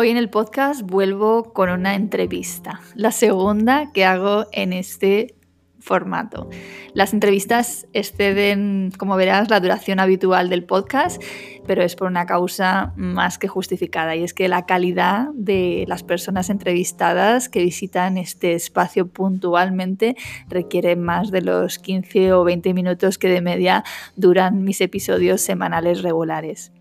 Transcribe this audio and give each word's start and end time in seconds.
Hoy 0.00 0.08
en 0.08 0.16
el 0.16 0.30
podcast 0.30 0.80
vuelvo 0.80 1.52
con 1.52 1.68
una 1.68 1.94
entrevista, 1.94 2.80
la 2.94 3.12
segunda 3.12 3.92
que 3.92 4.06
hago 4.06 4.46
en 4.50 4.72
este 4.72 5.34
formato. 5.78 6.48
Las 6.94 7.12
entrevistas 7.12 7.86
exceden, 7.92 8.92
como 8.96 9.16
verás, 9.16 9.50
la 9.50 9.60
duración 9.60 10.00
habitual 10.00 10.48
del 10.48 10.64
podcast, 10.64 11.22
pero 11.66 11.82
es 11.82 11.96
por 11.96 12.08
una 12.08 12.24
causa 12.24 12.94
más 12.96 13.36
que 13.36 13.46
justificada 13.46 14.16
y 14.16 14.24
es 14.24 14.32
que 14.32 14.48
la 14.48 14.64
calidad 14.64 15.28
de 15.34 15.84
las 15.86 16.02
personas 16.02 16.48
entrevistadas 16.48 17.50
que 17.50 17.62
visitan 17.62 18.16
este 18.16 18.54
espacio 18.54 19.06
puntualmente 19.06 20.16
requiere 20.48 20.96
más 20.96 21.30
de 21.30 21.42
los 21.42 21.78
15 21.78 22.32
o 22.32 22.42
20 22.42 22.72
minutos 22.72 23.18
que 23.18 23.28
de 23.28 23.42
media 23.42 23.84
duran 24.16 24.64
mis 24.64 24.80
episodios 24.80 25.42
semanales 25.42 26.00
regulares. 26.00 26.72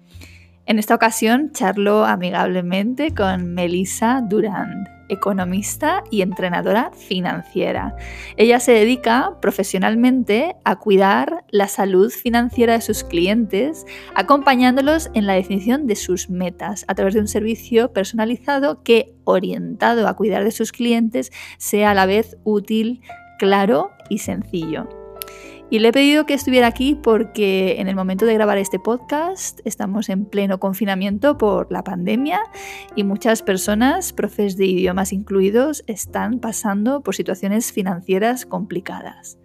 En 0.70 0.78
esta 0.78 0.94
ocasión 0.94 1.52
charlo 1.52 2.06
amigablemente 2.06 3.16
con 3.16 3.56
Melissa 3.56 4.22
Durand 4.22 4.88
economista 5.10 6.04
y 6.12 6.22
entrenadora 6.22 6.92
financiera. 6.94 7.96
Ella 8.38 8.60
se 8.60 8.74
dedica 8.74 9.40
profesionalmente 9.42 10.56
a 10.64 10.76
cuidar 10.76 11.44
la 11.50 11.68
salud 11.68 12.12
financiera 12.12 12.74
de 12.74 12.82
sus 12.82 13.04
clientes, 13.04 13.88
acompañándolos 14.14 15.10
en 15.16 15.26
la 15.26 15.34
definición 15.34 15.88
de 15.88 15.96
sus 15.96 16.30
metas 16.30 16.86
a 16.88 16.94
través 16.94 17.16
de 17.16 17.22
un 17.22 17.28
servicio 17.28 17.92
personalizado 17.92 18.84
que, 18.84 19.16
orientado 19.24 20.08
a 20.08 20.16
cuidar 20.16 20.44
de 20.44 20.52
sus 20.52 20.72
clientes, 20.72 21.32
sea 21.58 21.90
a 21.90 21.96
la 21.96 22.06
vez 22.06 22.38
útil, 22.44 23.02
claro 23.40 23.90
y 24.10 24.20
sencillo. 24.20 24.99
Y 25.72 25.80
le 25.80 25.90
he 25.90 25.92
pedido 25.92 26.26
que 26.26 26.34
estuviera 26.34 26.66
aquí 26.66 26.96
porque 26.96 27.80
en 27.80 27.88
el 27.88 27.96
momento 27.96 28.26
de 28.26 28.34
grabar 28.34 28.58
este 28.58 28.80
podcast 28.80 29.60
estamos 29.66 30.10
en 30.10 30.26
pleno 30.26 30.60
confinamiento 30.60 31.38
por 31.38 31.72
la 31.72 31.84
pandemia 31.84 32.40
y 32.96 33.04
muchas 33.04 33.44
personas, 33.44 34.12
profes 34.12 34.58
de 34.58 34.66
idiomas 34.66 35.14
incluidos, 35.14 35.84
están 35.86 36.40
pasando 36.40 37.02
por 37.02 37.16
situaciones 37.16 37.72
financieras 37.72 38.48
complicadas. 38.48 39.38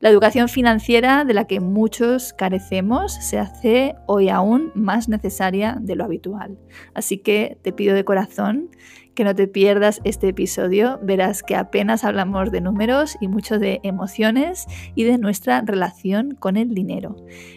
La 0.00 0.08
educación 0.08 0.48
financiera 0.48 1.26
de 1.26 1.34
la 1.34 1.44
que 1.44 1.60
muchos 1.60 2.32
carecemos 2.32 3.12
se 3.12 3.38
hace 3.38 3.96
hoy 4.06 4.30
aún 4.30 4.72
más 4.74 5.10
necesaria 5.10 5.76
de 5.78 5.94
lo 5.94 6.04
habitual. 6.04 6.58
Así 6.94 7.18
que 7.18 7.58
te 7.60 7.74
pido 7.74 7.94
de 7.94 8.02
corazón 8.02 8.70
que 9.14 9.24
no 9.24 9.34
te 9.34 9.46
pierdas 9.46 10.00
este 10.04 10.28
episodio. 10.28 10.98
Verás 11.02 11.42
que 11.42 11.54
apenas 11.54 12.02
hablamos 12.04 12.50
de 12.50 12.62
números 12.62 13.18
y 13.20 13.28
mucho 13.28 13.58
de 13.58 13.80
emociones 13.82 14.66
y 14.94 15.04
de 15.04 15.18
nuestra 15.18 15.60
relación 15.60 16.30
con 16.30 16.56
el 16.56 16.72
dinero. 16.72 17.16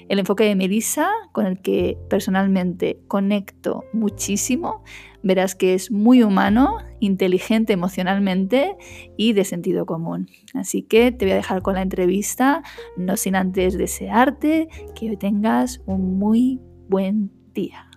El 0.09 0.19
enfoque 0.19 0.43
de 0.43 0.57
Melissa, 0.57 1.09
con 1.31 1.45
el 1.45 1.61
que 1.61 1.97
personalmente 2.09 2.99
conecto 3.07 3.85
muchísimo, 3.93 4.83
verás 5.23 5.55
que 5.55 5.73
es 5.73 5.89
muy 5.89 6.21
humano, 6.21 6.77
inteligente 6.99 7.73
emocionalmente 7.73 8.75
y 9.17 9.33
de 9.33 9.45
sentido 9.45 9.85
común. 9.85 10.29
Así 10.53 10.83
que 10.83 11.11
te 11.11 11.25
voy 11.25 11.31
a 11.31 11.37
dejar 11.37 11.61
con 11.61 11.75
la 11.75 11.81
entrevista, 11.81 12.61
no 12.97 13.17
sin 13.17 13.35
antes 13.35 13.77
desearte 13.77 14.67
que 14.95 15.09
hoy 15.09 15.17
tengas 15.17 15.81
un 15.85 16.19
muy 16.19 16.59
buen 16.89 17.31
día. 17.53 17.89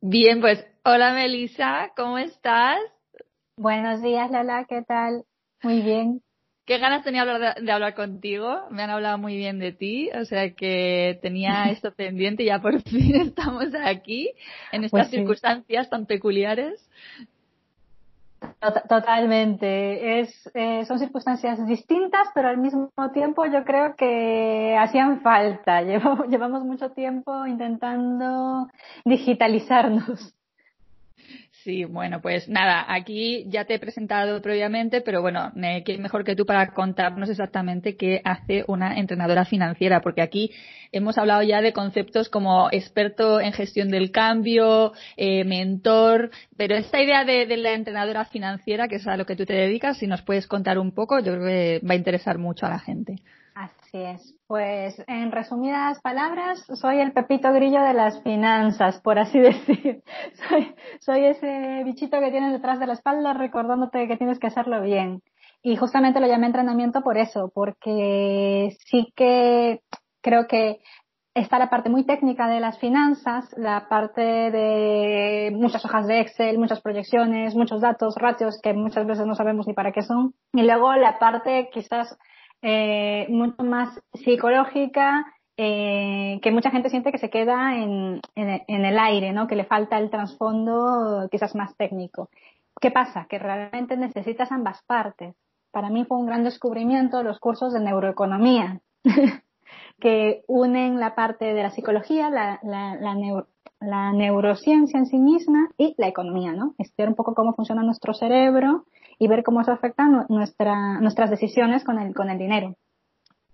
Bien, 0.00 0.40
pues 0.40 0.66
hola 0.84 1.12
Melissa, 1.12 1.92
¿cómo 1.96 2.18
estás? 2.18 2.78
Buenos 3.56 4.02
días 4.02 4.30
Lala, 4.30 4.64
¿qué 4.68 4.82
tal? 4.82 5.24
Muy 5.62 5.80
bien. 5.82 6.22
Qué 6.64 6.78
ganas 6.78 7.02
tenía 7.02 7.24
de, 7.24 7.72
hablar 7.72 7.94
contigo. 7.94 8.66
Me 8.70 8.82
han 8.82 8.90
hablado 8.90 9.18
muy 9.18 9.36
bien 9.36 9.58
de 9.58 9.72
ti, 9.72 10.10
o 10.12 10.24
sea 10.24 10.54
que 10.54 11.18
tenía 11.20 11.64
esto 11.70 11.92
pendiente 11.92 12.44
y 12.44 12.46
ya 12.46 12.60
por 12.60 12.80
fin 12.82 13.16
estamos 13.20 13.66
aquí 13.84 14.30
en 14.70 14.84
estas 14.84 15.08
pues 15.08 15.10
circunstancias 15.10 15.90
tan 15.90 16.06
peculiares. 16.06 16.88
Totalmente. 18.88 20.20
Es, 20.20 20.50
eh, 20.54 20.84
son 20.84 20.98
circunstancias 20.98 21.64
distintas, 21.66 22.28
pero 22.34 22.48
al 22.48 22.58
mismo 22.58 22.90
tiempo 23.12 23.44
yo 23.46 23.64
creo 23.64 23.94
que 23.96 24.76
hacían 24.78 25.20
falta. 25.20 25.82
llevamos 26.28 26.64
mucho 26.64 26.90
tiempo 26.90 27.46
intentando 27.46 28.68
digitalizarnos. 29.04 30.34
Sí, 31.64 31.84
bueno, 31.84 32.20
pues 32.20 32.48
nada, 32.48 32.84
aquí 32.88 33.44
ya 33.48 33.64
te 33.64 33.74
he 33.74 33.78
presentado 33.78 34.42
previamente, 34.42 35.00
pero 35.00 35.22
bueno, 35.22 35.52
¿qué 35.84 35.96
mejor 35.98 36.24
que 36.24 36.34
tú 36.34 36.44
para 36.44 36.72
contarnos 36.72 37.30
exactamente 37.30 37.96
qué 37.96 38.20
hace 38.24 38.64
una 38.66 38.98
entrenadora 38.98 39.44
financiera? 39.44 40.00
Porque 40.00 40.22
aquí 40.22 40.50
hemos 40.90 41.18
hablado 41.18 41.42
ya 41.44 41.62
de 41.62 41.72
conceptos 41.72 42.28
como 42.28 42.68
experto 42.72 43.40
en 43.40 43.52
gestión 43.52 43.90
del 43.90 44.10
cambio, 44.10 44.92
eh, 45.16 45.44
mentor, 45.44 46.32
pero 46.56 46.74
esta 46.74 47.00
idea 47.00 47.24
de, 47.24 47.46
de, 47.46 47.56
la 47.58 47.74
entrenadora 47.74 48.24
financiera, 48.24 48.88
que 48.88 48.96
es 48.96 49.06
a 49.06 49.16
lo 49.16 49.24
que 49.24 49.36
tú 49.36 49.46
te 49.46 49.54
dedicas, 49.54 49.98
si 49.98 50.08
nos 50.08 50.22
puedes 50.22 50.48
contar 50.48 50.78
un 50.80 50.90
poco, 50.90 51.20
yo 51.20 51.32
creo 51.34 51.46
que 51.46 51.80
va 51.86 51.94
a 51.94 51.96
interesar 51.96 52.38
mucho 52.38 52.66
a 52.66 52.70
la 52.70 52.80
gente. 52.80 53.22
Así 53.54 53.98
es. 53.98 54.34
Pues 54.46 55.02
en 55.06 55.30
resumidas 55.30 56.00
palabras, 56.00 56.64
soy 56.74 57.00
el 57.00 57.12
pepito 57.12 57.52
grillo 57.52 57.82
de 57.82 57.94
las 57.94 58.22
finanzas, 58.22 59.00
por 59.00 59.18
así 59.18 59.38
decir. 59.40 60.02
Soy, 60.48 60.74
soy 61.00 61.24
ese 61.26 61.82
bichito 61.84 62.18
que 62.20 62.30
tienes 62.30 62.52
detrás 62.52 62.80
de 62.80 62.86
la 62.86 62.94
espalda 62.94 63.34
recordándote 63.34 64.08
que 64.08 64.16
tienes 64.16 64.38
que 64.38 64.46
hacerlo 64.46 64.80
bien. 64.80 65.22
Y 65.62 65.76
justamente 65.76 66.20
lo 66.20 66.26
llamé 66.26 66.46
entrenamiento 66.46 67.02
por 67.02 67.18
eso, 67.18 67.52
porque 67.54 68.76
sí 68.86 69.12
que 69.14 69.80
creo 70.20 70.46
que 70.48 70.80
está 71.34 71.58
la 71.58 71.70
parte 71.70 71.88
muy 71.88 72.04
técnica 72.04 72.48
de 72.48 72.60
las 72.60 72.78
finanzas, 72.78 73.54
la 73.56 73.88
parte 73.88 74.20
de 74.20 75.50
muchas 75.54 75.84
hojas 75.84 76.06
de 76.06 76.20
Excel, 76.20 76.58
muchas 76.58 76.80
proyecciones, 76.80 77.54
muchos 77.54 77.80
datos, 77.80 78.16
ratios 78.16 78.60
que 78.62 78.74
muchas 78.74 79.06
veces 79.06 79.26
no 79.26 79.34
sabemos 79.34 79.66
ni 79.66 79.72
para 79.72 79.92
qué 79.92 80.02
son. 80.02 80.34
Y 80.52 80.62
luego 80.62 80.94
la 80.94 81.18
parte 81.18 81.70
quizás 81.72 82.18
eh, 82.62 83.26
mucho 83.28 83.64
más 83.64 84.00
psicológica, 84.14 85.26
eh, 85.56 86.38
que 86.42 86.50
mucha 86.50 86.70
gente 86.70 86.88
siente 86.88 87.12
que 87.12 87.18
se 87.18 87.28
queda 87.28 87.76
en, 87.76 88.20
en, 88.36 88.84
el 88.84 88.98
aire, 88.98 89.32
¿no? 89.32 89.46
que 89.46 89.56
le 89.56 89.64
falta 89.64 89.98
el 89.98 90.10
trasfondo 90.10 91.28
quizás 91.30 91.54
más 91.54 91.76
técnico. 91.76 92.30
¿Qué 92.80 92.90
pasa? 92.90 93.26
Que 93.28 93.38
realmente 93.38 93.96
necesitas 93.96 94.50
ambas 94.50 94.82
partes. 94.86 95.34
Para 95.72 95.90
mí 95.90 96.04
fue 96.04 96.18
un 96.18 96.26
gran 96.26 96.44
descubrimiento 96.44 97.22
los 97.22 97.38
cursos 97.38 97.72
de 97.72 97.80
neuroeconomía, 97.80 98.80
que 100.00 100.42
unen 100.46 101.00
la 101.00 101.14
parte 101.14 101.52
de 101.54 101.62
la 101.62 101.70
psicología, 101.70 102.30
la, 102.30 102.58
la, 102.62 102.96
la, 103.80 104.12
neurociencia 104.12 104.98
en 104.98 105.06
sí 105.06 105.18
misma 105.18 105.68
y 105.76 105.94
la 105.98 106.08
economía, 106.08 106.52
¿no? 106.52 106.74
Estudiar 106.78 107.08
un 107.08 107.14
poco 107.14 107.34
cómo 107.34 107.54
funciona 107.54 107.82
nuestro 107.82 108.14
cerebro 108.14 108.84
y 109.22 109.28
ver 109.28 109.44
cómo 109.44 109.60
eso 109.60 109.70
afecta 109.70 110.04
nuestra, 110.28 111.00
nuestras 111.00 111.30
decisiones 111.30 111.84
con 111.84 111.96
el, 112.00 112.12
con 112.12 112.28
el 112.28 112.38
dinero. 112.38 112.74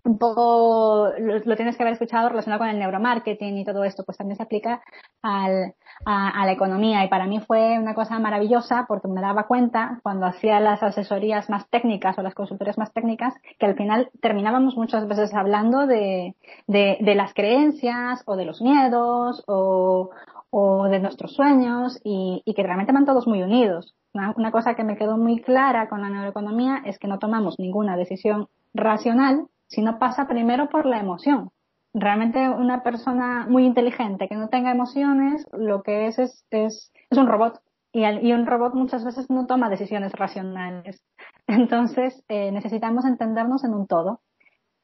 Un 0.02 0.16
poco 0.16 1.10
lo, 1.18 1.56
tienes 1.56 1.76
que 1.76 1.82
haber 1.82 1.92
escuchado 1.92 2.30
relacionado 2.30 2.60
con 2.60 2.70
el 2.70 2.78
neuromarketing 2.78 3.58
y 3.58 3.66
todo 3.66 3.84
esto, 3.84 4.02
pues 4.02 4.16
también 4.16 4.38
se 4.38 4.44
aplica 4.44 4.80
al, 5.20 5.74
a, 6.06 6.46
la 6.46 6.52
economía 6.52 7.04
y 7.04 7.08
para 7.08 7.26
mí 7.26 7.40
fue 7.40 7.78
una 7.78 7.92
cosa 7.92 8.18
maravillosa 8.18 8.86
porque 8.88 9.08
me 9.08 9.20
daba 9.20 9.46
cuenta 9.46 10.00
cuando 10.02 10.24
hacía 10.24 10.58
las 10.58 10.82
asesorías 10.82 11.50
más 11.50 11.68
técnicas 11.68 12.16
o 12.16 12.22
las 12.22 12.34
consultorías 12.34 12.78
más 12.78 12.90
técnicas 12.94 13.34
que 13.58 13.66
al 13.66 13.76
final 13.76 14.08
terminábamos 14.22 14.74
muchas 14.74 15.06
veces 15.06 15.34
hablando 15.34 15.86
de, 15.86 16.34
de, 16.66 16.96
de 16.98 17.14
las 17.14 17.34
creencias 17.34 18.22
o 18.24 18.36
de 18.36 18.46
los 18.46 18.62
miedos 18.62 19.44
o, 19.46 20.08
o 20.50 20.88
de 20.88 20.98
nuestros 20.98 21.34
sueños 21.34 22.00
y, 22.04 22.42
y, 22.44 22.54
que 22.54 22.62
realmente 22.62 22.92
van 22.92 23.04
todos 23.04 23.26
muy 23.26 23.42
unidos. 23.42 23.94
Una, 24.14 24.50
cosa 24.50 24.74
que 24.74 24.84
me 24.84 24.96
quedó 24.96 25.16
muy 25.16 25.40
clara 25.42 25.88
con 25.88 26.00
la 26.00 26.08
neuroeconomía 26.08 26.82
es 26.84 26.98
que 26.98 27.08
no 27.08 27.18
tomamos 27.18 27.58
ninguna 27.58 27.96
decisión 27.96 28.48
racional 28.72 29.46
si 29.66 29.82
no 29.82 29.98
pasa 29.98 30.26
primero 30.26 30.70
por 30.70 30.86
la 30.86 30.98
emoción. 30.98 31.50
Realmente 31.92 32.48
una 32.48 32.82
persona 32.82 33.46
muy 33.48 33.64
inteligente 33.64 34.28
que 34.28 34.36
no 34.36 34.48
tenga 34.48 34.70
emociones, 34.70 35.46
lo 35.52 35.82
que 35.82 36.06
es 36.06 36.18
es, 36.18 36.44
es, 36.50 36.92
es 37.10 37.18
un 37.18 37.26
robot. 37.26 37.60
Y, 37.92 38.04
y, 38.04 38.32
un 38.32 38.46
robot 38.46 38.74
muchas 38.74 39.04
veces 39.04 39.28
no 39.30 39.46
toma 39.46 39.68
decisiones 39.68 40.12
racionales. 40.12 41.04
Entonces, 41.46 42.24
eh, 42.28 42.50
necesitamos 42.52 43.04
entendernos 43.04 43.64
en 43.64 43.74
un 43.74 43.86
todo. 43.86 44.20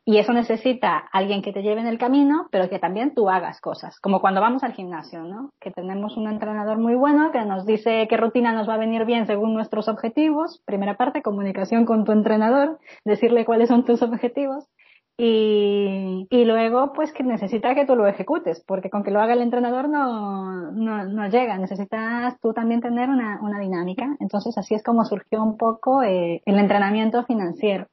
Y 0.07 0.19
eso 0.19 0.35
necesita 0.35 0.99
alguien 1.13 1.41
que 1.41 1.53
te 1.53 1.63
lleve 1.63 1.81
en 1.81 1.87
el 1.87 1.97
camino, 1.97 2.47
pero 2.51 2.69
que 2.69 2.79
también 2.79 3.15
tú 3.15 3.31
hagas 3.31 3.61
cosas, 3.63 3.99
como 4.01 4.21
cuando 4.21 4.43
vamos 4.43 4.63
al 4.63 4.75
gimnasio, 4.75 5.23
¿no? 5.23 5.51
Que 5.61 5.71
tenemos 5.71 6.19
un 6.19 6.29
entrenador 6.29 6.79
muy 6.79 6.95
bueno 6.95 7.33
que 7.33 7.43
nos 7.47 7.65
dice 7.65 8.07
qué 8.09 8.17
rutina 8.19 8.53
nos 8.53 8.69
va 8.69 8.75
a 8.75 8.79
venir 8.79 9.07
bien 9.07 9.27
según 9.27 9.55
nuestros 9.55 9.89
objetivos. 9.89 10.63
Primera 10.67 10.99
parte, 10.99 11.23
comunicación 11.23 11.87
con 11.87 12.05
tu 12.05 12.13
entrenador, 12.13 12.79
decirle 13.07 13.47
cuáles 13.47 13.69
son 13.69 13.87
tus 13.87 14.03
objetivos. 14.03 14.67
Y, 15.17 16.27
y 16.29 16.45
luego, 16.45 16.93
pues 16.93 17.13
que 17.13 17.23
necesita 17.23 17.75
que 17.75 17.87
tú 17.87 17.95
lo 17.97 18.07
ejecutes, 18.07 18.63
porque 18.67 18.91
con 18.91 19.05
que 19.05 19.13
lo 19.13 19.21
haga 19.21 19.33
el 19.33 19.43
entrenador 19.43 19.89
no, 19.89 20.73
no, 20.73 21.05
no 21.05 21.29
llega. 21.29 21.57
Necesitas 21.57 22.39
tú 22.41 22.53
también 22.53 22.83
tener 22.83 23.09
una, 23.09 23.39
una 23.41 23.59
dinámica. 23.61 24.17
Entonces, 24.21 24.59
así 24.59 24.75
es 24.75 24.83
como 24.83 25.05
surgió 25.05 25.43
un 25.43 25.57
poco 25.57 26.03
eh, 26.03 26.43
el 26.45 26.59
entrenamiento 26.59 27.25
financiero 27.25 27.87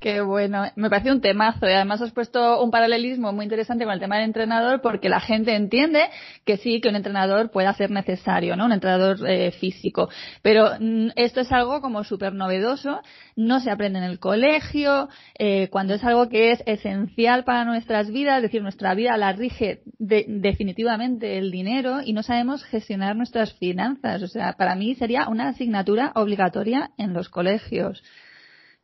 Qué 0.00 0.20
bueno, 0.20 0.62
me 0.76 0.90
parece 0.90 1.10
un 1.10 1.20
temazo 1.20 1.66
y 1.66 1.72
además 1.72 2.00
has 2.00 2.12
puesto 2.12 2.62
un 2.62 2.70
paralelismo 2.70 3.32
muy 3.32 3.42
interesante 3.42 3.84
con 3.84 3.92
el 3.92 3.98
tema 3.98 4.14
del 4.14 4.26
entrenador 4.26 4.80
porque 4.80 5.08
la 5.08 5.18
gente 5.18 5.56
entiende 5.56 6.02
que 6.44 6.56
sí, 6.56 6.80
que 6.80 6.88
un 6.88 6.94
entrenador 6.94 7.50
puede 7.50 7.72
ser 7.74 7.90
necesario, 7.90 8.54
¿no? 8.54 8.66
Un 8.66 8.72
entrenador 8.72 9.18
eh, 9.28 9.50
físico. 9.50 10.08
Pero 10.40 10.70
mm, 10.78 11.08
esto 11.16 11.40
es 11.40 11.50
algo 11.50 11.80
como 11.80 12.04
súper 12.04 12.32
novedoso, 12.32 13.00
no 13.34 13.58
se 13.58 13.72
aprende 13.72 13.98
en 13.98 14.04
el 14.04 14.20
colegio, 14.20 15.08
eh, 15.36 15.66
cuando 15.72 15.94
es 15.94 16.04
algo 16.04 16.28
que 16.28 16.52
es 16.52 16.62
esencial 16.66 17.42
para 17.42 17.64
nuestras 17.64 18.08
vidas, 18.08 18.36
es 18.36 18.42
decir, 18.42 18.62
nuestra 18.62 18.94
vida 18.94 19.16
la 19.16 19.32
rige 19.32 19.80
definitivamente 19.98 21.38
el 21.38 21.50
dinero 21.50 22.02
y 22.04 22.12
no 22.12 22.22
sabemos 22.22 22.62
gestionar 22.62 23.16
nuestras 23.16 23.52
finanzas. 23.54 24.22
O 24.22 24.28
sea, 24.28 24.52
para 24.52 24.76
mí 24.76 24.94
sería 24.94 25.28
una 25.28 25.48
asignatura 25.48 26.12
obligatoria 26.14 26.92
en 26.98 27.14
los 27.14 27.28
colegios. 27.28 28.00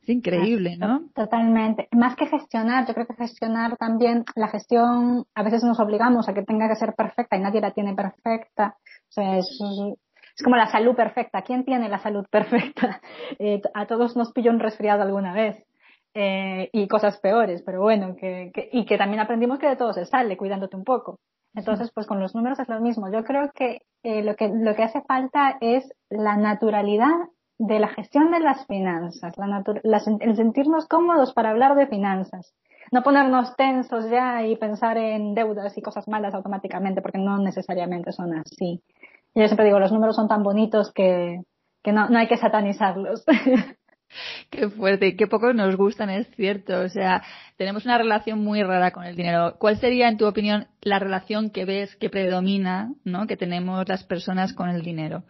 Es 0.04 0.10
increíble, 0.10 0.76
¿no? 0.76 1.08
Totalmente. 1.14 1.88
Más 1.92 2.14
que 2.14 2.26
gestionar, 2.26 2.86
yo 2.86 2.92
creo 2.92 3.06
que 3.06 3.14
gestionar 3.14 3.78
también 3.78 4.26
la 4.36 4.48
gestión, 4.48 5.24
a 5.34 5.42
veces 5.42 5.64
nos 5.64 5.80
obligamos 5.80 6.28
a 6.28 6.34
que 6.34 6.42
tenga 6.42 6.68
que 6.68 6.76
ser 6.76 6.94
perfecta 6.94 7.38
y 7.38 7.40
nadie 7.40 7.62
la 7.62 7.70
tiene 7.70 7.94
perfecta. 7.94 8.76
O 9.08 9.12
sea, 9.12 9.38
es, 9.38 9.58
como 10.44 10.56
la 10.56 10.66
salud 10.66 10.94
perfecta. 10.94 11.40
¿Quién 11.40 11.64
tiene 11.64 11.88
la 11.88 11.98
salud 11.98 12.26
perfecta? 12.30 13.00
Eh, 13.38 13.62
a 13.72 13.86
todos 13.86 14.14
nos 14.14 14.32
pilló 14.32 14.50
un 14.50 14.60
resfriado 14.60 15.02
alguna 15.02 15.32
vez. 15.32 15.64
Eh, 16.12 16.68
y 16.72 16.86
cosas 16.86 17.18
peores, 17.18 17.62
pero 17.64 17.80
bueno, 17.80 18.14
que, 18.14 18.52
y 18.72 18.84
que 18.84 18.98
también 18.98 19.20
aprendimos 19.20 19.58
que 19.58 19.68
de 19.68 19.74
todo 19.74 19.92
se 19.92 20.04
sale, 20.04 20.36
cuidándote 20.36 20.76
un 20.76 20.84
poco. 20.84 21.18
Entonces, 21.54 21.90
pues 21.92 22.06
con 22.06 22.20
los 22.20 22.34
números 22.34 22.60
es 22.60 22.68
lo 22.68 22.80
mismo. 22.80 23.10
Yo 23.10 23.24
creo 23.24 23.50
que, 23.52 23.80
eh, 24.02 24.22
lo 24.22 24.36
que 24.36 24.48
lo 24.48 24.76
que 24.76 24.82
hace 24.84 25.02
falta 25.02 25.56
es 25.60 25.90
la 26.10 26.36
naturalidad 26.36 27.16
de 27.58 27.78
la 27.78 27.88
gestión 27.88 28.30
de 28.30 28.40
las 28.40 28.66
finanzas, 28.66 29.34
el 30.20 30.36
sentirnos 30.36 30.86
cómodos 30.86 31.32
para 31.32 31.50
hablar 31.50 31.76
de 31.76 31.86
finanzas. 31.86 32.54
No 32.92 33.02
ponernos 33.02 33.56
tensos 33.56 34.10
ya 34.10 34.44
y 34.44 34.56
pensar 34.56 34.98
en 34.98 35.34
deudas 35.34 35.76
y 35.76 35.82
cosas 35.82 36.06
malas 36.06 36.34
automáticamente, 36.34 37.00
porque 37.00 37.18
no 37.18 37.38
necesariamente 37.38 38.12
son 38.12 38.36
así. 38.36 38.82
Yo 39.34 39.46
siempre 39.46 39.66
digo, 39.66 39.80
los 39.80 39.92
números 39.92 40.16
son 40.16 40.28
tan 40.28 40.42
bonitos 40.42 40.92
que, 40.92 41.40
que 41.82 41.92
no, 41.92 42.08
no 42.08 42.18
hay 42.18 42.28
que 42.28 42.36
satanizarlos. 42.36 43.24
Qué 44.50 44.68
fuerte 44.68 45.16
qué 45.16 45.26
poco 45.26 45.52
nos 45.52 45.76
gustan, 45.76 46.10
es 46.10 46.28
cierto. 46.36 46.80
O 46.80 46.88
sea, 46.88 47.22
tenemos 47.56 47.84
una 47.84 47.98
relación 47.98 48.44
muy 48.44 48.62
rara 48.62 48.92
con 48.92 49.04
el 49.04 49.16
dinero. 49.16 49.56
¿Cuál 49.58 49.78
sería, 49.78 50.08
en 50.08 50.18
tu 50.18 50.26
opinión, 50.26 50.68
la 50.82 50.98
relación 50.98 51.50
que 51.50 51.64
ves 51.64 51.96
que 51.96 52.10
predomina, 52.10 52.92
¿no? 53.04 53.26
que 53.26 53.36
tenemos 53.36 53.88
las 53.88 54.04
personas 54.04 54.52
con 54.52 54.68
el 54.68 54.82
dinero? 54.82 55.24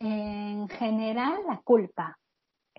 En 0.00 0.68
general 0.68 1.40
la 1.46 1.60
culpa. 1.62 2.18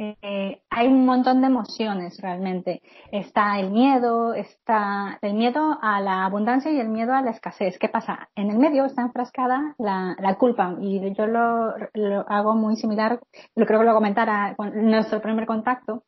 Eh, 0.02 0.62
hay 0.70 0.88
un 0.88 1.06
montón 1.06 1.42
de 1.42 1.48
emociones 1.48 2.22
realmente. 2.22 2.82
Está 3.12 3.60
el 3.60 3.72
miedo, 3.72 4.34
está 4.34 5.20
el 5.22 5.34
miedo 5.34 5.78
a 5.82 6.00
la 6.00 6.26
abundancia 6.26 6.72
y 6.72 6.80
el 6.80 6.88
miedo 6.88 7.14
a 7.14 7.22
la 7.22 7.32
escasez. 7.32 7.78
¿Qué 7.78 7.90
pasa? 7.90 8.30
En 8.36 8.50
el 8.50 8.58
medio 8.58 8.86
está 8.86 9.02
enfrascada 9.02 9.76
la, 9.78 10.16
culpa 10.40 10.78
y 10.80 11.14
yo 11.14 11.28
lo, 11.28 11.74
lo, 11.94 12.30
hago 12.30 12.56
muy 12.56 12.78
similar, 12.78 13.20
lo 13.56 13.66
creo 13.66 13.80
que 13.80 13.86
lo 13.86 13.94
comentara 13.94 14.56
con 14.56 14.72
nuestro 14.90 15.22
primer 15.22 15.46
contacto, 15.46 16.04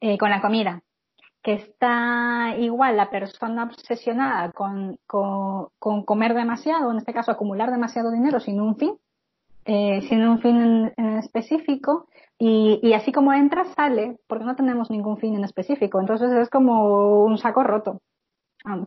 eh, 0.00 0.18
con 0.18 0.30
la 0.30 0.42
comida 0.42 0.82
que 1.42 1.52
está 1.52 2.56
igual 2.58 2.96
la 2.96 3.08
persona 3.08 3.62
obsesionada 3.62 4.50
con, 4.50 4.98
con, 5.06 5.68
con, 5.78 6.04
comer 6.04 6.34
demasiado, 6.34 6.90
en 6.90 6.96
este 6.96 7.12
caso 7.12 7.30
acumular 7.30 7.70
demasiado 7.70 8.10
dinero 8.10 8.40
sin 8.40 8.60
un 8.60 8.76
fin, 8.76 8.98
eh, 9.68 10.00
sin 10.08 10.22
un 10.22 10.40
fin 10.40 10.92
en, 10.96 11.16
específico 11.18 12.06
y, 12.38 12.92
así 12.92 13.10
como 13.10 13.32
entra 13.32 13.64
sale 13.74 14.16
porque 14.28 14.44
no 14.44 14.54
tenemos 14.54 14.90
ningún 14.90 15.18
fin 15.18 15.34
en 15.34 15.44
específico. 15.44 16.00
Entonces 16.00 16.30
es 16.32 16.48
como 16.50 17.24
un 17.24 17.36
saco 17.36 17.64
roto. 17.64 18.00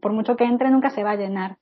Por 0.01 0.13
mucho 0.13 0.35
que 0.37 0.45
entre 0.45 0.69
nunca 0.69 0.89
se 0.89 1.03
va 1.03 1.11
a 1.11 1.15
llenar. 1.15 1.57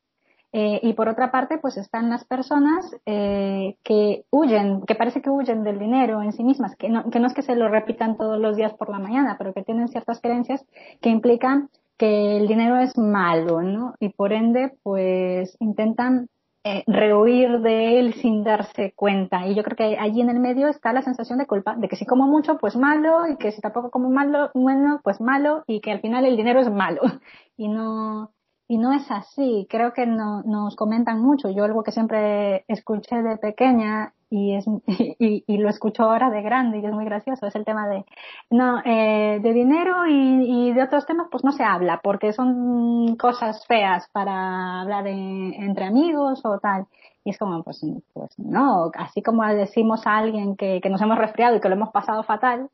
Eh, 0.54 0.80
y 0.82 0.94
por 0.94 1.10
otra 1.10 1.30
parte 1.32 1.58
pues 1.58 1.78
están 1.78 2.10
las 2.10 2.26
personas 2.26 2.96
eh, 3.06 3.76
que 3.84 4.24
huyen 4.32 4.82
que 4.88 4.96
parece 4.96 5.22
que 5.22 5.30
huyen 5.30 5.64
del 5.66 5.78
dinero 5.78 6.24
en 6.24 6.32
sí 6.32 6.42
mismas 6.42 6.78
que 6.78 6.88
no, 6.88 7.10
que 7.10 7.20
no 7.20 7.28
es 7.28 7.34
que 7.34 7.42
se 7.42 7.58
lo 7.58 7.68
repitan 7.68 8.16
todos 8.16 8.40
los 8.40 8.56
días 8.56 8.74
por 8.74 8.88
la 8.90 8.98
mañana 8.98 9.36
pero 9.38 9.54
que 9.54 9.64
tienen 9.64 9.90
ciertas 9.90 10.22
creencias 10.22 10.66
que 11.02 11.10
implican 11.10 11.70
que 11.98 12.38
el 12.38 12.48
dinero 12.48 12.78
es 12.78 12.98
malo 12.98 13.62
¿no? 13.62 13.96
y 14.00 14.08
por 14.08 14.32
ende 14.32 14.72
pues 14.84 15.58
intentan 15.60 16.30
eh, 16.70 16.84
rehuir 16.86 17.62
de 17.62 17.98
él 17.98 18.14
sin 18.16 18.44
darse 18.44 18.92
cuenta. 18.94 19.48
Y 19.48 19.56
yo 19.56 19.64
creo 19.64 19.78
que 19.78 19.98
allí 19.98 20.20
en 20.20 20.30
el 20.30 20.42
medio 20.42 20.68
está 20.68 20.92
la 20.92 21.02
sensación 21.02 21.40
de 21.40 21.48
culpa, 21.48 21.78
de 21.78 21.88
que 21.88 21.96
si 21.96 22.06
como 22.06 22.28
mucho, 22.28 22.58
pues 22.58 22.76
malo, 22.76 23.26
y 23.26 23.38
que 23.38 23.54
si 23.54 23.62
tampoco 23.62 23.90
como 23.90 24.10
malo, 24.10 24.52
bueno, 24.54 25.00
pues 25.02 25.22
malo, 25.22 25.64
y 25.66 25.80
que 25.80 25.94
al 25.94 26.02
final 26.02 26.26
el 26.26 26.36
dinero 26.36 26.60
es 26.60 26.70
malo. 26.70 27.02
Y 27.60 27.70
no, 27.70 28.34
y 28.68 28.78
no 28.78 28.94
es 28.94 29.10
así. 29.10 29.66
Creo 29.68 29.94
que 29.94 30.06
no, 30.06 30.44
nos 30.44 30.76
comentan 30.76 31.22
mucho. 31.22 31.50
Yo 31.50 31.64
algo 31.64 31.84
que 31.84 31.92
siempre 31.92 32.66
escuché 32.68 33.24
de 33.24 33.38
pequeña 33.38 34.14
y, 34.30 34.56
es, 34.56 34.66
y, 35.20 35.44
y, 35.48 35.58
lo 35.58 35.70
escucho 35.70 36.04
ahora 36.04 36.30
de 36.30 36.42
grande 36.42 36.80
y 36.80 36.86
es 36.86 36.92
muy 36.92 37.06
gracioso, 37.06 37.48
es 37.48 37.56
el 37.56 37.66
tema 37.66 37.88
de, 37.88 38.06
no, 38.50 38.82
eh, 38.86 39.40
de 39.42 39.54
dinero 39.54 40.08
y, 40.08 40.70
y, 40.70 40.74
de 40.74 40.84
otros 40.84 41.06
temas 41.06 41.28
pues 41.32 41.44
no 41.44 41.52
se 41.52 41.64
habla 41.64 42.02
porque 42.04 42.34
son 42.34 43.16
cosas 43.18 43.66
feas 43.68 44.08
para 44.12 44.82
hablar 44.82 45.08
entre 45.08 45.86
amigos 45.86 46.42
o 46.46 46.60
tal. 46.60 46.88
Y 47.24 47.32
es 47.32 47.38
como, 47.38 47.62
pues, 47.64 47.82
pues 48.14 48.40
no, 48.40 48.90
así 48.96 49.22
como 49.22 49.46
decimos 49.48 50.08
a 50.08 50.18
alguien 50.18 50.56
que, 50.56 50.80
que 50.82 50.90
nos 50.90 51.02
hemos 51.02 51.18
resfriado 51.18 51.58
y 51.58 51.60
que 51.60 51.68
lo 51.68 51.76
hemos 51.76 51.90
pasado 51.90 52.24
fatal, 52.24 52.70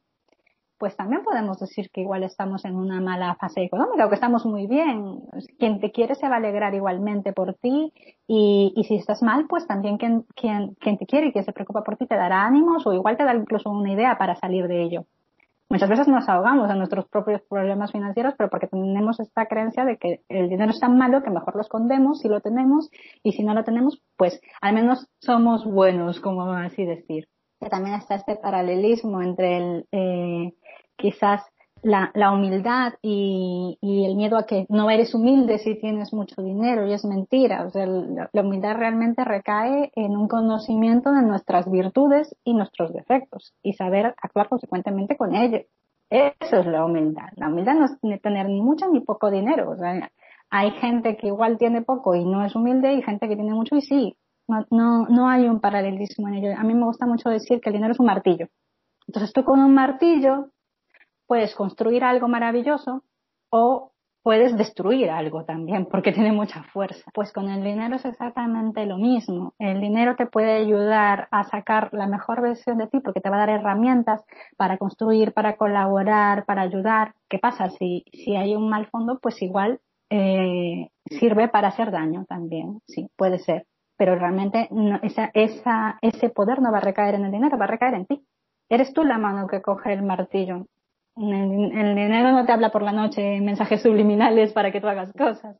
pues 0.83 0.97
también 0.97 1.23
podemos 1.23 1.57
decir 1.61 1.89
que 1.91 2.01
igual 2.01 2.23
estamos 2.23 2.65
en 2.65 2.75
una 2.75 2.99
mala 2.99 3.35
fase 3.35 3.63
económica 3.63 4.05
o 4.05 4.09
que 4.09 4.15
estamos 4.15 4.45
muy 4.45 4.67
bien. 4.67 5.21
Quien 5.57 5.79
te 5.79 5.93
quiere 5.93 6.13
se 6.13 6.27
va 6.27 6.35
a 6.35 6.39
alegrar 6.39 6.75
igualmente 6.75 7.31
por 7.31 7.53
ti 7.53 7.93
y, 8.27 8.83
si 8.85 8.95
estás 8.95 9.23
mal, 9.23 9.45
pues 9.47 9.65
también 9.65 9.97
quien, 9.97 10.25
quien, 10.35 10.75
quien 10.81 10.97
te 10.97 11.05
quiere 11.05 11.27
y 11.27 11.31
quien 11.31 11.45
se 11.45 11.53
preocupa 11.53 11.85
por 11.85 11.95
ti 11.95 12.05
te 12.05 12.17
dará 12.17 12.43
ánimos 12.43 12.85
o 12.85 12.91
igual 12.91 13.15
te 13.15 13.23
da 13.23 13.33
incluso 13.33 13.69
una 13.69 13.93
idea 13.93 14.17
para 14.17 14.35
salir 14.35 14.67
de 14.67 14.83
ello. 14.83 15.05
Muchas 15.69 15.87
veces 15.87 16.09
nos 16.09 16.27
ahogamos 16.27 16.69
en 16.69 16.79
nuestros 16.79 17.07
propios 17.07 17.41
problemas 17.43 17.93
financieros, 17.93 18.33
pero 18.37 18.49
porque 18.49 18.67
tenemos 18.67 19.21
esta 19.21 19.45
creencia 19.45 19.85
de 19.85 19.95
que 19.95 20.19
el 20.27 20.49
dinero 20.49 20.71
es 20.71 20.81
tan 20.81 20.97
malo 20.97 21.23
que 21.23 21.29
mejor 21.29 21.55
lo 21.55 21.61
escondemos 21.61 22.19
si 22.19 22.27
lo 22.27 22.41
tenemos 22.41 22.89
y 23.23 23.31
si 23.31 23.45
no 23.45 23.53
lo 23.53 23.63
tenemos, 23.63 24.03
pues 24.17 24.41
al 24.59 24.75
menos 24.75 25.07
somos 25.21 25.63
buenos, 25.63 26.19
como 26.19 26.51
así 26.51 26.83
decir. 26.83 27.29
También 27.69 27.95
está 27.95 28.15
este 28.15 28.35
paralelismo 28.35 29.21
entre 29.21 29.57
el, 29.57 29.85
eh, 29.91 30.53
quizás 30.95 31.41
la, 31.83 32.11
la 32.15 32.31
humildad 32.31 32.93
y, 33.01 33.77
y, 33.81 34.05
el 34.05 34.15
miedo 34.15 34.37
a 34.37 34.45
que 34.45 34.65
no 34.69 34.89
eres 34.89 35.13
humilde 35.13 35.59
si 35.59 35.75
tienes 35.75 36.13
mucho 36.13 36.41
dinero 36.41 36.87
y 36.87 36.93
es 36.93 37.03
mentira. 37.03 37.65
O 37.65 37.69
sea, 37.69 37.85
la, 37.85 38.29
humildad 38.41 38.77
realmente 38.77 39.23
recae 39.25 39.91
en 39.95 40.15
un 40.15 40.29
conocimiento 40.29 41.11
de 41.11 41.21
nuestras 41.23 41.69
virtudes 41.69 42.33
y 42.45 42.53
nuestros 42.53 42.93
defectos 42.93 43.53
y 43.61 43.73
saber 43.73 44.15
actuar 44.21 44.47
consecuentemente 44.47 45.17
con 45.17 45.35
ellos. 45.35 45.63
Eso 46.09 46.57
es 46.57 46.65
la 46.65 46.85
humildad. 46.85 47.29
La 47.35 47.49
humildad 47.49 47.75
no 47.75 47.85
es 47.85 48.21
tener 48.21 48.47
mucho 48.47 48.87
ni 48.89 49.01
poco 49.01 49.29
dinero. 49.29 49.71
O 49.71 49.75
sea, 49.75 50.09
hay 50.49 50.71
gente 50.71 51.17
que 51.17 51.27
igual 51.27 51.57
tiene 51.57 51.81
poco 51.81 52.15
y 52.15 52.23
no 52.23 52.45
es 52.45 52.55
humilde 52.55 52.93
y 52.93 53.01
gente 53.01 53.27
que 53.27 53.35
tiene 53.35 53.53
mucho 53.53 53.75
y 53.75 53.81
sí. 53.81 54.15
No, 54.47 54.65
no, 54.71 55.07
no 55.07 55.27
hay 55.27 55.47
un 55.47 55.59
paralelismo 55.59 56.29
en 56.29 56.35
ello. 56.35 56.55
A 56.57 56.63
mí 56.63 56.73
me 56.73 56.85
gusta 56.85 57.05
mucho 57.05 57.29
decir 57.29 57.59
que 57.59 57.69
el 57.69 57.75
dinero 57.75 57.91
es 57.91 57.99
un 57.99 58.05
martillo. 58.05 58.47
Entonces 59.07 59.33
tú 59.33 59.43
con 59.43 59.59
un 59.59 59.73
martillo 59.73 60.52
puedes 61.27 61.55
construir 61.55 62.03
algo 62.03 62.27
maravilloso 62.27 63.03
o 63.49 63.93
puedes 64.23 64.57
destruir 64.57 65.09
algo 65.09 65.43
también 65.43 65.85
porque 65.85 66.13
tiene 66.13 66.31
mucha 66.31 66.63
fuerza. 66.63 67.11
Pues 67.13 67.31
con 67.33 67.49
el 67.49 67.63
dinero 67.63 67.97
es 67.97 68.05
exactamente 68.05 68.85
lo 68.85 68.97
mismo. 68.97 69.53
El 69.59 69.81
dinero 69.81 70.15
te 70.15 70.25
puede 70.25 70.53
ayudar 70.53 71.27
a 71.29 71.43
sacar 71.43 71.89
la 71.93 72.07
mejor 72.07 72.41
versión 72.41 72.77
de 72.77 72.87
ti 72.87 72.99
porque 73.01 73.19
te 73.19 73.29
va 73.29 73.35
a 73.35 73.39
dar 73.39 73.49
herramientas 73.49 74.23
para 74.57 74.77
construir, 74.77 75.33
para 75.33 75.57
colaborar, 75.57 76.45
para 76.45 76.61
ayudar. 76.61 77.13
¿Qué 77.29 77.37
pasa? 77.37 77.69
Si, 77.69 78.05
si 78.13 78.35
hay 78.35 78.55
un 78.55 78.69
mal 78.69 78.87
fondo, 78.87 79.19
pues 79.21 79.41
igual 79.41 79.81
eh, 80.09 80.89
sirve 81.05 81.49
para 81.49 81.67
hacer 81.67 81.91
daño 81.91 82.25
también. 82.27 82.79
Sí, 82.87 83.09
puede 83.17 83.39
ser. 83.39 83.67
Pero 83.97 84.15
realmente 84.15 84.69
no, 84.71 84.99
esa, 85.03 85.31
esa, 85.33 85.99
ese 86.01 86.29
poder 86.29 86.61
no 86.61 86.71
va 86.71 86.77
a 86.77 86.81
recaer 86.81 87.15
en 87.15 87.25
el 87.25 87.31
dinero, 87.31 87.57
va 87.57 87.65
a 87.65 87.67
recaer 87.67 87.93
en 87.95 88.05
ti. 88.05 88.25
Eres 88.69 88.93
tú 88.93 89.03
la 89.03 89.17
mano 89.17 89.47
que 89.47 89.61
coge 89.61 89.93
el 89.93 90.01
martillo, 90.01 90.65
el, 91.15 91.95
dinero 91.95 92.31
no 92.31 92.45
te 92.45 92.51
habla 92.51 92.71
por 92.71 92.81
la 92.81 92.91
noche 92.91 93.39
mensajes 93.41 93.81
subliminales 93.81 94.53
para 94.53 94.71
que 94.71 94.81
tú 94.81 94.87
hagas 94.87 95.11
cosas. 95.13 95.57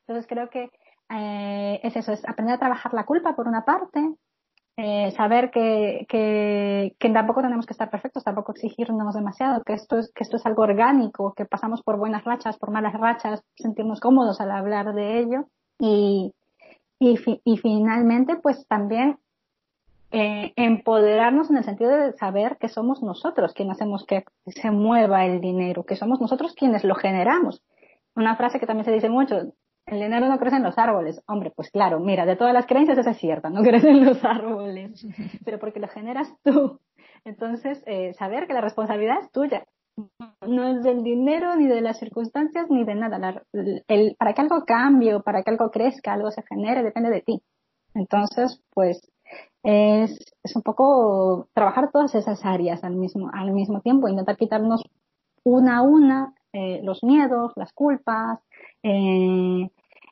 Entonces 0.00 0.26
creo 0.26 0.48
que 0.50 0.70
eh, 1.10 1.80
es 1.82 1.96
eso, 1.96 2.12
es 2.12 2.26
aprender 2.28 2.54
a 2.56 2.58
trabajar 2.58 2.94
la 2.94 3.04
culpa 3.04 3.36
por 3.36 3.46
una 3.46 3.64
parte, 3.64 4.00
eh, 4.76 5.10
saber 5.12 5.50
que, 5.50 6.06
que, 6.08 6.94
que, 6.98 7.10
tampoco 7.10 7.42
tenemos 7.42 7.66
que 7.66 7.72
estar 7.72 7.90
perfectos, 7.90 8.22
tampoco 8.24 8.52
exigirnos 8.52 9.14
demasiado, 9.14 9.62
que 9.64 9.72
esto, 9.72 9.98
es, 9.98 10.12
que 10.14 10.22
esto 10.22 10.36
es 10.36 10.46
algo 10.46 10.62
orgánico, 10.62 11.34
que 11.34 11.46
pasamos 11.46 11.82
por 11.82 11.98
buenas 11.98 12.24
rachas, 12.24 12.58
por 12.58 12.70
malas 12.70 12.94
rachas, 12.94 13.42
sentirnos 13.56 14.00
cómodos 14.00 14.40
al 14.40 14.52
hablar 14.52 14.94
de 14.94 15.18
ello. 15.18 15.48
Y, 15.80 16.32
y, 17.00 17.18
y 17.44 17.56
finalmente, 17.56 18.36
pues 18.36 18.66
también 18.68 19.18
eh, 20.10 20.52
empoderarnos 20.56 21.50
en 21.50 21.58
el 21.58 21.64
sentido 21.64 21.90
de 21.90 22.12
saber 22.14 22.56
que 22.58 22.68
somos 22.68 23.02
nosotros 23.02 23.52
quienes 23.52 23.76
hacemos 23.76 24.06
que 24.06 24.24
se 24.46 24.70
mueva 24.70 25.26
el 25.26 25.40
dinero, 25.40 25.84
que 25.84 25.96
somos 25.96 26.20
nosotros 26.20 26.54
quienes 26.54 26.84
lo 26.84 26.94
generamos. 26.94 27.62
Una 28.14 28.36
frase 28.36 28.58
que 28.58 28.66
también 28.66 28.86
se 28.86 28.92
dice 28.92 29.10
mucho, 29.10 29.52
el 29.86 30.00
dinero 30.00 30.28
no 30.28 30.38
crece 30.38 30.56
en 30.56 30.62
los 30.62 30.78
árboles. 30.78 31.22
Hombre, 31.26 31.52
pues 31.54 31.70
claro, 31.70 32.00
mira, 32.00 32.26
de 32.26 32.36
todas 32.36 32.54
las 32.54 32.66
creencias 32.66 32.98
esa 32.98 33.10
es 33.10 33.18
cierta, 33.18 33.50
no 33.50 33.62
crece 33.62 33.90
en 33.90 34.04
los 34.04 34.24
árboles, 34.24 35.06
pero 35.44 35.58
porque 35.58 35.80
lo 35.80 35.88
generas 35.88 36.32
tú. 36.42 36.80
Entonces, 37.24 37.82
eh, 37.86 38.14
saber 38.14 38.46
que 38.46 38.54
la 38.54 38.60
responsabilidad 38.60 39.18
es 39.20 39.30
tuya, 39.30 39.64
no 40.46 40.68
es 40.68 40.82
del 40.82 41.02
dinero, 41.02 41.56
ni 41.56 41.66
de 41.66 41.80
las 41.80 41.98
circunstancias, 41.98 42.70
ni 42.70 42.84
de 42.84 42.94
nada. 42.94 43.42
el, 43.52 44.16
para 44.18 44.32
que 44.32 44.42
algo 44.42 44.64
cambie 44.64 45.14
o 45.14 45.22
para 45.22 45.42
que 45.42 45.50
algo 45.50 45.70
crezca, 45.70 46.12
algo 46.12 46.30
se 46.30 46.42
genere, 46.42 46.82
depende 46.82 47.10
de 47.10 47.22
ti. 47.22 47.42
Entonces, 47.94 48.62
pues 48.72 49.07
es, 49.62 50.18
es 50.42 50.56
un 50.56 50.62
poco 50.62 51.48
trabajar 51.52 51.90
todas 51.90 52.14
esas 52.14 52.44
áreas 52.44 52.84
al 52.84 52.96
mismo, 52.96 53.30
al 53.32 53.52
mismo 53.52 53.80
tiempo, 53.80 54.08
intentar 54.08 54.36
quitarnos 54.36 54.82
una 55.44 55.78
a 55.78 55.82
una 55.82 56.34
eh, 56.52 56.80
los 56.82 57.02
miedos, 57.04 57.52
las 57.56 57.72
culpas, 57.72 58.40
eh, 58.82 59.70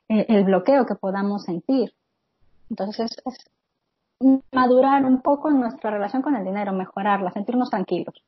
el 0.08 0.44
bloqueo 0.44 0.86
que 0.86 0.94
podamos 0.94 1.44
sentir. 1.44 1.94
Entonces 2.70 3.16
es 3.24 3.50
madurar 4.52 5.04
un 5.04 5.20
poco 5.20 5.50
nuestra 5.50 5.90
relación 5.90 6.22
con 6.22 6.36
el 6.36 6.44
dinero, 6.44 6.72
mejorarla, 6.72 7.32
sentirnos 7.32 7.70
tranquilos. 7.70 8.22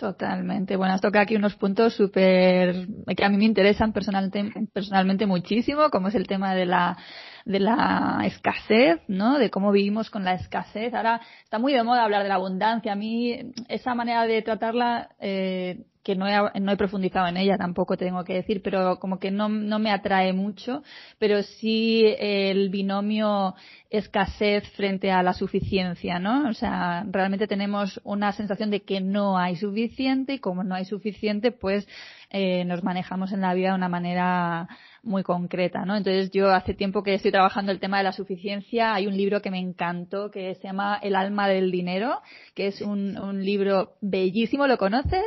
Totalmente. 0.00 0.76
Bueno, 0.76 0.94
has 0.94 1.02
tocado 1.02 1.24
aquí 1.24 1.36
unos 1.36 1.56
puntos 1.56 1.92
súper 1.92 2.86
que 3.14 3.22
a 3.22 3.28
mí 3.28 3.36
me 3.36 3.44
interesan 3.44 3.92
personalmente, 3.92 4.50
personalmente 4.72 5.26
muchísimo, 5.26 5.90
como 5.90 6.08
es 6.08 6.14
el 6.14 6.26
tema 6.26 6.54
de 6.54 6.64
la 6.64 6.96
de 7.44 7.60
la 7.60 8.22
escasez, 8.24 8.98
¿no? 9.08 9.38
De 9.38 9.50
cómo 9.50 9.72
vivimos 9.72 10.08
con 10.08 10.24
la 10.24 10.32
escasez. 10.32 10.94
Ahora 10.94 11.20
está 11.44 11.58
muy 11.58 11.74
de 11.74 11.82
moda 11.82 12.04
hablar 12.04 12.22
de 12.22 12.30
la 12.30 12.36
abundancia. 12.36 12.92
A 12.92 12.96
mí 12.96 13.52
esa 13.68 13.94
manera 13.94 14.24
de 14.24 14.40
tratarla 14.40 15.10
eh, 15.20 15.84
que 16.10 16.16
no 16.16 16.26
he, 16.26 16.60
no 16.60 16.72
he 16.72 16.76
profundizado 16.76 17.28
en 17.28 17.36
ella 17.36 17.56
tampoco 17.56 17.96
tengo 17.96 18.24
que 18.24 18.34
decir, 18.34 18.62
pero 18.62 18.98
como 18.98 19.20
que 19.20 19.30
no, 19.30 19.48
no 19.48 19.78
me 19.78 19.92
atrae 19.92 20.32
mucho, 20.32 20.82
pero 21.20 21.42
sí 21.44 22.04
el 22.18 22.68
binomio 22.68 23.54
escasez 23.90 24.68
frente 24.72 25.12
a 25.12 25.22
la 25.22 25.32
suficiencia, 25.32 26.18
¿no? 26.18 26.48
O 26.48 26.52
sea, 26.52 27.04
realmente 27.08 27.46
tenemos 27.46 28.00
una 28.02 28.32
sensación 28.32 28.70
de 28.70 28.80
que 28.82 29.00
no 29.00 29.38
hay 29.38 29.54
suficiente 29.54 30.34
y 30.34 30.38
como 30.40 30.64
no 30.64 30.74
hay 30.74 30.84
suficiente, 30.84 31.52
pues 31.52 31.86
eh, 32.30 32.64
nos 32.64 32.82
manejamos 32.82 33.32
en 33.32 33.40
la 33.40 33.54
vida 33.54 33.68
de 33.68 33.74
una 33.76 33.88
manera 33.88 34.68
muy 35.04 35.22
concreta, 35.22 35.84
¿no? 35.84 35.96
Entonces 35.96 36.30
yo 36.32 36.50
hace 36.50 36.74
tiempo 36.74 37.04
que 37.04 37.14
estoy 37.14 37.30
trabajando 37.30 37.70
el 37.70 37.78
tema 37.78 37.98
de 37.98 38.04
la 38.04 38.12
suficiencia. 38.12 38.94
Hay 38.94 39.06
un 39.06 39.16
libro 39.16 39.40
que 39.40 39.50
me 39.50 39.60
encantó 39.60 40.30
que 40.30 40.56
se 40.56 40.64
llama 40.64 40.98
El 41.02 41.14
alma 41.14 41.48
del 41.48 41.70
dinero, 41.70 42.20
que 42.54 42.66
es 42.66 42.80
un, 42.82 43.16
un 43.16 43.44
libro 43.44 43.94
bellísimo. 44.00 44.66
¿Lo 44.66 44.76
conoces? 44.76 45.24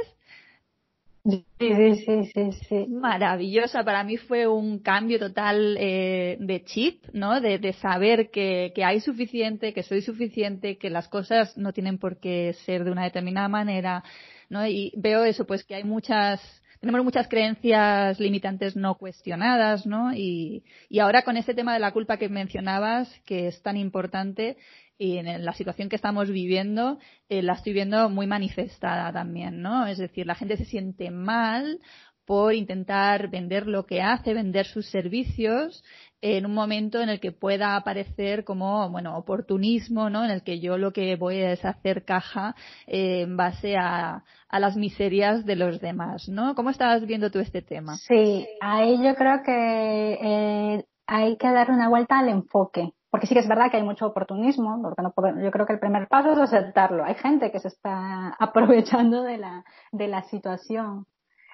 Sí, 1.25 1.45
sí, 1.57 2.25
sí, 2.33 2.51
sí, 2.67 2.85
Maravillosa. 2.89 3.85
Para 3.85 4.03
mí 4.03 4.17
fue 4.17 4.45
un 4.45 4.79
cambio 4.79 5.19
total 5.19 5.77
eh, 5.79 6.35
de 6.37 6.63
chip, 6.65 7.05
¿no? 7.13 7.39
De, 7.39 7.59
de 7.59 7.71
saber 7.73 8.29
que, 8.29 8.73
que, 8.75 8.83
hay 8.83 8.99
suficiente, 8.99 9.73
que 9.73 9.83
soy 9.83 10.01
suficiente, 10.01 10.77
que 10.77 10.89
las 10.89 11.07
cosas 11.07 11.57
no 11.57 11.71
tienen 11.71 11.97
por 11.97 12.19
qué 12.19 12.53
ser 12.65 12.83
de 12.83 12.91
una 12.91 13.05
determinada 13.05 13.47
manera, 13.47 14.03
¿no? 14.49 14.67
Y 14.67 14.91
veo 14.97 15.23
eso, 15.23 15.45
pues 15.45 15.63
que 15.63 15.75
hay 15.75 15.85
muchas, 15.85 16.41
tenemos 16.81 17.01
muchas 17.05 17.29
creencias 17.29 18.19
limitantes 18.19 18.75
no 18.75 18.95
cuestionadas, 18.95 19.85
¿no? 19.85 20.13
Y, 20.13 20.65
y 20.89 20.99
ahora 20.99 21.21
con 21.21 21.37
este 21.37 21.53
tema 21.53 21.73
de 21.73 21.79
la 21.79 21.93
culpa 21.93 22.17
que 22.17 22.27
mencionabas, 22.27 23.09
que 23.25 23.47
es 23.47 23.61
tan 23.61 23.77
importante, 23.77 24.57
y 24.97 25.17
en 25.17 25.43
la 25.43 25.53
situación 25.53 25.89
que 25.89 25.95
estamos 25.95 26.29
viviendo 26.29 27.00
eh, 27.29 27.41
la 27.41 27.53
estoy 27.53 27.73
viendo 27.73 28.09
muy 28.09 28.27
manifestada 28.27 29.12
también, 29.12 29.62
¿no? 29.62 29.85
Es 29.88 29.97
decir, 29.97 30.25
la 30.25 30.35
gente 30.35 30.57
se 30.57 30.65
siente 30.65 31.12
mal 31.12 31.79
por 32.25 32.53
intentar 32.53 33.29
vender 33.29 33.67
lo 33.67 33.85
que 33.85 34.01
hace, 34.01 34.33
vender 34.33 34.65
sus 34.65 34.89
servicios 34.89 35.83
en 36.21 36.45
un 36.45 36.53
momento 36.53 37.01
en 37.01 37.09
el 37.09 37.19
que 37.19 37.33
pueda 37.33 37.75
aparecer 37.75 38.45
como, 38.45 38.89
bueno, 38.89 39.17
oportunismo, 39.17 40.09
¿no? 40.09 40.23
En 40.23 40.31
el 40.31 40.41
que 40.41 40.62
yo 40.62 40.77
lo 40.77 40.93
que 40.93 41.17
voy 41.17 41.39
es 41.39 41.65
hacer 41.65 42.05
caja 42.05 42.55
eh, 42.88 43.21
en 43.23 43.35
base 43.35 43.75
a, 43.75 44.23
a, 44.47 44.59
las 44.59 44.77
miserias 44.77 45.45
de 45.45 45.57
los 45.57 45.81
demás, 45.81 46.29
¿no? 46.29 46.55
¿Cómo 46.55 46.69
estás 46.69 47.05
viendo 47.05 47.29
tú 47.29 47.39
este 47.39 47.62
tema? 47.62 47.97
Sí, 47.97 48.47
ahí 48.62 49.03
yo 49.03 49.15
creo 49.15 49.43
que 49.43 50.13
eh, 50.13 50.85
hay 51.07 51.35
que 51.35 51.51
dar 51.51 51.71
una 51.71 51.89
vuelta 51.89 52.19
al 52.19 52.29
enfoque 52.29 52.93
porque 53.13 53.27
sí 53.27 53.36
que 53.36 53.41
es 53.41 53.48
verdad 53.48 53.70
que 53.70 53.77
hay 53.77 53.84
mucho 53.84 54.08
oportunismo, 54.08 54.82
porque 54.82 55.03
no 55.03 55.13
yo 55.39 55.51
creo 55.51 55.67
que 55.67 55.74
el 55.74 55.79
primer 55.79 56.08
paso 56.08 56.32
es 56.32 56.39
aceptarlo. 56.39 57.05
Hay 57.05 57.13
gente 57.13 57.51
que 57.51 57.60
se 57.60 57.67
está 57.67 58.29
aprovechando 58.39 59.22
de 59.22 59.38
la, 59.38 59.63
de 59.91 60.08
la 60.08 60.24
situación. 60.24 61.05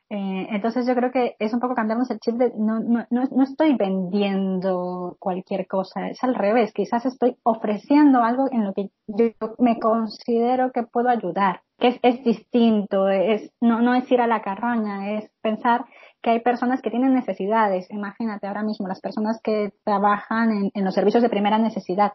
Eh, 0.10 0.48
entonces 0.52 0.88
yo 0.88 0.96
creo 0.96 1.12
que 1.12 1.36
es 1.38 1.54
un 1.54 1.60
poco 1.60 1.76
cambiarnos 1.76 2.10
el 2.12 2.22
chip 2.22 2.36
de 2.36 2.54
no, 2.56 2.80
no, 2.80 3.06
no, 3.10 3.44
estoy 3.44 3.76
vendiendo 3.76 5.18
cualquier 5.20 5.68
cosa, 5.68 6.08
es 6.08 6.24
al 6.24 6.34
revés, 6.34 6.72
quizás 6.74 7.06
estoy 7.06 7.36
ofreciendo 7.44 8.24
algo 8.24 8.48
en 8.52 8.64
lo 8.64 8.74
que 8.74 8.90
yo 9.06 9.32
me 9.60 9.80
considero 9.80 10.72
que 10.72 10.84
puedo 10.84 11.10
ayudar, 11.10 11.62
que 11.78 11.90
es, 11.90 12.00
es 12.04 12.24
distinto, 12.24 13.10
es, 13.10 13.52
no, 13.60 13.82
no 13.82 13.94
es 13.94 14.10
ir 14.10 14.22
a 14.22 14.28
la 14.28 14.42
carroña, 14.42 15.12
es 15.12 15.30
pensar 15.42 15.86
que 16.22 16.32
hay 16.32 16.40
personas 16.42 16.82
que 16.82 16.90
tienen 16.90 17.14
necesidades. 17.14 17.90
Imagínate 17.92 18.48
ahora 18.48 18.64
mismo 18.64 18.88
las 18.88 19.02
personas 19.02 19.40
que 19.42 19.74
trabajan 19.84 20.72
en, 20.74 20.86
los 20.86 20.94
servicios 20.94 21.24
de 21.24 21.30
primera 21.30 21.58
necesidad. 21.58 22.14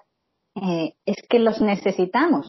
Eh, 0.57 0.95
es 1.07 1.17
que 1.29 1.39
los 1.39 1.61
necesitamos. 1.61 2.49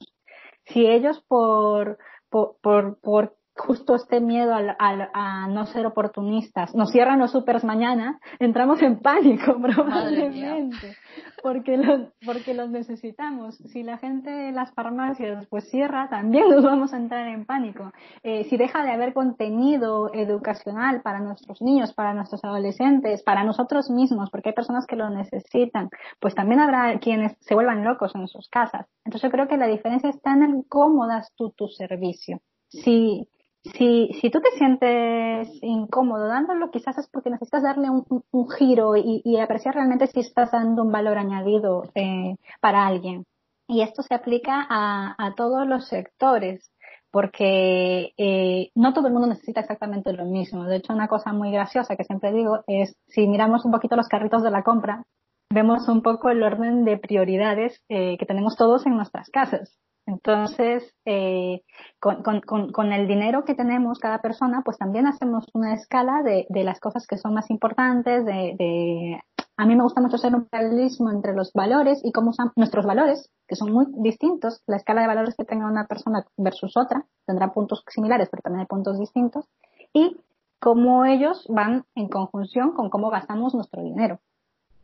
Si 0.65 0.85
ellos 0.85 1.23
por, 1.27 1.97
por, 2.29 2.57
por 3.01 3.37
justo 3.55 3.95
este 3.95 4.19
miedo 4.19 4.53
al, 4.53 4.75
a 4.79 5.47
no 5.47 5.65
ser 5.65 5.85
oportunistas 5.85 6.75
nos 6.75 6.91
cierran 6.91 7.19
los 7.19 7.31
supers 7.31 7.63
mañana, 7.63 8.19
entramos 8.39 8.81
en 8.81 8.99
pánico 8.99 9.57
probablemente 9.61 10.97
porque 11.45 11.77
los, 11.77 12.09
porque 12.25 12.55
los 12.55 12.71
necesitamos. 12.71 13.57
Si 13.57 13.83
la 13.83 13.99
gente 13.99 14.31
de 14.31 14.51
las 14.51 14.73
farmacias 14.73 15.45
pues 15.47 15.69
cierra, 15.69 16.09
también 16.09 16.49
nos 16.49 16.63
vamos 16.63 16.91
a 16.91 16.97
entrar 16.97 17.27
en 17.27 17.45
pánico. 17.45 17.91
Eh, 18.23 18.45
si 18.45 18.57
deja 18.57 18.83
de 18.83 18.91
haber 18.91 19.13
contenido 19.13 20.11
educacional 20.11 21.03
para 21.03 21.19
nuestros 21.19 21.61
niños, 21.61 21.93
para 21.93 22.15
nuestros 22.15 22.43
adolescentes, 22.43 23.21
para 23.21 23.43
nosotros 23.43 23.91
mismos, 23.91 24.31
porque 24.31 24.49
hay 24.49 24.55
personas 24.55 24.87
que 24.87 24.95
lo 24.95 25.07
necesitan, 25.11 25.91
pues 26.19 26.33
también 26.33 26.61
habrá 26.61 26.97
quienes 26.97 27.37
se 27.41 27.53
vuelvan 27.53 27.83
locos 27.83 28.15
en 28.15 28.27
sus 28.27 28.49
casas. 28.49 28.87
Entonces 29.05 29.29
yo 29.29 29.31
creo 29.31 29.47
que 29.47 29.57
la 29.57 29.67
diferencia 29.67 30.09
está 30.09 30.33
en 30.33 30.63
cómo 30.63 31.05
das 31.05 31.31
tú 31.35 31.51
tu 31.51 31.67
servicio. 31.67 32.39
Si, 32.69 33.29
si, 33.73 34.09
si 34.21 34.29
tú 34.29 34.39
te 34.41 34.51
sientes 34.57 35.49
incómodo 35.61 36.27
dándolo, 36.27 36.71
quizás 36.71 36.97
es 36.97 37.07
porque 37.09 37.29
necesitas 37.29 37.63
darle 37.63 37.89
un, 37.89 38.49
giro 38.57 38.95
y, 38.95 39.37
apreciar 39.39 39.75
realmente 39.75 40.07
si 40.07 40.19
estás 40.19 40.51
dando 40.51 40.83
un 40.83 40.91
valor 40.91 41.17
añadido 41.17 41.83
eh, 41.95 42.35
para 42.61 42.85
alguien. 42.85 43.25
Y 43.67 43.81
esto 43.81 44.03
se 44.03 44.13
aplica 44.13 44.65
a, 44.69 45.15
a 45.17 45.33
todos 45.35 45.67
los 45.67 45.87
sectores, 45.87 46.71
porque 47.15 48.13
eh, 48.17 48.71
no 48.75 48.93
todo 48.93 49.07
el 49.07 49.13
mundo 49.13 49.29
necesita 49.29 49.61
exactamente 49.61 50.11
lo 50.11 50.25
mismo. 50.25 50.65
De 50.65 50.75
hecho, 50.75 50.93
una 50.93 51.07
cosa 51.07 51.31
muy 51.31 51.49
graciosa 51.49 51.95
que 51.95 52.03
siempre 52.03 52.33
digo 52.33 52.59
es, 52.67 52.97
si 53.07 53.25
miramos 53.25 53.63
un 53.63 53.71
poquito 53.71 53.95
los 53.95 54.09
carritos 54.09 54.43
de 54.43 54.51
la 54.51 54.63
compra, 54.63 55.05
vemos 55.49 55.87
un 55.87 56.01
poco 56.01 56.29
el 56.29 56.43
orden 56.43 56.83
de 56.83 56.97
prioridades 56.97 57.81
eh, 57.87 58.17
que 58.17 58.25
tenemos 58.25 58.57
todos 58.57 58.85
en 58.85 58.97
nuestras 58.97 59.29
casas. 59.29 59.79
Entonces, 60.07 60.93
eh, 61.05 61.61
con, 61.99 62.21
con, 62.41 62.93
el 62.93 63.07
dinero 63.07 63.43
que 63.43 63.55
tenemos 63.55 63.97
cada 63.99 64.19
persona, 64.19 64.61
pues 64.63 64.77
también 64.77 65.07
hacemos 65.07 65.47
una 65.53 65.73
escala 65.73 66.21
de, 66.21 66.45
las 66.63 66.79
cosas 66.79 67.07
que 67.07 67.17
son 67.17 67.33
más 67.33 67.49
importantes, 67.49 68.23
de, 68.23 68.55
de, 68.57 69.19
a 69.57 69.65
mí 69.65 69.75
me 69.75 69.83
gusta 69.83 70.01
mucho 70.01 70.17
hacer 70.17 70.35
un 70.35 70.45
paralelismo 70.45 71.09
entre 71.11 71.33
los 71.33 71.53
valores 71.53 72.01
y 72.03 72.11
cómo 72.11 72.31
usan 72.31 72.51
nuestros 72.55 72.85
valores, 72.85 73.29
que 73.47 73.55
son 73.55 73.71
muy 73.71 73.85
distintos. 73.97 74.61
La 74.67 74.75
escala 74.75 75.01
de 75.01 75.07
valores 75.07 75.35
que 75.35 75.45
tenga 75.45 75.65
una 75.65 75.87
persona 75.87 76.25
versus 76.37 76.75
otra 76.75 77.05
tendrá 77.25 77.53
puntos 77.53 77.83
similares, 77.87 78.27
pero 78.29 78.41
también 78.43 78.61
hay 78.61 78.67
puntos 78.67 78.99
distintos. 78.99 79.45
Y 79.93 80.17
cómo 80.59 81.05
ellos 81.05 81.45
van 81.47 81.85
en 81.95 82.09
conjunción 82.09 82.73
con 82.73 82.89
cómo 82.89 83.09
gastamos 83.09 83.55
nuestro 83.55 83.81
dinero. 83.81 84.19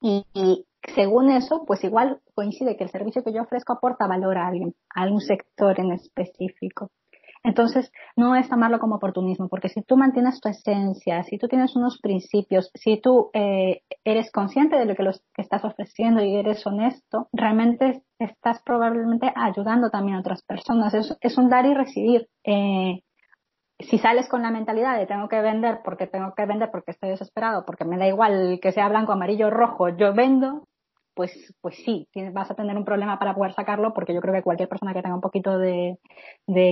Y, 0.02 0.66
según 0.96 1.30
eso, 1.30 1.64
pues 1.66 1.84
igual 1.84 2.20
coincide 2.34 2.78
que 2.78 2.84
el 2.84 2.90
servicio 2.90 3.24
que 3.24 3.34
yo 3.34 3.44
ofrezco 3.44 3.74
aporta 3.74 4.08
valor 4.08 4.38
a 4.38 4.48
alguien, 4.48 4.74
a 4.94 5.06
un 5.06 5.22
sector 5.22 5.80
en 5.80 5.92
específico. 5.92 6.90
Entonces, 7.44 7.92
no 8.16 8.36
es 8.36 8.48
tomarlo 8.50 8.80
como 8.80 8.96
oportunismo, 8.96 9.50
porque 9.50 9.70
si 9.70 9.82
tú 9.82 9.98
mantienes 9.98 10.40
tu 10.40 10.50
esencia, 10.50 11.24
si 11.24 11.40
tú 11.40 11.48
tienes 11.48 11.76
unos 11.76 12.00
principios, 12.00 12.70
si 12.76 13.02
tú 13.02 13.32
eh, 13.34 13.82
eres 14.04 14.32
consciente 14.32 14.78
de 14.78 14.86
lo 14.86 14.96
que, 14.96 15.04
que 15.34 15.42
estás 15.42 15.66
ofreciendo 15.66 16.24
y 16.24 16.36
eres 16.36 16.66
honesto, 16.68 17.30
realmente 17.34 18.04
estás 18.20 18.62
probablemente 18.64 19.32
ayudando 19.36 19.90
también 19.90 20.18
a 20.18 20.20
otras 20.20 20.44
personas. 20.44 20.94
Es, 20.94 21.18
es 21.20 21.38
un 21.38 21.50
dar 21.50 21.66
y 21.66 21.74
recibir. 21.74 22.28
Eh, 22.44 23.02
si 23.80 23.98
sales 23.98 24.30
con 24.30 24.44
la 24.44 24.52
mentalidad 24.52 25.00
de 25.00 25.08
tengo 25.08 25.28
que 25.28 25.42
vender 25.42 25.80
porque 25.84 26.06
tengo 26.06 26.34
que 26.36 26.46
vender 26.46 26.70
porque 26.72 26.92
estoy 26.92 27.10
desesperado, 27.10 27.66
porque 27.66 27.86
me 27.86 27.98
da 27.98 28.08
igual 28.08 28.60
que 28.62 28.72
sea 28.72 28.88
blanco, 28.90 29.14
amarillo, 29.14 29.50
rojo, 29.50 29.90
yo 29.90 30.14
vendo, 30.14 30.68
pues, 31.14 31.32
pues 31.62 31.76
sí, 31.86 32.08
vas 32.34 32.50
a 32.50 32.56
tener 32.56 32.78
un 32.78 32.86
problema 32.86 33.20
para 33.20 33.36
poder 33.36 33.54
sacarlo 33.54 33.94
porque 33.94 34.14
yo 34.14 34.22
creo 34.22 34.34
que 34.34 34.44
cualquier 34.44 34.70
persona 34.70 34.94
que 34.94 35.02
tenga 35.02 35.16
un 35.16 35.22
poquito 35.22 35.58
de, 35.58 35.98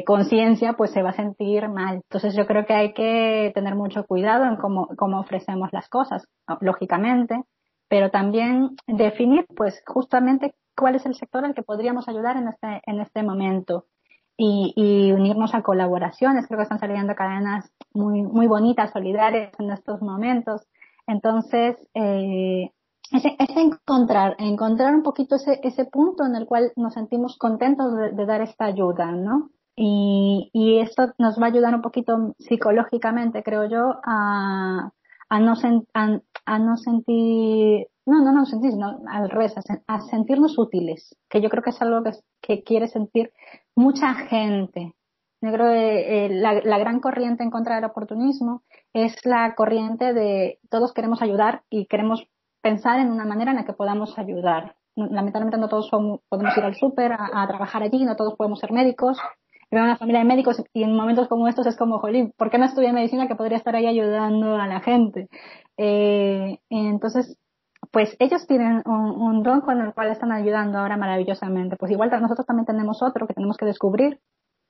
conciencia 0.06 0.74
pues 0.74 0.92
se 0.92 1.04
va 1.04 1.10
a 1.10 1.14
sentir 1.14 1.68
mal. 1.70 1.96
Entonces 1.96 2.36
yo 2.36 2.46
creo 2.46 2.66
que 2.66 2.74
hay 2.74 2.94
que 2.94 3.52
tener 3.54 3.76
mucho 3.76 4.06
cuidado 4.06 4.46
en 4.46 4.56
cómo, 4.56 4.88
cómo 4.98 5.20
ofrecemos 5.20 5.70
las 5.72 5.90
cosas, 5.90 6.28
lógicamente, 6.62 7.44
pero 7.88 8.12
también 8.12 8.76
definir 8.88 9.46
pues 9.56 9.82
justamente 9.86 10.54
cuál 10.76 10.96
es 10.96 11.06
el 11.06 11.16
sector 11.16 11.44
al 11.44 11.54
que 11.54 11.64
podríamos 11.64 12.08
ayudar 12.08 12.38
en 12.38 12.48
este, 12.48 12.82
en 12.86 13.00
este 13.02 13.24
momento. 13.24 13.86
Y, 14.42 14.72
y, 14.78 15.12
unirnos 15.12 15.54
a 15.54 15.62
colaboraciones. 15.64 16.48
Creo 16.48 16.60
que 16.60 16.64
están 16.64 16.80
saliendo 16.80 17.14
cadenas 17.14 17.74
muy, 17.94 18.22
muy 18.22 18.48
bonitas, 18.48 18.92
solidarias 18.92 19.52
en 19.60 19.70
estos 19.70 20.02
momentos. 20.02 20.66
Entonces, 21.08 21.76
eh, 21.94 22.72
es, 23.12 23.26
encontrar, 23.56 24.36
encontrar 24.40 24.96
un 24.96 25.04
poquito 25.04 25.36
ese, 25.36 25.60
ese 25.64 25.86
punto 25.86 26.26
en 26.26 26.36
el 26.36 26.46
cual 26.46 26.72
nos 26.76 26.94
sentimos 26.94 27.38
contentos 27.38 27.94
de, 27.96 28.26
dar 28.26 28.42
esta 28.42 28.66
ayuda, 28.66 29.12
¿no? 29.12 29.50
Y, 29.76 30.50
y, 30.54 30.80
esto 30.80 31.14
nos 31.18 31.40
va 31.40 31.46
a 31.46 31.50
ayudar 31.50 31.74
un 31.74 31.82
poquito 31.82 32.36
psicológicamente, 32.38 33.44
creo 33.44 33.66
yo, 33.66 33.96
a, 34.04 34.92
a, 35.30 35.40
no, 35.40 35.54
a, 35.94 36.60
no 36.60 36.78
sentir, 36.78 37.88
no, 38.06 38.22
no, 38.22 38.34
no 38.34 38.46
sentir, 38.46 38.72
sino 38.72 39.00
al 39.08 39.30
revés, 39.30 39.56
a, 39.88 40.02
sentirnos 40.02 40.58
útiles, 40.58 41.16
que 41.30 41.42
yo 41.42 41.50
creo 41.50 41.64
que 41.64 41.70
es 41.70 41.82
algo 41.82 42.04
que, 42.42 42.64
quiere 42.64 42.88
sentir 42.88 43.32
mucha 43.76 44.14
gente. 44.14 44.94
Yo 45.42 45.54
creo 45.54 45.68
que 45.68 46.26
eh, 46.26 46.30
la 46.30 46.80
gran 46.80 47.00
corriente 47.00 47.44
en 47.44 47.50
contra 47.50 47.76
del 47.76 47.86
oportunismo 47.86 48.64
es 48.92 49.16
la 49.24 49.56
corriente 49.56 50.14
de 50.14 50.60
todos 50.70 50.94
queremos 50.94 51.22
ayudar 51.22 51.64
y 51.70 51.86
queremos 51.86 52.28
pensar 52.62 53.00
en 53.00 53.12
una 53.12 53.26
manera 53.26 53.52
en 53.52 53.58
la 53.58 53.66
que 53.66 53.74
podamos 53.74 54.18
ayudar. 54.18 54.76
Lamentablemente 54.96 55.58
no 55.58 55.70
todos 55.70 55.90
podemos 55.90 56.58
ir 56.58 56.64
al 56.64 56.76
súper 56.76 57.14
a, 57.14 57.48
trabajar 57.48 57.84
allí, 57.84 58.04
no 58.04 58.16
todos 58.16 58.36
podemos 58.36 58.60
ser 58.60 58.72
médicos. 58.72 59.18
Veo 59.72 59.84
una 59.84 59.98
familia 59.98 60.22
de 60.22 60.28
médicos 60.28 60.64
y 60.74 60.84
en 60.84 60.96
momentos 60.96 61.28
como 61.28 61.48
estos 61.48 61.68
es 61.68 61.78
como, 61.78 62.00
jolín, 62.00 62.34
¿por 62.36 62.50
qué 62.50 62.58
no 62.58 62.66
estudié 62.66 62.92
medicina 62.92 63.28
que 63.28 63.36
podría 63.36 63.58
estar 63.58 63.76
ahí 63.76 63.86
ayudando 63.86 64.56
a 64.56 64.68
la 64.68 64.82
gente? 64.82 65.30
Eh, 65.78 66.58
entonces, 66.70 67.38
pues 67.92 68.16
ellos 68.20 68.46
tienen 68.48 68.82
un, 68.86 69.44
don 69.44 69.62
con 69.62 69.80
el 69.80 69.94
cual 69.94 70.10
están 70.10 70.32
ayudando 70.32 70.80
ahora 70.80 70.98
maravillosamente. 70.98 71.78
Pues 71.78 71.92
igual 71.92 72.10
nosotros 72.10 72.48
también 72.48 72.66
tenemos 72.66 73.02
otro 73.04 73.28
que 73.28 73.36
tenemos 73.36 73.58
que 73.58 73.66
descubrir 73.66 74.20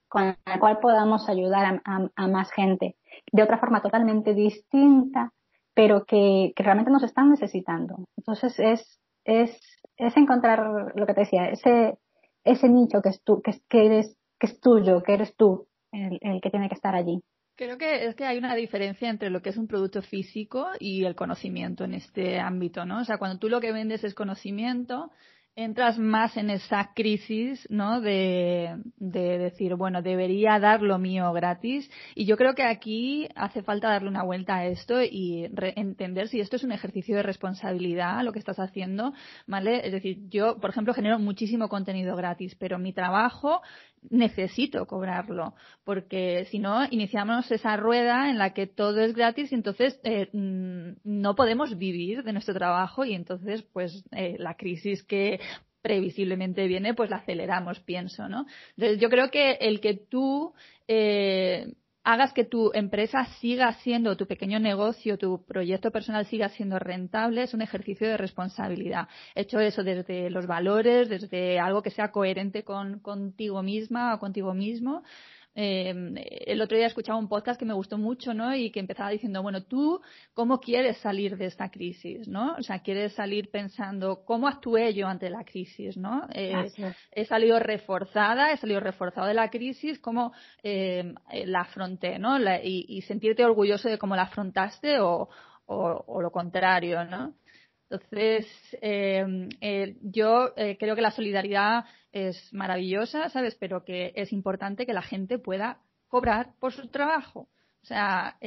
con 0.10 0.24
el 0.24 0.60
cual 0.60 0.80
podamos 0.80 1.30
ayudar 1.30 1.82
a 1.86 2.28
más 2.28 2.52
gente 2.52 2.98
de 3.32 3.44
otra 3.44 3.60
forma 3.60 3.82
totalmente 3.82 4.34
distinta 4.34 5.32
pero 5.80 6.04
que, 6.04 6.52
realmente 6.58 6.92
nos 6.92 7.04
están 7.04 7.30
necesitando. 7.30 8.04
Entonces 8.18 8.60
es, 8.60 9.00
es, 9.24 9.58
es 9.96 10.18
encontrar 10.18 10.92
lo 10.94 11.06
que 11.06 11.14
te 11.14 11.22
decía, 11.22 11.48
ese, 11.48 11.98
ese 12.44 12.68
nicho 12.68 13.02
que 13.02 13.08
es 13.08 13.24
tú, 13.24 13.42
que, 13.42 13.54
que 13.70 13.86
eres, 13.86 14.18
que 14.38 14.48
es 14.48 14.60
tuyo, 14.60 15.02
que 15.02 15.14
eres 15.14 15.34
tú 15.38 15.70
el, 15.94 16.20
el 16.20 16.42
que 16.42 16.50
tiene 16.50 16.68
que 16.68 16.76
estar 16.76 16.96
allí. 16.96 17.22
Creo 17.56 17.78
que 17.78 18.08
es 18.08 18.16
que 18.16 18.26
hay 18.26 18.38
una 18.38 18.56
diferencia 18.56 19.10
entre 19.10 19.30
lo 19.30 19.42
que 19.42 19.52
es 19.52 19.58
un 19.58 19.68
producto 19.68 20.02
físico 20.02 20.68
y 20.82 21.06
el 21.06 21.16
conocimiento 21.16 21.86
en 21.86 21.94
este 21.94 22.42
ámbito, 22.42 22.84
¿no? 22.86 23.00
O 23.00 23.06
sea, 23.06 23.18
cuando 23.18 23.40
tú 23.40 23.48
lo 23.48 23.62
que 23.62 23.72
vendes 23.72 24.04
es 24.04 24.14
conocimiento, 24.14 25.12
entras 25.56 26.00
más 26.00 26.38
en 26.38 26.50
esa 26.50 26.92
crisis, 26.96 27.68
¿no? 27.70 28.00
De, 28.02 28.78
de, 28.98 29.38
decir, 29.38 29.76
bueno, 29.76 30.02
debería 30.02 30.58
dar 30.60 30.82
lo 30.82 30.98
mío 30.98 31.32
gratis. 31.34 31.90
Y 32.16 32.26
yo 32.26 32.38
creo 32.38 32.56
que 32.56 32.64
aquí 32.64 33.28
hace 33.36 33.62
falta 33.62 33.90
darle 33.90 34.10
una 34.10 34.24
vuelta 34.24 34.56
a 34.56 34.66
esto 34.68 35.02
y 35.02 35.50
entender 35.76 36.30
si 36.30 36.40
esto 36.40 36.56
es 36.56 36.64
un 36.64 36.72
ejercicio 36.72 37.16
de 37.18 37.24
responsabilidad, 37.24 38.24
lo 38.24 38.32
que 38.32 38.40
estás 38.40 38.60
haciendo, 38.60 39.14
¿vale? 39.48 39.86
Es 39.86 39.92
decir, 39.92 40.30
yo, 40.30 40.60
por 40.60 40.70
ejemplo, 40.70 40.94
genero 40.94 41.20
muchísimo 41.20 41.68
contenido 41.68 42.16
gratis, 42.16 42.56
pero 42.56 42.80
mi 42.80 42.94
trabajo 42.94 43.62
necesito 44.10 44.86
cobrarlo, 44.86 45.54
porque 45.84 46.46
si 46.50 46.60
no, 46.60 46.86
iniciamos 46.90 47.52
esa 47.52 47.76
rueda 47.76 48.30
en 48.30 48.38
la 48.38 48.54
que 48.54 48.68
todo 48.68 49.02
es 49.02 49.14
gratis 49.14 49.52
y 49.52 49.56
entonces 49.56 50.00
eh, 50.04 50.30
mm, 50.32 51.00
no 51.04 51.36
podemos 51.36 51.78
vivir 51.78 52.24
de 52.24 52.34
nuestro 52.34 52.54
trabajo 52.54 53.04
y 53.04 53.14
entonces, 53.14 53.64
pues, 53.74 54.04
eh, 54.12 54.36
la 54.40 54.56
crisis 54.56 55.04
que 55.04 55.40
previsiblemente 55.82 56.68
viene, 56.68 56.94
pues 56.94 57.10
la 57.10 57.18
aceleramos, 57.18 57.80
pienso, 57.82 58.28
¿no? 58.28 58.46
Entonces, 58.76 59.00
yo 59.00 59.10
creo 59.10 59.30
que 59.32 59.54
el 59.62 59.80
que 59.80 59.94
tú 59.96 60.54
eh, 60.88 61.74
hagas 62.04 62.34
que 62.34 62.44
tu 62.44 62.72
empresa 62.74 63.26
siga 63.40 63.74
siendo, 63.74 64.18
tu 64.18 64.26
pequeño 64.26 64.60
negocio, 64.60 65.18
tu 65.18 65.46
proyecto 65.46 65.92
personal 65.92 66.26
siga 66.26 66.50
siendo 66.50 66.80
rentable, 66.80 67.44
es 67.44 67.54
un 67.54 67.62
ejercicio 67.62 68.08
de 68.08 68.18
responsabilidad. 68.18 69.08
Hecho 69.36 69.60
eso 69.60 69.84
desde 69.84 70.30
los 70.30 70.48
valores, 70.48 71.10
desde 71.10 71.60
algo 71.60 71.82
que 71.82 71.92
sea 71.92 72.12
coherente 72.12 72.64
con 72.64 73.00
contigo 73.00 73.62
misma 73.62 74.16
o 74.16 74.20
contigo 74.20 74.54
mismo 74.54 75.04
eh, 75.62 75.94
el 76.48 76.62
otro 76.62 76.78
día 76.78 76.88
escuchaba 76.88 77.20
un 77.20 77.28
podcast 77.28 77.60
que 77.60 77.66
me 77.66 77.74
gustó 77.74 77.98
mucho, 77.98 78.34
¿no? 78.34 78.56
Y 78.56 78.72
que 78.72 78.80
empezaba 78.80 79.10
diciendo, 79.10 79.42
bueno, 79.42 79.64
tú, 79.64 80.00
¿cómo 80.34 80.62
quieres 80.62 81.00
salir 81.00 81.36
de 81.36 81.48
esta 81.48 81.70
crisis, 81.70 82.30
¿no? 82.30 82.56
O 82.58 82.64
sea, 82.64 82.80
quieres 82.80 83.12
salir 83.12 83.52
pensando, 83.52 84.24
¿cómo 84.24 84.48
actué 84.48 84.94
yo 84.94 85.08
ante 85.08 85.30
la 85.30 85.44
crisis, 85.44 85.98
¿no? 85.98 86.26
Eh, 86.34 86.72
he 87.12 87.26
salido 87.26 87.60
reforzada, 87.60 88.54
he 88.54 88.58
salido 88.58 88.80
reforzado 88.80 89.28
de 89.28 89.34
la 89.34 89.50
crisis, 89.50 90.00
¿cómo 90.00 90.32
eh, 90.64 91.14
la 91.44 91.62
afronté, 91.62 92.20
¿no? 92.20 92.38
y, 92.64 93.02
sentirte 93.02 93.44
orgulloso 93.44 93.90
de 93.90 93.98
cómo 93.98 94.16
la 94.16 94.24
afrontaste 94.24 95.00
o, 95.02 95.28
o 95.66 96.22
lo 96.22 96.32
contrario, 96.32 97.04
¿no? 97.04 97.34
Entonces, 97.90 98.46
eh, 98.82 99.50
eh, 99.62 99.96
yo 100.02 100.54
eh, 100.56 100.78
creo 100.80 100.96
que 100.96 101.02
la 101.02 101.12
solidaridad 101.12 101.86
es 102.12 102.54
maravillosa, 102.54 103.30
¿sabes? 103.30 103.56
Pero 103.56 103.84
que 103.84 104.14
es 104.16 104.32
importante 104.32 104.86
que 104.86 104.94
la 104.94 105.02
gente 105.02 105.40
pueda 105.40 105.80
cobrar 106.08 106.54
por 106.60 106.72
su 106.72 106.88
trabajo. 106.90 107.50
O 107.82 107.86
sea, 107.86 108.38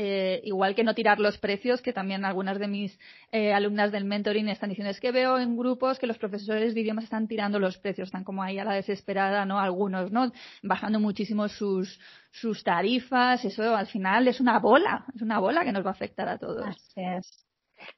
igual 0.45 0.75
que 0.75 0.85
no 0.85 0.95
tirar 0.95 1.19
los 1.19 1.39
precios, 1.39 1.81
que 1.81 1.95
también 1.95 2.27
algunas 2.27 2.59
de 2.59 2.69
mis 2.69 2.99
alumnas 3.33 3.91
del 3.91 4.05
mentoring 4.05 4.51
están 4.51 4.69
diciendo, 4.69 4.91
es 4.91 5.01
que 5.01 5.11
veo 5.11 5.39
en 5.39 5.57
grupos 5.57 5.99
que 5.99 6.07
los 6.07 6.19
profesores 6.19 6.75
de 6.75 6.83
idiomas 6.83 7.05
están 7.05 7.27
tirando 7.27 7.59
los 7.59 7.79
precios, 7.79 8.09
están 8.09 8.25
como 8.25 8.43
ahí 8.43 8.59
a 8.59 8.65
la 8.65 8.75
desesperada, 8.75 9.47
¿no? 9.47 9.59
Algunos, 9.59 10.13
¿no? 10.13 10.31
Bajando 10.63 11.01
muchísimo 11.01 11.49
sus, 11.49 11.99
sus 12.31 12.63
tarifas, 12.63 13.43
eso 13.43 13.75
al 13.75 13.87
final 13.87 14.29
es 14.29 14.39
una 14.39 14.59
bola, 14.59 15.07
es 15.15 15.23
una 15.23 15.39
bola 15.39 15.65
que 15.65 15.73
nos 15.73 15.85
va 15.85 15.91
a 15.91 15.95
afectar 15.95 16.29
a 16.29 16.37
todos. 16.37 16.67
Así. 16.67 17.01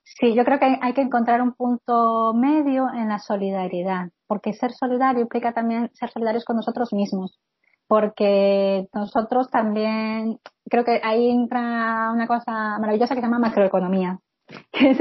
Sí, 0.02 0.34
yo 0.34 0.44
creo 0.44 0.58
que 0.58 0.78
hay 0.80 0.92
que 0.92 1.00
encontrar 1.00 1.42
un 1.42 1.54
punto 1.54 2.32
medio 2.34 2.88
en 2.92 3.08
la 3.08 3.18
solidaridad, 3.18 4.10
porque 4.26 4.52
ser 4.52 4.72
solidario 4.72 5.22
implica 5.22 5.52
también 5.52 5.90
ser 5.94 6.10
solidarios 6.10 6.44
con 6.44 6.56
nosotros 6.56 6.92
mismos, 6.92 7.40
porque 7.86 8.88
nosotros 8.94 9.50
también, 9.50 10.38
creo 10.70 10.84
que 10.84 11.00
ahí 11.02 11.30
entra 11.30 12.10
una 12.12 12.26
cosa 12.26 12.78
maravillosa 12.78 13.14
que 13.14 13.20
se 13.20 13.26
llama 13.26 13.38
macroeconomía, 13.38 14.18
que 14.72 14.90
es, 14.90 14.98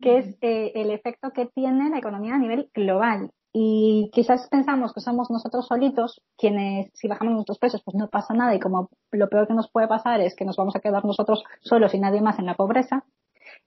que 0.00 0.18
es 0.18 0.36
eh, 0.40 0.72
el 0.74 0.90
efecto 0.90 1.30
que 1.30 1.46
tiene 1.46 1.90
la 1.90 1.98
economía 1.98 2.34
a 2.34 2.38
nivel 2.38 2.70
global. 2.74 3.30
Y 3.52 4.10
quizás 4.12 4.46
pensamos 4.48 4.92
que 4.92 5.00
somos 5.00 5.30
nosotros 5.30 5.66
solitos 5.66 6.20
quienes, 6.36 6.90
si 6.94 7.08
bajamos 7.08 7.34
nuestros 7.34 7.58
precios, 7.58 7.82
pues 7.82 7.96
no 7.96 8.08
pasa 8.08 8.34
nada 8.34 8.54
y 8.54 8.60
como 8.60 8.90
lo 9.10 9.28
peor 9.28 9.48
que 9.48 9.54
nos 9.54 9.70
puede 9.70 9.88
pasar 9.88 10.20
es 10.20 10.36
que 10.36 10.44
nos 10.44 10.56
vamos 10.56 10.76
a 10.76 10.80
quedar 10.80 11.04
nosotros 11.04 11.42
solos 11.60 11.94
y 11.94 11.98
nadie 11.98 12.20
más 12.20 12.38
en 12.38 12.46
la 12.46 12.54
pobreza. 12.54 13.04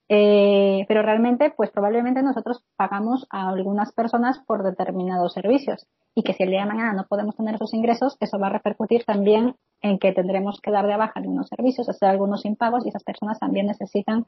Eh, 0.09 0.85
pero 0.87 1.01
realmente, 1.01 1.53
pues 1.55 1.71
probablemente 1.71 2.21
nosotros 2.21 2.63
pagamos 2.75 3.27
a 3.29 3.47
algunas 3.47 3.93
personas 3.93 4.39
por 4.39 4.63
determinados 4.63 5.33
servicios 5.33 5.87
y 6.13 6.23
que 6.23 6.33
si 6.33 6.43
el 6.43 6.49
día 6.49 6.61
de 6.61 6.65
mañana 6.65 6.93
no 6.93 7.05
podemos 7.07 7.35
tener 7.35 7.55
esos 7.55 7.73
ingresos, 7.73 8.17
eso 8.19 8.37
va 8.37 8.47
a 8.47 8.51
repercutir 8.51 9.05
también 9.05 9.55
en 9.81 9.99
que 9.99 10.11
tendremos 10.11 10.59
que 10.61 10.71
dar 10.71 10.85
de 10.85 10.97
baja 10.97 11.13
algunos 11.15 11.47
servicios, 11.47 11.87
hacer 11.87 12.09
algunos 12.09 12.45
impagos 12.45 12.85
y 12.85 12.89
esas 12.89 13.03
personas 13.03 13.39
también 13.39 13.67
necesitan 13.67 14.25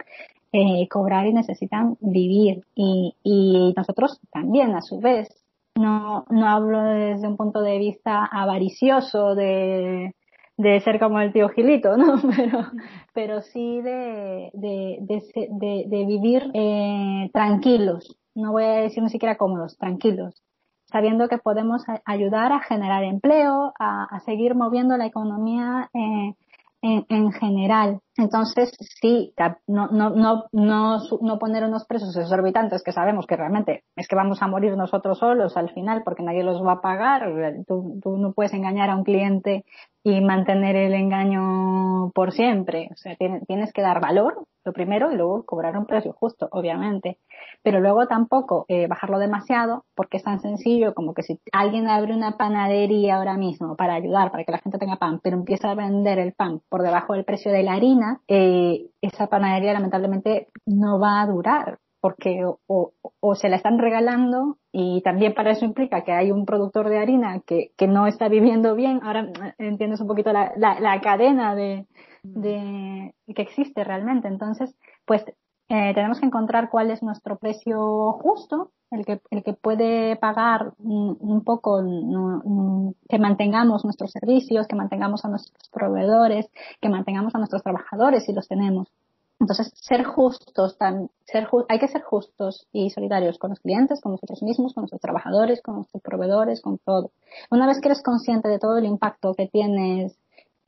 eh, 0.53 0.87
cobrar 0.89 1.27
y 1.27 1.33
necesitan 1.33 1.97
vivir. 1.99 2.63
Y, 2.75 3.15
y 3.23 3.73
nosotros 3.75 4.19
también, 4.31 4.75
a 4.75 4.81
su 4.81 4.99
vez, 4.99 5.43
no, 5.75 6.25
no 6.29 6.47
hablo 6.47 6.81
desde 6.81 7.27
un 7.27 7.37
punto 7.37 7.61
de 7.61 7.77
vista 7.77 8.25
avaricioso 8.25 9.35
de 9.35 10.15
de 10.57 10.79
ser 10.81 10.99
como 10.99 11.19
el 11.19 11.33
tío 11.33 11.49
Gilito, 11.49 11.97
¿no? 11.97 12.15
Pero, 12.35 12.59
pero 13.13 13.41
sí 13.41 13.81
de, 13.81 14.51
de, 14.53 14.97
de, 15.01 15.85
de 15.87 16.05
vivir 16.05 16.51
eh, 16.53 17.29
tranquilos, 17.33 18.17
no 18.35 18.51
voy 18.51 18.63
a 18.63 18.81
decir 18.81 19.03
ni 19.03 19.09
siquiera 19.09 19.37
cómodos, 19.37 19.77
tranquilos, 19.77 20.43
sabiendo 20.85 21.27
que 21.27 21.37
podemos 21.37 21.83
ayudar 22.05 22.51
a 22.51 22.61
generar 22.61 23.03
empleo, 23.03 23.73
a, 23.79 24.05
a 24.05 24.19
seguir 24.21 24.55
moviendo 24.55 24.97
la 24.97 25.05
economía 25.05 25.89
eh, 25.93 26.33
en, 26.83 27.05
en, 27.09 27.31
general. 27.31 27.99
Entonces, 28.17 28.71
sí, 29.01 29.33
no, 29.65 29.87
no, 29.87 30.11
no, 30.11 30.45
no, 30.51 30.97
no 31.21 31.39
poner 31.39 31.63
unos 31.63 31.85
precios 31.85 32.15
exorbitantes 32.15 32.83
que 32.83 32.91
sabemos 32.91 33.25
que 33.25 33.35
realmente 33.35 33.83
es 33.95 34.07
que 34.07 34.15
vamos 34.15 34.41
a 34.41 34.47
morir 34.47 34.77
nosotros 34.77 35.17
solos 35.17 35.57
al 35.57 35.71
final 35.71 36.03
porque 36.03 36.21
nadie 36.21 36.43
los 36.43 36.63
va 36.63 36.73
a 36.73 36.81
pagar. 36.81 37.23
Tú, 37.65 37.99
tú 38.03 38.17
no 38.17 38.33
puedes 38.33 38.53
engañar 38.53 38.89
a 38.89 38.95
un 38.95 39.03
cliente 39.03 39.65
y 40.03 40.19
mantener 40.21 40.75
el 40.75 40.93
engaño 40.93 42.11
por 42.13 42.33
siempre. 42.33 42.89
O 42.91 42.95
sea, 42.97 43.15
tienes, 43.15 43.47
tienes 43.47 43.71
que 43.71 43.81
dar 43.81 44.01
valor, 44.01 44.45
lo 44.65 44.73
primero, 44.73 45.11
y 45.11 45.15
luego 45.15 45.45
cobrar 45.45 45.77
un 45.77 45.85
precio 45.85 46.13
justo, 46.13 46.49
obviamente. 46.51 47.17
Pero 47.63 47.79
luego 47.79 48.07
tampoco 48.07 48.65
eh, 48.67 48.87
bajarlo 48.87 49.19
demasiado 49.19 49.85
porque 49.95 50.17
es 50.17 50.23
tan 50.23 50.39
sencillo 50.39 50.93
como 50.93 51.13
que 51.13 51.23
si 51.23 51.39
alguien 51.51 51.87
abre 51.87 52.13
una 52.13 52.37
panadería 52.37 53.17
ahora 53.17 53.37
mismo 53.37 53.75
para 53.75 53.95
ayudar, 53.95 54.31
para 54.31 54.43
que 54.43 54.51
la 54.51 54.59
gente 54.59 54.77
tenga 54.77 54.97
pan, 54.97 55.19
pero 55.23 55.37
empieza 55.37 55.71
a 55.71 55.75
vender 55.75 56.19
el 56.19 56.33
pan 56.33 56.61
por 56.69 56.83
debajo 56.83 57.13
del 57.13 57.25
precio 57.25 57.51
de 57.51 57.63
la 57.63 57.73
harina, 57.73 58.19
eh, 58.27 58.87
esa 59.01 59.27
panadería 59.27 59.73
lamentablemente 59.73 60.49
no 60.65 60.99
va 60.99 61.21
a 61.21 61.27
durar 61.27 61.79
porque 62.03 62.43
o, 62.43 62.91
o, 63.21 63.35
se 63.35 63.47
la 63.47 63.55
están 63.55 63.79
regalando 63.79 64.57
y 64.73 65.01
también 65.03 65.33
para 65.33 65.51
eso 65.51 65.63
implica 65.63 66.03
que 66.03 66.11
hay 66.11 66.31
un 66.31 66.45
productor 66.45 66.89
de 66.89 66.97
harina 66.97 67.39
que, 67.47 67.71
que 67.77 67.87
no 67.87 68.07
está 68.07 68.27
viviendo 68.27 68.75
bien. 68.75 68.99
Ahora 69.03 69.21
eh, 69.21 69.53
entiendes 69.57 70.01
un 70.01 70.07
poquito 70.07 70.33
la, 70.33 70.51
la, 70.57 70.81
la 70.81 70.99
cadena 70.99 71.55
de, 71.55 71.87
de, 72.23 73.13
que 73.33 73.41
existe 73.41 73.85
realmente. 73.85 74.27
Entonces, 74.27 74.75
pues 75.05 75.23
eh, 75.69 75.93
tenemos 75.93 76.19
que 76.19 76.25
encontrar 76.25 76.69
cuál 76.69 76.91
es 76.91 77.01
nuestro 77.01 77.37
precio 77.37 78.13
justo, 78.13 78.71
el 78.91 79.05
que, 79.05 79.21
el 79.31 79.43
que 79.43 79.53
puede 79.53 80.15
pagar 80.17 80.73
un, 80.77 81.43
poco, 81.43 81.81
que 83.09 83.19
mantengamos 83.19 83.83
nuestros 83.83 84.11
servicios, 84.11 84.67
que 84.67 84.75
mantengamos 84.75 85.25
a 85.25 85.29
nuestros 85.29 85.69
proveedores, 85.69 86.49
que 86.79 86.89
mantengamos 86.89 87.33
a 87.33 87.39
nuestros 87.39 87.63
trabajadores 87.63 88.25
si 88.25 88.33
los 88.33 88.47
tenemos. 88.47 88.87
Entonces, 89.39 89.73
ser 89.75 90.03
justos, 90.03 90.77
tan, 90.77 91.09
ser 91.25 91.47
hay 91.67 91.79
que 91.79 91.87
ser 91.87 92.01
justos 92.01 92.67
y 92.71 92.91
solidarios 92.91 93.37
con 93.39 93.49
los 93.49 93.59
clientes, 93.59 93.99
con 93.99 94.13
nosotros 94.13 94.43
mismos, 94.43 94.73
con 94.73 94.83
nuestros 94.83 95.01
trabajadores, 95.01 95.61
con 95.61 95.75
nuestros 95.75 96.01
proveedores, 96.03 96.61
con 96.61 96.77
todo. 96.77 97.11
Una 97.49 97.67
vez 97.67 97.81
que 97.81 97.89
eres 97.89 98.03
consciente 98.03 98.47
de 98.47 98.59
todo 98.59 98.77
el 98.77 98.85
impacto 98.85 99.33
que 99.33 99.47
tienes 99.47 100.17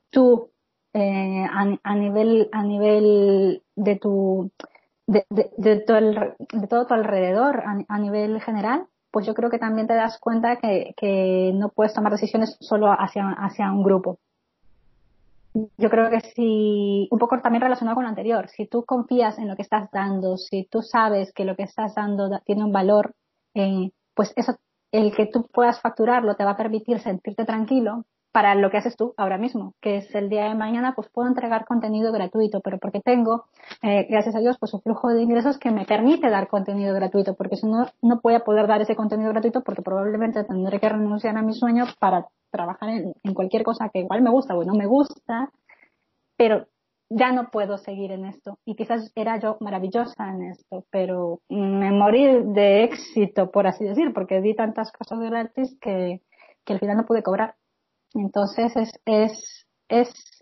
tú 0.10 0.50
eh, 0.94 1.46
a, 1.50 1.96
nivel 1.96 2.50
a 2.52 2.64
nivel 2.64 3.62
de 3.76 3.96
tu 3.98 4.50
de, 5.08 5.26
de, 5.30 5.80
todo, 5.82 5.98
el, 5.98 6.34
de 6.52 6.68
todo 6.68 6.88
tu 6.88 6.94
alrededor 6.94 7.64
a, 7.88 8.00
nivel 8.00 8.42
general, 8.42 8.88
pues 9.12 9.26
yo 9.26 9.34
creo 9.34 9.50
que 9.50 9.60
también 9.60 9.88
te 9.88 9.94
das 9.94 10.20
cuenta 10.20 10.58
que, 10.58 10.94
que 10.98 11.52
no 11.54 11.70
puedes 11.70 11.94
tomar 11.94 12.12
decisiones 12.12 12.58
solo 12.60 12.88
hacia, 12.92 13.30
hacia 13.30 13.72
un 13.72 13.84
grupo. 13.84 14.20
Yo 15.78 15.90
creo 15.90 16.10
que 16.10 16.20
si, 16.20 17.08
un 17.12 17.20
poco 17.20 17.40
también 17.40 17.62
relacionado 17.62 17.96
con 17.96 18.04
lo 18.04 18.10
anterior, 18.10 18.50
si 18.50 18.68
tú 18.68 18.84
confías 18.84 19.40
en 19.40 19.48
lo 19.48 19.56
que 19.56 19.62
estás 19.62 19.90
dando, 19.90 20.36
si 20.36 20.66
tú 20.66 20.82
sabes 20.82 21.32
que 21.32 21.46
lo 21.46 21.56
que 21.56 21.64
estás 21.64 21.96
dando 21.96 22.30
tiene 22.46 22.66
un 22.66 22.74
valor, 22.74 23.14
eh, 23.54 23.92
pues 24.14 24.34
eso, 24.36 24.58
el 24.92 25.16
que 25.16 25.28
tú 25.28 25.48
puedas 25.54 25.80
facturarlo 25.80 26.36
te 26.36 26.44
va 26.44 26.52
a 26.52 26.58
permitir 26.58 27.00
sentirte 27.00 27.46
tranquilo 27.46 28.06
para 28.36 28.54
lo 28.54 28.70
que 28.70 28.76
haces 28.76 28.98
tú 28.98 29.14
ahora 29.16 29.38
mismo, 29.38 29.76
que 29.80 29.96
es 29.96 30.14
el 30.14 30.28
día 30.28 30.50
de 30.50 30.56
mañana, 30.56 30.92
pues 30.94 31.08
puedo 31.08 31.30
entregar 31.30 31.64
contenido 31.64 32.12
gratuito, 32.12 32.60
pero 32.60 32.80
porque 32.80 33.00
tengo, 33.00 33.46
eh, 33.82 34.08
gracias 34.10 34.36
a 34.36 34.40
Dios, 34.40 34.58
pues 34.60 34.74
un 34.74 34.82
flujo 34.82 35.08
de 35.08 35.22
ingresos 35.22 35.58
que 35.58 35.72
me 35.72 35.86
permite 35.86 36.30
dar 36.30 36.50
contenido 36.50 36.94
gratuito, 36.94 37.36
porque 37.36 37.56
si 37.56 37.66
no, 37.66 37.86
no 38.02 38.20
voy 38.22 38.34
a 38.34 38.42
poder 38.42 38.68
dar 38.68 38.82
ese 38.82 38.98
contenido 38.98 39.32
gratuito 39.32 39.62
porque 39.62 39.82
probablemente 39.82 40.44
tendré 40.44 40.82
que 40.82 40.90
renunciar 40.90 41.38
a 41.38 41.44
mi 41.44 41.54
sueño 41.54 41.86
para 41.98 42.28
trabajar 42.52 42.90
en, 42.90 43.34
cualquier 43.34 43.64
cosa 43.64 43.88
que 43.88 44.00
igual 44.00 44.22
me 44.22 44.32
gusta 44.32 44.54
o 44.54 44.66
no 44.66 44.74
me 44.74 44.86
gusta, 44.86 45.50
pero 46.36 46.68
ya 47.10 47.32
no 47.32 47.52
puedo 47.52 47.78
seguir 47.78 48.12
en 48.12 48.26
esto. 48.26 48.60
Y 48.66 48.76
quizás 48.76 49.14
era 49.16 49.40
yo 49.40 49.56
maravillosa 49.62 50.28
en 50.28 50.42
esto, 50.52 50.84
pero 50.92 51.40
me 51.48 51.90
morí 51.94 52.26
de 52.54 52.84
éxito, 52.84 53.50
por 53.50 53.66
así 53.66 53.86
decir, 53.86 54.12
porque 54.14 54.42
di 54.42 54.54
tantas 54.56 54.92
cosas 54.92 55.22
gratis 55.22 55.78
que, 55.80 56.20
que 56.66 56.74
al 56.74 56.80
final 56.82 56.98
no 56.98 57.06
pude 57.06 57.24
cobrar. 57.24 57.56
Entonces 58.16 58.76
es, 58.76 58.92
es, 59.06 59.68
es 59.90 60.36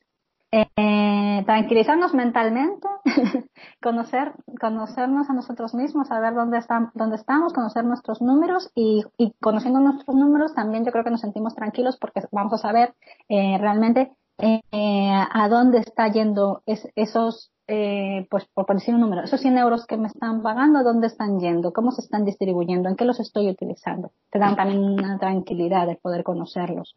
eh, 0.52 1.44
tranquilizarnos 1.46 2.14
mentalmente, 2.14 2.88
conocer, 3.82 4.34
conocernos 4.60 5.30
a 5.30 5.34
nosotros 5.34 5.74
mismos, 5.74 6.08
saber 6.08 6.36
dónde, 6.36 6.60
están, 6.60 6.92
dónde 6.94 7.16
estamos, 7.16 7.54
conocer 7.54 7.84
nuestros 7.84 8.22
números 8.22 8.72
y, 8.76 9.04
y, 9.18 9.34
conociendo 9.42 9.80
nuestros 9.80 10.16
números 10.16 10.54
también 10.54 10.86
yo 10.86 10.92
creo 10.92 11.04
que 11.04 11.10
nos 11.10 11.22
sentimos 11.22 11.56
tranquilos 11.56 11.98
porque 12.00 12.22
vamos 12.32 12.54
a 12.54 12.58
saber 12.58 12.94
eh, 13.30 13.58
realmente 13.60 14.12
eh, 14.40 14.62
a 14.72 15.48
dónde 15.50 15.80
está 15.80 16.12
yendo 16.12 16.64
esos, 16.66 17.52
eh, 17.68 18.28
pues 18.30 18.46
por 18.54 18.66
decir 18.74 18.94
un 18.94 19.02
número, 19.02 19.24
esos 19.24 19.42
100 19.42 19.58
euros 19.58 19.86
que 19.86 19.98
me 19.98 20.08
están 20.08 20.42
pagando, 20.42 20.80
¿a 20.80 20.84
dónde 20.84 21.08
están 21.08 21.40
yendo? 21.40 21.72
¿Cómo 21.72 21.92
se 21.92 22.02
están 22.02 22.26
distribuyendo? 22.26 22.90
¿En 22.90 22.96
qué 22.96 23.06
los 23.06 23.20
estoy 23.20 23.50
utilizando? 23.50 24.12
Te 24.32 24.40
dan 24.40 24.56
también 24.56 24.84
una 24.84 25.18
tranquilidad 25.18 25.88
de 25.88 25.96
poder 25.96 26.24
conocerlos. 26.24 26.96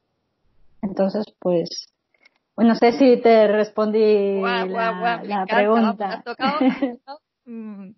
Entonces, 0.86 1.26
pues, 1.38 1.92
bueno, 2.54 2.72
no 2.72 2.76
sé 2.76 2.92
si 2.92 3.20
te 3.20 3.48
respondí 3.48 4.40
la, 4.40 5.46
pregunta. 5.48 6.22
Mm, 7.48 7.92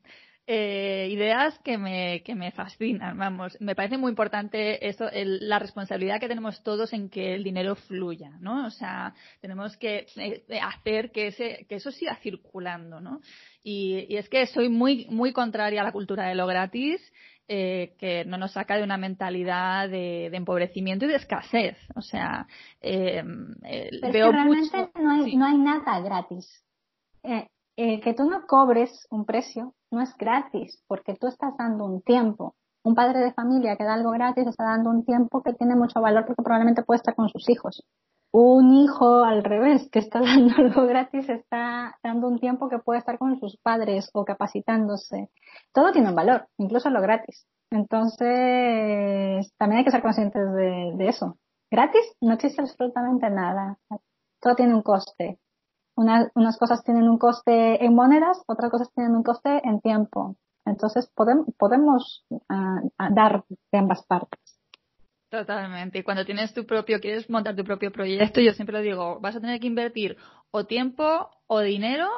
eh, 0.46 1.08
ideas 1.10 1.58
que 1.60 1.78
me, 1.78 2.22
que 2.22 2.34
me 2.34 2.52
fascinan, 2.52 3.16
vamos. 3.16 3.56
Me 3.62 3.74
parece 3.74 3.96
muy 3.96 4.10
importante 4.10 4.86
eso, 4.86 5.08
la 5.10 5.58
responsabilidad 5.58 6.20
que 6.20 6.28
tenemos 6.28 6.62
todos 6.62 6.92
en 6.92 7.08
que 7.08 7.32
el 7.32 7.42
dinero 7.42 7.74
fluya, 7.74 8.36
¿no? 8.40 8.66
O 8.66 8.70
sea, 8.70 9.14
tenemos 9.40 9.78
que 9.78 10.06
eh, 10.16 10.60
hacer 10.60 11.12
que, 11.12 11.28
ese, 11.28 11.64
que 11.66 11.76
eso 11.76 11.90
siga 11.90 12.16
circulando, 12.16 13.00
¿no? 13.00 13.22
Y, 13.62 14.04
y, 14.10 14.18
es 14.18 14.28
que 14.28 14.46
soy 14.46 14.68
muy, 14.68 15.06
muy 15.08 15.32
contraria 15.32 15.80
a 15.80 15.84
la 15.84 15.92
cultura 15.92 16.26
de 16.28 16.34
lo 16.34 16.46
gratis 16.46 17.00
eh, 17.48 17.94
que 17.98 18.26
no 18.26 18.36
nos 18.36 18.52
saca 18.52 18.76
de 18.76 18.84
una 18.84 18.98
mentalidad 18.98 19.88
de, 19.88 20.26
empobrecimiento 20.26 21.06
y 21.06 21.08
de 21.08 21.16
escasez. 21.16 21.78
O 21.96 22.02
sea, 22.02 22.46
eh, 22.80 23.24
eh 23.64 23.90
veo 24.12 24.30
realmente 24.30 24.90
no, 25.00 25.10
hay, 25.10 25.34
no 25.34 25.46
hay 25.46 25.56
nada 25.56 26.00
gratis. 26.00 26.62
Eh, 27.22 28.00
que 28.00 28.12
tú 28.12 28.28
no 28.28 28.46
cobres 28.46 29.06
un 29.10 29.24
precio 29.24 29.74
no 29.90 30.02
es 30.02 30.14
gratis, 30.16 30.82
porque 30.86 31.14
tú 31.14 31.26
estás 31.28 31.56
dando 31.56 31.86
un 31.86 32.02
tiempo. 32.02 32.54
Un 32.82 32.94
padre 32.94 33.20
de 33.20 33.32
familia 33.32 33.76
que 33.76 33.84
da 33.84 33.94
algo 33.94 34.10
gratis 34.10 34.46
está 34.46 34.64
dando 34.64 34.90
un 34.90 35.04
tiempo 35.04 35.42
que 35.42 35.54
tiene 35.54 35.74
mucho 35.74 36.00
valor 36.00 36.26
porque 36.26 36.42
probablemente 36.42 36.82
puede 36.82 36.98
estar 36.98 37.14
con 37.14 37.28
sus 37.28 37.48
hijos 37.48 37.82
un 38.30 38.72
hijo 38.74 39.24
al 39.24 39.42
revés 39.42 39.88
que 39.90 39.98
está 39.98 40.20
dando 40.20 40.54
algo 40.56 40.86
gratis 40.86 41.28
está 41.28 41.98
dando 42.02 42.28
un 42.28 42.38
tiempo 42.38 42.68
que 42.68 42.78
puede 42.78 42.98
estar 42.98 43.18
con 43.18 43.38
sus 43.38 43.56
padres 43.58 44.10
o 44.12 44.24
capacitándose. 44.24 45.30
Todo 45.72 45.92
tiene 45.92 46.10
un 46.10 46.16
valor, 46.16 46.48
incluso 46.58 46.90
lo 46.90 47.00
gratis. 47.00 47.46
Entonces, 47.70 49.52
también 49.58 49.78
hay 49.78 49.84
que 49.84 49.90
ser 49.90 50.02
conscientes 50.02 50.42
de, 50.54 51.08
eso. 51.08 51.36
Gratis 51.70 52.16
no 52.20 52.34
existe 52.34 52.62
absolutamente 52.62 53.28
nada. 53.28 53.78
Todo 54.40 54.54
tiene 54.54 54.74
un 54.74 54.82
coste. 54.82 55.38
unas 55.96 56.58
cosas 56.58 56.82
tienen 56.84 57.08
un 57.08 57.18
coste 57.18 57.84
en 57.84 57.94
monedas, 57.94 58.42
otras 58.46 58.70
cosas 58.70 58.90
tienen 58.94 59.16
un 59.16 59.22
coste 59.22 59.60
en 59.64 59.80
tiempo. 59.80 60.36
Entonces, 60.64 61.10
podemos, 61.14 61.46
podemos 61.58 62.26
ah, 62.48 62.80
dar 63.10 63.44
de 63.72 63.78
ambas 63.78 64.04
partes. 64.06 64.57
Totalmente. 65.30 65.98
Y 65.98 66.02
cuando 66.02 66.24
tienes 66.24 66.54
tu 66.54 66.64
propio, 66.64 67.00
quieres 67.00 67.28
montar 67.28 67.54
tu 67.54 67.64
propio 67.64 67.92
proyecto, 67.92 68.40
yo 68.40 68.52
siempre 68.52 68.76
lo 68.76 68.82
digo, 68.82 69.20
vas 69.20 69.36
a 69.36 69.40
tener 69.40 69.60
que 69.60 69.66
invertir 69.66 70.16
o 70.50 70.64
tiempo 70.64 71.30
o 71.46 71.60
dinero 71.60 72.08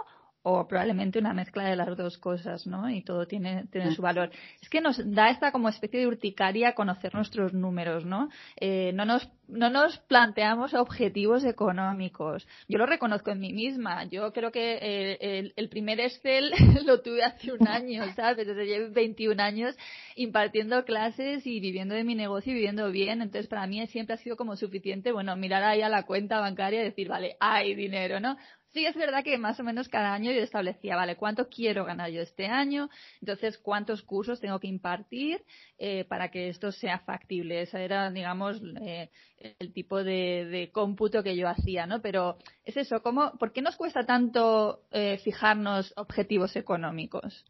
o 0.42 0.66
probablemente 0.66 1.18
una 1.18 1.34
mezcla 1.34 1.64
de 1.64 1.76
las 1.76 1.96
dos 1.96 2.16
cosas, 2.18 2.66
¿no? 2.66 2.88
Y 2.88 3.02
todo 3.02 3.26
tiene, 3.26 3.66
tiene 3.70 3.94
su 3.94 4.02
valor. 4.02 4.30
Es 4.62 4.68
que 4.68 4.80
nos 4.80 4.98
da 5.12 5.30
esta 5.30 5.52
como 5.52 5.68
especie 5.68 6.00
de 6.00 6.06
urticaria 6.06 6.74
conocer 6.74 7.14
nuestros 7.14 7.52
números, 7.52 8.04
¿no? 8.06 8.30
Eh, 8.56 8.92
no 8.94 9.04
nos 9.04 9.28
no 9.50 9.68
nos 9.70 9.98
planteamos 9.98 10.74
objetivos 10.74 11.44
económicos. 11.44 12.46
Yo 12.68 12.78
lo 12.78 12.86
reconozco 12.86 13.30
en 13.30 13.40
mí 13.40 13.52
misma. 13.52 14.04
Yo 14.04 14.32
creo 14.32 14.52
que 14.52 14.78
eh, 14.80 15.52
el, 15.56 15.68
primer 15.68 16.00
Excel 16.00 16.52
lo 16.84 17.02
tuve 17.02 17.22
hace 17.24 17.52
un 17.52 17.66
año, 17.66 18.04
¿sabes? 18.14 18.46
Desde 18.46 18.66
llevo 18.66 18.92
21 18.92 19.42
años 19.42 19.76
impartiendo 20.14 20.84
clases 20.84 21.46
y 21.46 21.60
viviendo 21.60 21.94
de 21.94 22.04
mi 22.04 22.14
negocio 22.14 22.52
y 22.52 22.54
viviendo 22.54 22.90
bien. 22.90 23.22
Entonces, 23.22 23.48
para 23.48 23.66
mí 23.66 23.84
siempre 23.88 24.14
ha 24.14 24.18
sido 24.18 24.36
como 24.36 24.56
suficiente, 24.56 25.12
bueno, 25.12 25.36
mirar 25.36 25.62
ahí 25.62 25.82
a 25.82 25.88
la 25.88 26.04
cuenta 26.04 26.40
bancaria 26.40 26.80
y 26.80 26.84
decir, 26.84 27.08
vale, 27.08 27.36
hay 27.40 27.74
dinero, 27.74 28.20
¿no? 28.20 28.36
Sí, 28.72 28.86
es 28.86 28.94
verdad 28.94 29.24
que 29.24 29.36
más 29.36 29.58
o 29.58 29.64
menos 29.64 29.88
cada 29.88 30.14
año 30.14 30.30
yo 30.30 30.42
establecía, 30.42 30.94
vale, 30.94 31.16
¿cuánto 31.16 31.48
quiero 31.48 31.84
ganar 31.84 32.10
yo 32.10 32.22
este 32.22 32.46
año? 32.46 32.88
Entonces, 33.20 33.58
¿cuántos 33.58 34.02
cursos 34.02 34.40
tengo 34.40 34.60
que 34.60 34.68
impartir 34.68 35.44
eh, 35.76 36.04
para 36.04 36.30
que 36.30 36.48
esto 36.48 36.70
sea 36.70 37.00
factible? 37.00 37.62
Esa 37.62 37.80
era, 37.80 38.08
digamos, 38.12 38.62
eh, 38.80 39.10
el 39.58 39.72
tipo 39.72 40.04
de, 40.04 40.70
cómputo 40.72 41.24
que 41.24 41.36
yo 41.36 41.48
hacía, 41.48 41.86
¿no? 41.86 42.00
Pero 42.00 42.36
es 42.64 42.76
eso, 42.76 43.02
¿cómo, 43.02 43.32
¿por 43.40 43.52
qué 43.52 43.60
nos 43.60 43.76
cuesta 43.76 44.06
tanto 44.06 44.82
eh, 44.92 45.18
fijarnos 45.18 45.92
objetivos 45.96 46.54
económicos? 46.56 47.44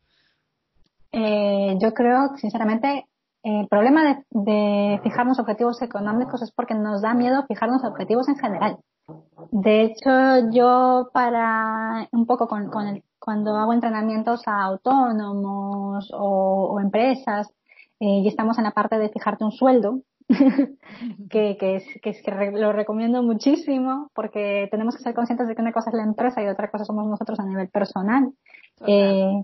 yo 1.12 1.92
creo, 1.92 2.36
sinceramente, 2.36 3.06
el 3.42 3.66
problema 3.66 4.04
de, 4.04 4.24
de 4.30 5.00
fijarnos 5.02 5.40
objetivos 5.40 5.82
económicos 5.82 6.40
es 6.40 6.52
porque 6.52 6.74
nos 6.74 7.02
da 7.02 7.14
miedo 7.14 7.44
fijarnos 7.48 7.82
objetivos 7.82 8.28
en 8.28 8.36
general 8.36 8.78
De 9.50 9.82
hecho, 9.82 10.50
yo 10.52 11.10
para 11.12 12.08
un 12.12 12.26
poco 12.26 12.46
con, 12.46 12.68
con 12.68 12.86
el, 12.86 13.02
cuando 13.18 13.56
hago 13.56 13.72
entrenamientos 13.72 14.42
a 14.46 14.62
autónomos 14.62 16.10
o, 16.12 16.78
empresas 16.80 17.48
eh, 18.00 18.22
y 18.22 18.28
estamos 18.28 18.58
en 18.58 18.64
la 18.64 18.72
parte 18.72 18.98
de 18.98 19.10
fijarte 19.10 19.44
un 19.44 19.52
sueldo, 19.52 20.00
que, 21.30 21.56
que, 21.58 21.76
es, 21.76 21.84
que, 22.02 22.10
es, 22.10 22.22
que 22.22 22.30
lo 22.52 22.72
recomiendo 22.72 23.22
muchísimo 23.22 24.10
porque 24.14 24.68
tenemos 24.70 24.96
que 24.96 25.02
ser 25.02 25.14
conscientes 25.14 25.48
de 25.48 25.54
que 25.54 25.62
una 25.62 25.72
cosa 25.72 25.90
es 25.90 25.96
la 25.96 26.04
empresa 26.04 26.42
y 26.42 26.46
otra 26.46 26.70
cosa 26.70 26.84
somos 26.84 27.06
nosotros 27.06 27.38
a 27.40 27.44
nivel 27.44 27.68
personal. 27.68 28.32
Eh, 28.86 29.42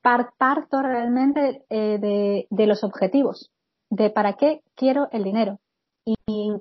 parto 0.00 0.80
realmente 0.80 1.64
eh, 1.68 1.98
de, 2.00 2.46
de, 2.48 2.66
los 2.66 2.82
objetivos, 2.82 3.50
de 3.90 4.10
para 4.10 4.34
qué 4.34 4.62
quiero 4.74 5.08
el 5.12 5.24
dinero. 5.24 5.58
Y, 6.04 6.14
y 6.26 6.52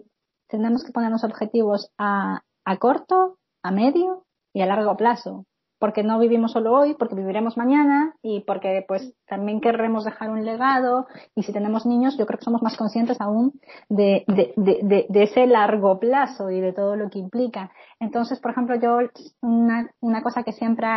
tenemos 0.48 0.84
que 0.84 0.92
ponernos 0.92 1.24
objetivos 1.24 1.92
a, 1.98 2.42
a 2.68 2.78
corto, 2.78 3.38
a 3.64 3.72
medio 3.72 4.26
y 4.54 4.62
a 4.62 4.66
largo 4.66 4.98
plazo 4.98 5.46
porque 5.80 6.04
no 6.04 6.18
vivimos 6.20 6.54
solo 6.54 6.74
hoy, 6.74 6.96
porque 6.96 7.16
viviremos 7.16 7.58
mañana 7.58 8.16
y 8.22 8.42
porque 8.42 8.84
pues 8.88 9.14
también 9.28 9.62
querremos 9.62 10.06
dejar 10.06 10.30
un 10.30 10.44
legado 10.44 11.08
y 11.36 11.44
si 11.44 11.54
tenemos 11.54 11.86
niños 11.86 12.18
yo 12.18 12.26
creo 12.26 12.40
que 12.40 12.46
somos 12.46 12.64
más 12.64 12.78
conscientes 12.78 13.22
aún 13.22 13.54
de, 13.90 14.24
de, 14.28 14.54
de, 14.56 15.06
de 15.08 15.24
ese 15.24 15.46
largo 15.46 16.00
plazo 16.00 16.50
y 16.50 16.60
de 16.60 16.74
todo 16.74 16.96
lo 16.96 17.10
que 17.10 17.20
implica. 17.20 17.72
Entonces, 18.00 18.40
por 18.40 18.52
ejemplo, 18.52 18.76
yo 18.76 18.98
una, 19.42 19.92
una 20.00 20.24
cosa 20.24 20.44
que 20.44 20.54
siempre 20.54 20.88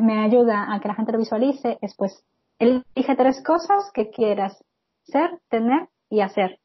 me 0.00 0.24
ayuda 0.24 0.72
a 0.72 0.80
que 0.80 0.88
la 0.88 0.94
gente 0.94 1.12
lo 1.12 1.18
visualice 1.18 1.78
es 1.82 1.94
pues 1.94 2.24
elige 2.58 3.16
tres 3.16 3.42
cosas 3.44 3.90
que 3.92 4.08
quieras 4.10 4.64
ser, 5.04 5.40
tener 5.50 5.88
y 6.08 6.20
hacer. 6.20 6.58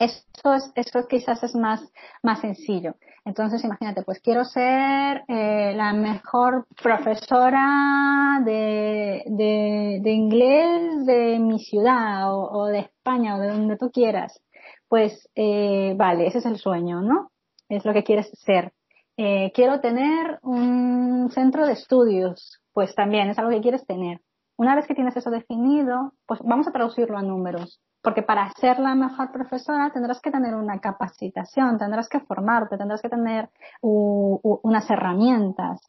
Eso, 0.00 0.54
es, 0.54 0.72
eso 0.74 1.06
quizás 1.08 1.42
es 1.44 1.54
más, 1.54 1.80
más 2.22 2.40
sencillo. 2.40 2.94
Entonces, 3.24 3.64
imagínate, 3.64 4.02
pues 4.02 4.20
quiero 4.20 4.44
ser 4.44 5.24
eh, 5.28 5.72
la 5.74 5.94
mejor 5.94 6.66
profesora 6.82 8.42
de, 8.44 9.22
de, 9.26 10.10
inglés 10.10 11.06
de 11.06 11.38
mi 11.38 11.58
ciudad 11.58 12.34
o, 12.34 12.50
o, 12.50 12.66
de 12.66 12.80
España 12.80 13.36
o 13.36 13.40
de 13.40 13.48
donde 13.48 13.78
tú 13.78 13.90
quieras. 13.90 14.42
Pues, 14.88 15.28
eh, 15.34 15.94
vale, 15.96 16.26
ese 16.26 16.38
es 16.38 16.46
el 16.46 16.58
sueño, 16.58 17.00
¿no? 17.00 17.30
Es 17.68 17.84
lo 17.86 17.94
que 17.94 18.04
quieres 18.04 18.30
ser. 18.44 18.72
Eh, 19.16 19.52
quiero 19.54 19.80
tener 19.80 20.38
un 20.42 21.30
centro 21.32 21.66
de 21.66 21.72
estudios. 21.72 22.60
Pues 22.72 22.94
también 22.94 23.30
es 23.30 23.38
algo 23.38 23.50
que 23.50 23.60
quieres 23.60 23.86
tener. 23.86 24.20
Una 24.56 24.74
vez 24.74 24.86
que 24.86 24.94
tienes 24.94 25.16
eso 25.16 25.30
definido, 25.30 26.12
pues 26.26 26.40
vamos 26.44 26.68
a 26.68 26.72
traducirlo 26.72 27.16
a 27.16 27.22
números. 27.22 27.80
Porque 28.04 28.22
para 28.22 28.52
ser 28.60 28.78
la 28.80 28.94
mejor 28.94 29.32
profesora 29.32 29.90
tendrás 29.90 30.20
que 30.20 30.30
tener 30.30 30.54
una 30.54 30.78
capacitación, 30.78 31.78
tendrás 31.78 32.06
que 32.10 32.20
formarte, 32.20 32.76
tendrás 32.76 33.00
que 33.00 33.08
tener 33.08 33.48
unas 33.80 34.90
herramientas. 34.90 35.80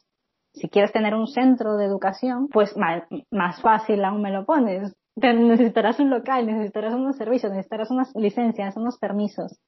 Si 0.54 0.70
quieres 0.70 0.92
tener 0.92 1.14
un 1.14 1.26
centro 1.26 1.76
de 1.76 1.84
educación, 1.84 2.48
pues 2.48 2.74
más, 2.74 3.60
fácil 3.60 4.02
aún 4.02 4.22
me 4.22 4.30
lo 4.30 4.46
pones. 4.46 4.96
necesitarás 5.16 6.00
un 6.00 6.08
local, 6.08 6.46
necesitarás 6.46 6.94
unos 6.94 7.16
servicios, 7.16 7.52
necesitarás 7.52 7.90
unas 7.90 8.10
licencias, 8.14 8.78
unos 8.78 8.98
permisos. 8.98 9.60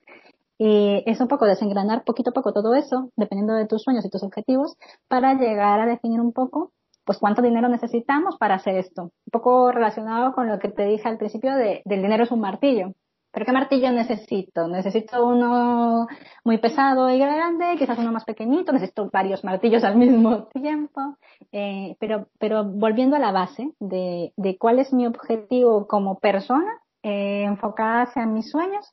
Y 0.56 1.02
es 1.04 1.20
un 1.20 1.28
poco 1.28 1.44
desengranar 1.44 2.02
poquito 2.04 2.30
a 2.30 2.32
poco 2.32 2.54
todo 2.54 2.74
eso, 2.74 3.10
dependiendo 3.14 3.52
de 3.52 3.66
tus 3.66 3.82
sueños 3.82 4.06
y 4.06 4.10
tus 4.10 4.22
objetivos, 4.22 4.74
para 5.06 5.34
llegar 5.34 5.80
a 5.80 5.86
definir 5.86 6.22
un 6.22 6.32
poco 6.32 6.72
pues 7.08 7.16
cuánto 7.16 7.40
dinero 7.40 7.70
necesitamos 7.70 8.36
para 8.36 8.56
hacer 8.56 8.76
esto. 8.76 9.04
Un 9.04 9.30
poco 9.32 9.72
relacionado 9.72 10.34
con 10.34 10.46
lo 10.46 10.58
que 10.58 10.68
te 10.68 10.84
dije 10.84 11.08
al 11.08 11.16
principio 11.16 11.54
de, 11.54 11.80
del 11.86 12.02
dinero 12.02 12.24
es 12.24 12.30
un 12.30 12.40
martillo. 12.40 12.92
¿Pero 13.32 13.46
qué 13.46 13.52
martillo 13.52 13.90
necesito? 13.92 14.68
Necesito 14.68 15.26
uno 15.26 16.06
muy 16.44 16.58
pesado 16.58 17.08
y 17.08 17.18
grande, 17.18 17.76
quizás 17.78 17.98
uno 17.98 18.12
más 18.12 18.26
pequeñito, 18.26 18.72
necesito 18.72 19.08
varios 19.10 19.42
martillos 19.42 19.84
al 19.84 19.96
mismo 19.96 20.48
tiempo. 20.52 21.16
Eh, 21.50 21.96
pero, 21.98 22.26
pero 22.38 22.64
volviendo 22.64 23.16
a 23.16 23.20
la 23.20 23.32
base 23.32 23.72
de, 23.80 24.34
de 24.36 24.58
cuál 24.58 24.78
es 24.78 24.92
mi 24.92 25.06
objetivo 25.06 25.86
como 25.86 26.18
persona, 26.18 26.70
eh, 27.02 27.44
enfocada 27.44 28.02
hacia 28.02 28.26
mis 28.26 28.50
sueños 28.50 28.84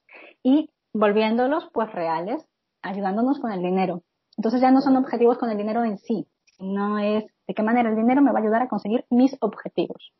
y 0.41 0.69
volviéndolos 0.93 1.67
pues 1.73 1.91
reales, 1.91 2.47
ayudándonos 2.81 3.41
con 3.41 3.51
el 3.51 3.61
dinero. 3.61 4.03
Entonces 4.37 4.61
ya 4.61 4.71
no 4.71 4.79
son 4.79 4.95
objetivos 4.95 5.37
con 5.37 5.49
el 5.49 5.57
dinero 5.57 5.83
en 5.83 5.97
sí, 5.97 6.29
sino 6.57 6.97
es 6.97 7.25
de 7.47 7.53
qué 7.53 7.63
manera 7.63 7.89
el 7.89 7.95
dinero 7.95 8.21
me 8.21 8.31
va 8.31 8.39
a 8.39 8.41
ayudar 8.41 8.61
a 8.61 8.67
conseguir 8.67 9.05
mis 9.09 9.35
objetivos. 9.41 10.13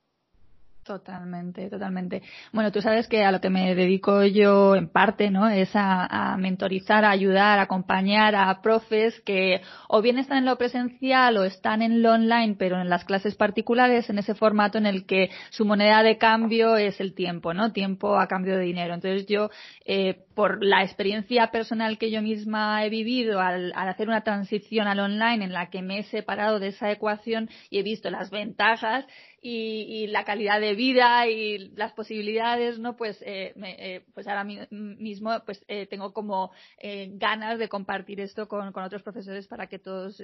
Totalmente, 0.86 1.68
totalmente. 1.68 2.22
Bueno, 2.54 2.72
tú 2.72 2.80
sabes 2.80 3.08
que 3.08 3.24
a 3.24 3.32
lo 3.32 3.42
que 3.42 3.50
me 3.50 3.74
dedico 3.74 4.24
yo 4.24 4.76
en 4.76 4.88
parte, 4.88 5.32
¿no? 5.32 5.50
Es 5.50 5.72
a, 5.74 6.38
mentorizar, 6.38 7.04
a 7.04 7.10
ayudar, 7.10 7.58
a 7.58 7.64
acompañar 7.64 8.36
a 8.36 8.62
profes 8.62 9.20
que 9.22 9.62
o 9.88 10.04
bien 10.04 10.20
están 10.20 10.38
en 10.38 10.46
lo 10.46 10.60
presencial 10.60 11.38
o 11.38 11.44
están 11.44 11.82
en 11.82 12.04
lo 12.04 12.12
online, 12.12 12.56
pero 12.60 12.80
en 12.80 12.88
las 12.88 13.04
clases 13.04 13.34
particulares, 13.34 14.12
en 14.12 14.20
ese 14.20 14.36
formato 14.36 14.78
en 14.78 14.86
el 14.86 15.08
que 15.08 15.32
su 15.50 15.66
moneda 15.66 16.04
de 16.04 16.20
cambio 16.20 16.78
es 16.78 17.02
el 17.02 17.16
tiempo, 17.16 17.56
¿no? 17.56 17.72
Tiempo 17.72 18.20
a 18.20 18.28
cambio 18.28 18.56
de 18.56 18.66
dinero. 18.66 18.94
Entonces 18.94 19.26
yo, 19.26 19.50
eh, 19.86 20.26
por 20.36 20.64
la 20.64 20.84
experiencia 20.84 21.48
personal 21.48 21.98
que 21.98 22.12
yo 22.12 22.22
misma 22.22 22.86
he 22.86 22.90
vivido 22.90 23.40
al, 23.40 23.74
al 23.76 23.90
hacer 23.90 24.08
una 24.08 24.22
transición 24.22 24.88
al 24.88 25.00
online 25.00 25.46
en 25.46 25.54
la 25.54 25.72
que 25.72 25.82
me 25.82 25.98
he 26.00 26.04
separado 26.04 26.60
de 26.60 26.68
esa 26.68 26.92
ecuación 26.92 27.50
y 27.72 27.80
he 27.80 27.84
visto 27.84 28.12
las 28.12 28.30
ventajas, 28.30 29.06
y, 29.48 30.08
la 30.08 30.24
calidad 30.24 30.60
de 30.60 30.75
vida 30.76 31.28
y 31.28 31.70
las 31.76 31.94
posibilidades, 31.94 32.80
¿no? 32.80 32.96
Pues, 32.96 33.22
eh, 33.22 33.54
eh, 33.56 34.06
pues 34.14 34.28
ahora 34.28 34.44
mismo 34.44 35.32
pues 35.46 35.64
eh, 35.68 35.88
tengo 35.88 36.14
como 36.14 36.52
ganas 36.82 37.60
de 37.60 37.70
compartir 37.70 38.20
esto 38.20 38.48
con, 38.48 38.72
con, 38.72 38.84
otros 38.84 39.04
profesores 39.04 39.48
para 39.48 39.68
que 39.68 39.80
todos 39.80 40.22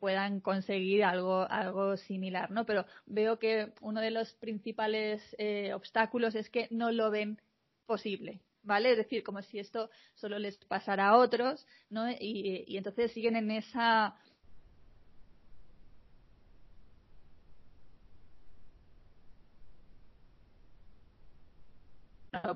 puedan 0.00 0.40
conseguir 0.40 1.04
algo, 1.04 1.46
algo 1.50 1.96
similar, 1.96 2.50
¿no? 2.50 2.64
Pero 2.64 2.84
veo 3.06 3.38
que 3.38 3.72
uno 3.80 4.00
de 4.00 4.10
los 4.10 4.32
principales 4.34 5.22
obstáculos 5.74 6.34
es 6.34 6.48
que 6.50 6.68
no 6.70 6.90
lo 6.90 7.10
ven 7.10 7.40
posible. 7.86 8.40
¿Vale? 8.64 8.90
Es 8.90 8.98
decir, 8.98 9.22
como 9.22 9.40
si 9.40 9.60
esto 9.60 9.88
solo 10.14 10.38
les 10.38 10.58
pasara 10.58 11.08
a 11.08 11.16
otros, 11.16 11.64
¿no? 11.88 12.10
Y, 12.10 12.64
y 12.66 12.76
entonces 12.76 13.12
siguen 13.12 13.36
en 13.36 13.50
esa 13.52 14.16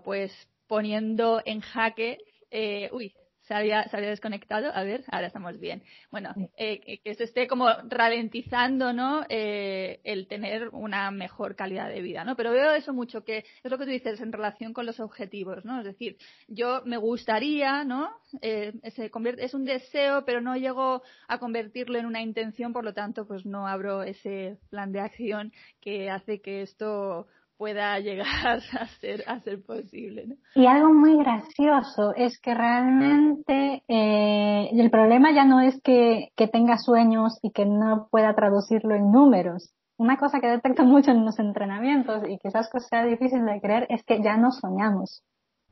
pues 0.05 0.33
poniendo 0.66 1.42
en 1.45 1.61
jaque, 1.61 2.18
eh, 2.51 2.88
uy, 2.92 3.14
se 3.42 3.55
había, 3.55 3.88
se 3.88 3.97
había, 3.97 4.11
desconectado, 4.11 4.71
a 4.73 4.83
ver, 4.85 5.05
ahora 5.11 5.27
estamos 5.27 5.59
bien. 5.59 5.83
Bueno, 6.11 6.33
eh, 6.57 7.01
que 7.03 7.14
se 7.14 7.25
esté 7.25 7.49
como 7.49 7.68
ralentizando, 7.88 8.92
¿no? 8.92 9.25
Eh, 9.29 10.01
el 10.05 10.29
tener 10.29 10.68
una 10.68 11.11
mejor 11.11 11.57
calidad 11.57 11.88
de 11.88 12.03
vida, 12.03 12.25
¿no? 12.25 12.37
Pero 12.37 12.53
veo 12.53 12.73
eso 12.73 12.92
mucho, 12.92 13.25
que 13.25 13.38
es 13.62 13.71
lo 13.71 13.79
que 13.79 13.85
tú 13.85 13.90
dices 13.90 14.21
en 14.21 14.33
relación 14.33 14.73
con 14.73 14.87
los 14.87 15.01
objetivos, 15.01 15.64
¿no? 15.64 15.81
Es 15.81 15.85
decir, 15.85 16.16
yo 16.47 16.83
me 16.85 16.97
gustaría, 16.97 17.85
¿no? 17.85 18.11
Eh, 18.40 18.73
se 18.95 19.11
convierte, 19.11 19.45
es 19.45 19.55
un 19.55 19.64
deseo, 19.64 20.25
pero 20.25 20.40
no 20.40 20.57
llego 20.57 21.03
a 21.27 21.38
convertirlo 21.38 21.99
en 21.99 22.07
una 22.07 22.23
intención, 22.23 22.73
por 22.73 22.85
lo 22.85 22.95
tanto, 22.95 23.27
pues 23.27 23.45
no 23.45 23.66
abro 23.66 24.05
ese 24.05 24.59
plan 24.71 24.92
de 24.92 25.01
acción 25.01 25.53
que 25.81 26.11
hace 26.11 26.40
que 26.40 26.62
esto 26.62 27.27
pueda 27.62 27.96
llegar 28.01 28.59
a 28.81 28.87
ser, 29.01 29.22
a 29.29 29.38
ser 29.38 29.64
posible. 29.64 30.27
¿no? 30.27 30.35
Y 30.57 30.66
algo 30.66 30.92
muy 30.92 31.16
gracioso 31.16 32.12
es 32.16 32.40
que 32.40 32.55
realmente 32.55 33.85
eh, 33.87 34.68
el 34.72 34.90
problema 34.90 35.31
ya 35.33 35.44
no 35.44 35.61
es 35.61 35.81
que, 35.83 36.31
que 36.37 36.48
tenga 36.48 36.77
sueños 36.79 37.38
y 37.40 37.53
que 37.53 37.64
no 37.64 38.09
pueda 38.11 38.35
traducirlo 38.35 38.96
en 38.96 39.12
números. 39.12 39.70
Una 39.96 40.16
cosa 40.16 40.40
que 40.40 40.48
detecto 40.48 40.83
mucho 40.85 41.12
en 41.12 41.25
los 41.25 41.38
entrenamientos 41.38 42.25
y 42.29 42.37
quizás 42.38 42.68
sea 42.90 43.05
difícil 43.05 43.46
de 43.46 43.61
creer 43.61 43.87
es 43.90 44.03
que 44.03 44.20
ya 44.20 44.37
no 44.37 44.51
soñamos. 44.51 45.22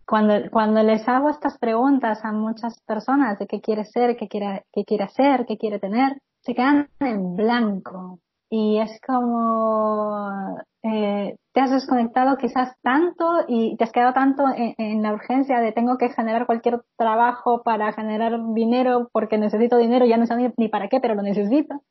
Cuando, 0.07 0.35
cuando 0.53 0.85
les 0.85 1.09
hago 1.09 1.29
estas 1.29 1.59
preguntas 1.59 2.25
a 2.25 2.31
muchas 2.31 2.81
personas 2.83 3.37
de 3.41 3.49
qué 3.49 3.61
quiere 3.61 3.85
ser, 3.85 4.17
qué 4.17 4.29
quiere, 4.29 4.65
qué 4.73 4.85
quiere 4.85 5.05
hacer, 5.05 5.45
qué 5.45 5.57
quiere 5.59 5.81
tener, 5.81 6.21
se 6.41 6.55
quedan 6.55 6.89
en 7.01 7.35
blanco. 7.35 8.21
Y 8.53 8.79
es 8.79 9.01
como, 9.07 10.59
eh, 10.83 11.37
te 11.53 11.61
has 11.61 11.71
desconectado 11.71 12.37
quizás 12.37 12.75
tanto 12.83 13.45
y 13.47 13.77
te 13.77 13.85
has 13.85 13.93
quedado 13.93 14.13
tanto 14.13 14.43
en, 14.57 15.03
la 15.03 15.13
urgencia 15.13 15.61
de 15.61 15.71
tengo 15.71 15.99
que 15.99 16.09
generar 16.09 16.47
cualquier 16.47 16.83
trabajo 16.97 17.63
para 17.63 17.93
generar 17.93 18.33
dinero 18.53 19.09
porque 19.13 19.39
necesito 19.39 19.77
dinero, 19.77 20.05
ya 20.05 20.17
no 20.17 20.27
sé 20.27 20.53
ni, 20.57 20.69
para 20.69 20.89
qué, 20.89 20.99
pero 20.99 21.15
lo 21.15 21.23
necesito, 21.23 21.83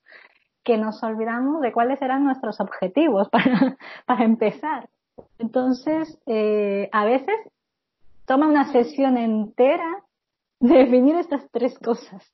que 0.65 0.78
nos 0.78 1.02
olvidamos 1.02 1.62
de 1.62 1.72
cuáles 1.72 2.02
eran 2.02 2.26
nuestros 2.26 2.60
objetivos 2.60 3.30
para, 3.32 3.78
para 4.06 4.26
empezar. 4.26 4.89
Entonces, 5.38 6.19
eh, 6.26 6.89
a 6.91 7.06
veces 7.06 7.36
toma 8.26 8.48
una 8.48 8.72
sesión 8.72 9.17
entera 9.17 10.04
de 10.60 10.76
definir 10.76 11.15
estas 11.15 11.50
tres 11.52 11.80
cosas, 11.80 12.34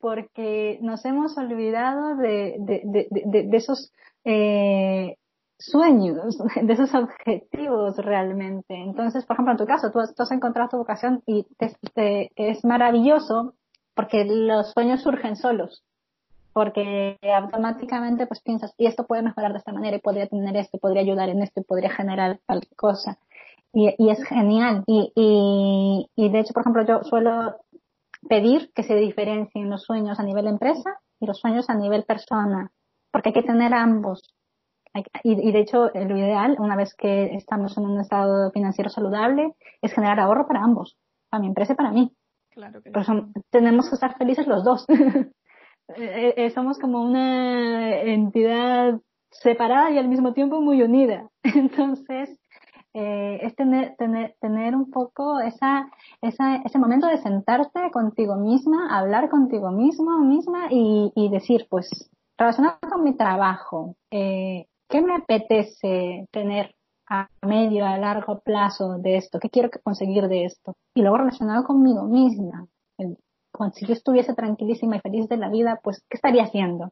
porque 0.00 0.78
nos 0.82 1.04
hemos 1.04 1.36
olvidado 1.38 2.16
de, 2.16 2.56
de, 2.58 3.08
de, 3.10 3.42
de 3.44 3.56
esos 3.56 3.92
eh, 4.24 5.16
sueños, 5.62 6.38
de 6.62 6.72
esos 6.72 6.94
objetivos 6.94 7.96
realmente. 7.96 8.74
Entonces, 8.74 9.24
por 9.24 9.34
ejemplo, 9.34 9.52
en 9.52 9.58
tu 9.58 9.66
caso, 9.66 9.90
tú, 9.90 10.00
has 10.00 10.32
encontrado 10.32 10.70
tu 10.70 10.76
vocación 10.78 11.22
y 11.26 11.46
te, 11.56 12.30
es 12.36 12.64
maravilloso 12.64 13.54
porque 13.94 14.24
los 14.24 14.72
sueños 14.72 15.02
surgen 15.02 15.36
solos, 15.36 15.82
porque 16.52 17.18
automáticamente 17.22 18.26
pues 18.26 18.40
piensas, 18.40 18.74
y 18.78 18.86
esto 18.86 19.06
puede 19.06 19.22
mejorar 19.22 19.52
de 19.52 19.58
esta 19.58 19.72
manera, 19.72 19.96
y 19.96 20.00
podría 20.00 20.26
tener 20.26 20.56
esto, 20.56 20.78
podría 20.78 21.02
ayudar 21.02 21.28
en 21.28 21.42
esto, 21.42 21.60
y 21.60 21.64
podría 21.64 21.90
generar 21.90 22.40
tal 22.46 22.62
cosa. 22.74 23.18
Y, 23.74 23.94
y 23.98 24.10
es 24.10 24.22
genial. 24.24 24.82
Y, 24.86 25.12
y, 25.14 26.10
y 26.16 26.28
de 26.30 26.40
hecho, 26.40 26.54
por 26.54 26.62
ejemplo, 26.62 26.84
yo 26.86 27.04
suelo 27.04 27.56
pedir 28.28 28.70
que 28.74 28.82
se 28.82 28.94
diferencien 28.94 29.70
los 29.70 29.82
sueños 29.82 30.18
a 30.18 30.22
nivel 30.22 30.46
empresa 30.46 30.98
y 31.20 31.26
los 31.26 31.38
sueños 31.38 31.68
a 31.68 31.74
nivel 31.74 32.04
persona, 32.04 32.70
porque 33.10 33.30
hay 33.30 33.34
que 33.34 33.42
tener 33.42 33.74
ambos. 33.74 34.34
Y, 35.24 35.48
y, 35.48 35.52
de 35.52 35.60
hecho, 35.60 35.90
lo 35.94 36.18
ideal, 36.18 36.56
una 36.58 36.76
vez 36.76 36.94
que 36.94 37.34
estamos 37.34 37.76
en 37.78 37.86
un 37.86 38.00
estado 38.00 38.50
financiero 38.52 38.90
saludable, 38.90 39.54
es 39.80 39.92
generar 39.92 40.20
ahorro 40.20 40.46
para 40.46 40.62
ambos, 40.62 40.98
para 41.30 41.40
mi 41.40 41.48
empresa 41.48 41.72
y 41.72 41.76
para 41.76 41.92
mí. 41.92 42.12
Claro 42.50 42.82
que 42.82 42.92
tenemos 43.50 43.88
que 43.88 43.94
estar 43.94 44.16
felices 44.16 44.46
los 44.46 44.64
dos. 44.64 44.86
Eh, 45.96 46.34
eh, 46.36 46.50
somos 46.50 46.78
como 46.78 47.02
una 47.02 48.00
entidad 48.02 49.00
separada 49.30 49.90
y 49.90 49.98
al 49.98 50.08
mismo 50.08 50.32
tiempo 50.32 50.60
muy 50.60 50.80
unida. 50.80 51.28
Entonces, 51.42 52.38
eh, 52.94 53.38
es 53.42 53.56
tener, 53.56 53.96
tener, 53.96 54.34
tener 54.40 54.76
un 54.76 54.90
poco 54.90 55.40
esa, 55.40 55.90
esa, 56.20 56.56
ese 56.56 56.78
momento 56.78 57.06
de 57.06 57.18
sentarte 57.18 57.90
contigo 57.90 58.36
misma, 58.36 58.96
hablar 58.98 59.30
contigo 59.30 59.70
mismo, 59.70 60.18
misma 60.18 60.66
y, 60.70 61.10
y 61.14 61.30
decir, 61.30 61.66
pues, 61.70 62.10
relacionado 62.36 62.78
con 62.90 63.02
mi 63.02 63.16
trabajo, 63.16 63.96
eh, 64.10 64.66
¿qué 64.88 65.00
me 65.00 65.14
apetece 65.14 66.26
tener 66.30 66.74
a 67.08 67.28
medio, 67.42 67.86
a 67.86 67.96
largo 67.98 68.40
plazo 68.40 68.98
de 68.98 69.16
esto? 69.16 69.38
¿Qué 69.38 69.48
quiero 69.48 69.70
conseguir 69.82 70.28
de 70.28 70.44
esto? 70.44 70.74
Y 70.94 71.00
luego 71.00 71.18
relacionado 71.18 71.64
conmigo 71.64 72.04
misma. 72.04 72.66
si 73.74 73.86
yo 73.86 73.92
estuviese 73.92 74.34
tranquilísima 74.34 74.96
y 74.96 75.00
feliz 75.00 75.28
de 75.28 75.36
la 75.38 75.48
vida, 75.48 75.80
pues, 75.82 76.02
¿qué 76.10 76.16
estaría 76.16 76.44
haciendo? 76.44 76.90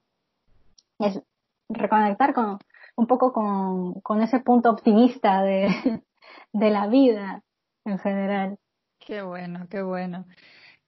Es 0.98 1.20
reconectar 1.68 2.34
con, 2.34 2.58
un 3.00 3.06
poco 3.06 3.32
con, 3.32 3.94
con 4.02 4.22
ese 4.22 4.40
punto 4.40 4.68
optimista 4.68 5.42
de, 5.42 5.68
de 6.52 6.70
la 6.70 6.86
vida 6.86 7.42
en 7.86 7.98
general. 7.98 8.58
Qué 8.98 9.22
bueno, 9.22 9.66
qué 9.70 9.80
bueno. 9.80 10.26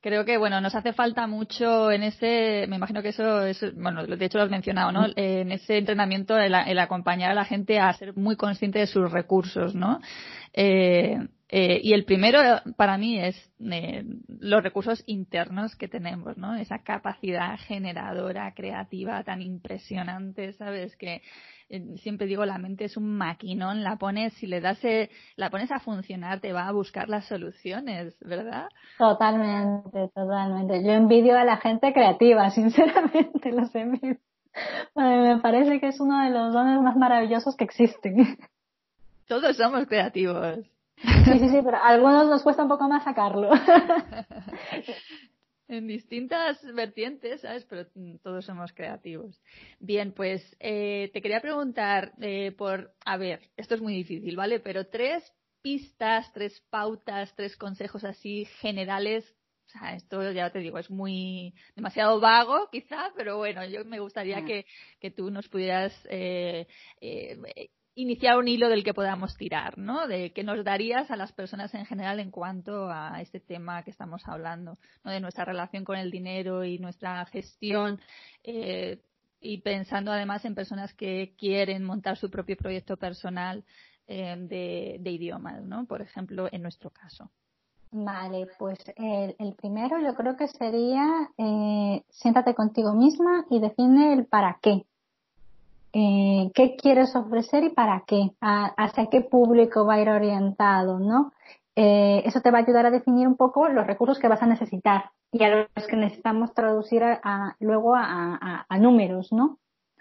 Creo 0.02 0.24
que, 0.24 0.36
bueno, 0.36 0.60
nos 0.60 0.74
hace 0.74 0.92
falta 0.92 1.26
mucho 1.26 1.90
en 1.90 2.02
ese, 2.02 2.66
me 2.68 2.76
imagino 2.76 3.02
que 3.02 3.10
eso 3.10 3.42
es, 3.46 3.64
bueno, 3.76 4.04
de 4.04 4.24
hecho 4.24 4.36
lo 4.36 4.44
has 4.44 4.50
mencionado, 4.50 4.90
¿no? 4.92 5.06
En 5.14 5.52
ese 5.52 5.78
entrenamiento, 5.78 6.36
el, 6.36 6.54
el 6.54 6.78
acompañar 6.80 7.30
a 7.30 7.34
la 7.34 7.44
gente 7.44 7.78
a 7.78 7.92
ser 7.92 8.14
muy 8.14 8.36
consciente 8.36 8.80
de 8.80 8.88
sus 8.88 9.10
recursos, 9.10 9.74
¿no? 9.76 10.00
Eh, 10.52 11.16
eh, 11.54 11.80
y 11.82 11.92
el 11.92 12.06
primero 12.06 12.40
para 12.78 12.96
mí 12.96 13.20
es 13.20 13.36
eh, 13.60 14.04
los 14.40 14.62
recursos 14.62 15.04
internos 15.04 15.76
que 15.76 15.86
tenemos, 15.86 16.38
¿no? 16.38 16.54
Esa 16.54 16.78
capacidad 16.78 17.58
generadora, 17.58 18.54
creativa 18.54 19.22
tan 19.22 19.42
impresionante, 19.42 20.54
¿sabes? 20.54 20.96
Que 20.96 21.20
siempre 21.96 22.26
digo, 22.26 22.44
la 22.44 22.58
mente 22.58 22.84
es 22.84 22.96
un 22.96 23.16
maquinón, 23.16 23.82
la 23.82 23.96
pones, 23.96 24.32
si 24.34 24.46
le 24.46 24.60
das, 24.60 24.82
eh, 24.84 25.10
la 25.36 25.50
pones 25.50 25.72
a 25.72 25.80
funcionar, 25.80 26.40
te 26.40 26.52
va 26.52 26.68
a 26.68 26.72
buscar 26.72 27.08
las 27.08 27.26
soluciones, 27.26 28.14
¿verdad? 28.20 28.68
Totalmente, 28.98 30.08
totalmente. 30.14 30.84
Yo 30.84 30.92
envidio 30.92 31.38
a 31.38 31.44
la 31.44 31.56
gente 31.56 31.92
creativa, 31.92 32.50
sinceramente, 32.54 33.52
los 33.52 33.74
envidio. 33.74 34.18
me 34.94 35.38
parece 35.40 35.80
que 35.80 35.88
es 35.88 36.00
uno 36.00 36.22
de 36.24 36.30
los 36.30 36.52
dones 36.52 36.80
más 36.82 36.96
maravillosos 36.96 37.56
que 37.56 37.64
existen. 37.64 38.16
Todos 39.28 39.56
somos 39.56 39.86
creativos. 39.86 40.58
Sí, 40.96 41.38
sí, 41.38 41.48
sí, 41.48 41.60
pero 41.64 41.78
a 41.78 41.88
algunos 41.88 42.28
nos 42.28 42.42
cuesta 42.42 42.62
un 42.62 42.68
poco 42.68 42.88
más 42.88 43.02
sacarlo. 43.02 43.50
en 45.72 45.86
distintas 45.86 46.62
vertientes, 46.74 47.40
¿sabes? 47.40 47.64
Pero 47.64 47.88
mm, 47.94 48.16
todos 48.18 48.44
somos 48.44 48.72
creativos. 48.72 49.40
Bien, 49.80 50.12
pues 50.12 50.56
eh, 50.60 51.10
te 51.12 51.22
quería 51.22 51.40
preguntar 51.40 52.12
eh, 52.20 52.52
por, 52.52 52.94
a 53.04 53.16
ver, 53.16 53.40
esto 53.56 53.74
es 53.74 53.80
muy 53.80 53.94
difícil, 53.94 54.36
¿vale? 54.36 54.60
Pero 54.60 54.86
tres 54.86 55.24
pistas, 55.62 56.30
tres 56.32 56.60
pautas, 56.70 57.34
tres 57.36 57.56
consejos 57.56 58.04
así 58.04 58.44
generales. 58.60 59.24
O 59.66 59.70
sea, 59.70 59.94
esto 59.94 60.30
ya 60.32 60.50
te 60.50 60.58
digo, 60.58 60.78
es 60.78 60.90
muy 60.90 61.54
demasiado 61.74 62.20
vago 62.20 62.68
quizá, 62.70 63.10
pero 63.16 63.38
bueno, 63.38 63.64
yo 63.64 63.84
me 63.86 64.00
gustaría 64.00 64.40
mm. 64.40 64.46
que, 64.46 64.66
que 65.00 65.10
tú 65.10 65.30
nos 65.30 65.48
pudieras 65.48 65.92
eh, 66.10 66.66
eh 67.00 67.38
iniciar 67.94 68.38
un 68.38 68.48
hilo 68.48 68.68
del 68.68 68.84
que 68.84 68.94
podamos 68.94 69.36
tirar, 69.36 69.76
¿no? 69.78 70.06
De 70.06 70.32
qué 70.32 70.42
nos 70.42 70.64
darías 70.64 71.10
a 71.10 71.16
las 71.16 71.32
personas 71.32 71.74
en 71.74 71.84
general 71.84 72.20
en 72.20 72.30
cuanto 72.30 72.88
a 72.90 73.20
este 73.20 73.40
tema 73.40 73.82
que 73.82 73.90
estamos 73.90 74.22
hablando, 74.26 74.78
¿no? 75.04 75.10
De 75.10 75.20
nuestra 75.20 75.44
relación 75.44 75.84
con 75.84 75.96
el 75.96 76.10
dinero 76.10 76.64
y 76.64 76.78
nuestra 76.78 77.24
gestión. 77.26 78.00
Eh, 78.42 79.00
y 79.40 79.60
pensando 79.60 80.12
además 80.12 80.44
en 80.44 80.54
personas 80.54 80.94
que 80.94 81.34
quieren 81.36 81.84
montar 81.84 82.16
su 82.16 82.30
propio 82.30 82.56
proyecto 82.56 82.96
personal 82.96 83.64
eh, 84.06 84.36
de, 84.38 84.96
de 85.00 85.10
idiomas, 85.10 85.62
¿no? 85.64 85.84
Por 85.86 86.00
ejemplo, 86.00 86.48
en 86.50 86.62
nuestro 86.62 86.90
caso. 86.90 87.30
Vale, 87.90 88.46
pues 88.58 88.78
el, 88.96 89.36
el 89.38 89.54
primero 89.54 90.00
yo 90.00 90.14
creo 90.14 90.34
que 90.34 90.48
sería 90.48 91.28
eh, 91.36 92.02
siéntate 92.08 92.54
contigo 92.54 92.94
misma 92.94 93.44
y 93.50 93.60
define 93.60 94.14
el 94.14 94.24
para 94.24 94.58
qué 94.62 94.86
eh, 95.92 96.50
qué 96.54 96.76
quieres 96.76 97.14
ofrecer 97.14 97.64
y 97.64 97.70
para 97.70 98.04
qué, 98.06 98.30
hacia 98.40 99.06
qué 99.06 99.20
público 99.20 99.84
va 99.84 99.94
a 99.94 100.00
ir 100.00 100.08
orientado, 100.08 100.98
¿no? 100.98 101.32
Eh, 101.76 102.22
eso 102.24 102.40
te 102.40 102.50
va 102.50 102.58
a 102.58 102.62
ayudar 102.62 102.86
a 102.86 102.90
definir 102.90 103.26
un 103.26 103.36
poco 103.36 103.68
los 103.68 103.86
recursos 103.86 104.18
que 104.18 104.28
vas 104.28 104.42
a 104.42 104.46
necesitar 104.46 105.10
y 105.32 105.44
a 105.44 105.66
los 105.74 105.86
que 105.88 105.96
necesitamos 105.96 106.52
traducir 106.54 107.02
a, 107.04 107.56
luego 107.60 107.94
a, 107.94 108.66
números, 108.78 109.32
¿no? 109.32 109.58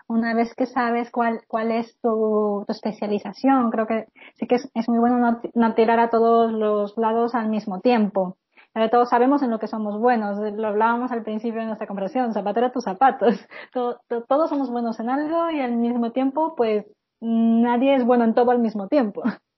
Una 0.08 0.34
vez 0.34 0.54
que 0.56 0.66
sabes 0.66 1.10
cuál, 1.12 1.42
cuál 1.48 1.72
es 1.72 1.98
tu, 2.02 2.66
especialización, 2.68 3.72
creo 3.72 3.88
que 3.88 4.08
sí 4.36 4.48
que 4.48 4.56
es, 4.56 4.90
muy 4.90 5.00
bueno 5.00 5.40
no 5.54 5.74
tirar 5.74 6.00
a 6.02 6.10
todos 6.10 6.52
los 6.52 6.98
lados 6.98 7.34
al 7.36 7.48
mismo 7.48 7.80
tiempo 7.80 8.38
todos 8.90 9.10
sabemos 9.10 9.42
en 9.44 9.52
lo 9.52 9.60
que 9.60 9.68
somos 9.68 10.00
buenos. 10.00 10.40
Lo 10.54 10.68
hablábamos 10.68 11.12
al 11.12 11.24
principio 11.24 11.60
de 11.60 11.68
nuestra 11.68 11.88
conversación, 11.88 12.34
zapatero 12.34 12.72
tus 12.72 12.86
zapatos. 12.86 13.36
todos 13.74 14.50
somos 14.50 14.70
buenos 14.70 15.00
en 15.00 15.10
algo 15.10 15.50
y 15.52 15.60
al 15.60 15.74
mismo 15.74 16.12
tiempo, 16.12 16.56
pues 16.56 16.86
nadie 17.20 17.96
es 17.96 18.06
bueno 18.06 18.24
en 18.24 18.34
todo 18.34 18.52
al 18.52 18.60
mismo 18.60 18.88
tiempo. 18.88 19.24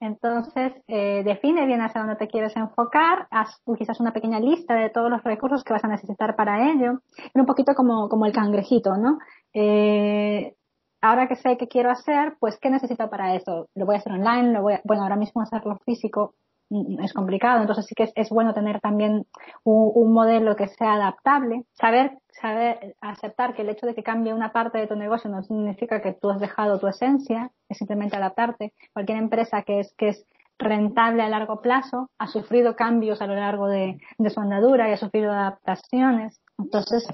Entonces, 0.00 0.72
eh, 0.88 1.22
define 1.24 1.66
bien 1.66 1.82
hacia 1.82 2.00
dónde 2.00 2.16
te 2.16 2.28
quieres 2.28 2.56
enfocar, 2.56 3.28
haz 3.30 3.60
quizás 3.76 4.00
una 4.00 4.14
pequeña 4.14 4.40
lista 4.40 4.74
de 4.74 4.88
todos 4.88 5.10
los 5.10 5.22
recursos 5.22 5.62
que 5.62 5.74
vas 5.74 5.84
a 5.84 5.88
necesitar 5.88 6.36
para 6.36 6.72
ello, 6.72 7.00
y 7.34 7.38
un 7.38 7.44
poquito 7.44 7.74
como, 7.74 8.08
como 8.08 8.24
el 8.24 8.32
cangrejito, 8.32 8.96
¿no? 8.96 9.18
Eh, 9.52 10.54
ahora 11.02 11.28
que 11.28 11.36
sé 11.36 11.58
qué 11.58 11.68
quiero 11.68 11.90
hacer, 11.90 12.36
pues 12.40 12.58
¿qué 12.58 12.70
necesito 12.70 13.10
para 13.10 13.34
eso? 13.34 13.68
Lo 13.74 13.84
voy 13.84 13.96
a 13.96 13.98
hacer 13.98 14.12
online, 14.12 14.52
lo 14.52 14.62
voy 14.62 14.74
a, 14.74 14.80
bueno, 14.84 15.02
ahora 15.02 15.16
mismo 15.16 15.42
hacerlo 15.42 15.78
físico 15.84 16.34
es 16.70 17.12
complicado. 17.12 17.60
Entonces 17.60 17.86
sí 17.86 17.94
que 17.94 18.12
es, 18.14 18.30
bueno 18.30 18.54
tener 18.54 18.80
también 18.80 19.26
un, 19.64 20.12
modelo 20.12 20.56
que 20.56 20.68
sea 20.68 20.94
adaptable. 20.94 21.64
Saber, 21.72 22.18
saber 22.28 22.96
aceptar 23.00 23.54
que 23.54 23.62
el 23.62 23.70
hecho 23.70 23.86
de 23.86 23.94
que 23.94 24.02
cambie 24.02 24.34
una 24.34 24.52
parte 24.52 24.78
de 24.78 24.86
tu 24.86 24.96
negocio 24.96 25.30
no 25.30 25.42
significa 25.42 26.00
que 26.00 26.12
tú 26.12 26.30
has 26.30 26.40
dejado 26.40 26.78
tu 26.78 26.86
esencia, 26.86 27.50
es 27.68 27.78
simplemente 27.78 28.16
adaptarte. 28.16 28.72
Cualquier 28.92 29.18
empresa 29.18 29.62
que 29.62 29.80
es, 29.80 29.94
que 29.96 30.08
es 30.08 30.26
rentable 30.58 31.22
a 31.22 31.28
largo 31.28 31.60
plazo 31.62 32.10
ha 32.18 32.26
sufrido 32.26 32.76
cambios 32.76 33.22
a 33.22 33.26
lo 33.26 33.34
largo 33.34 33.66
de, 33.66 33.98
de 34.18 34.30
su 34.30 34.40
andadura 34.40 34.88
y 34.88 34.92
ha 34.92 34.96
sufrido 34.96 35.32
adaptaciones. 35.32 36.40
Entonces, 36.58 37.06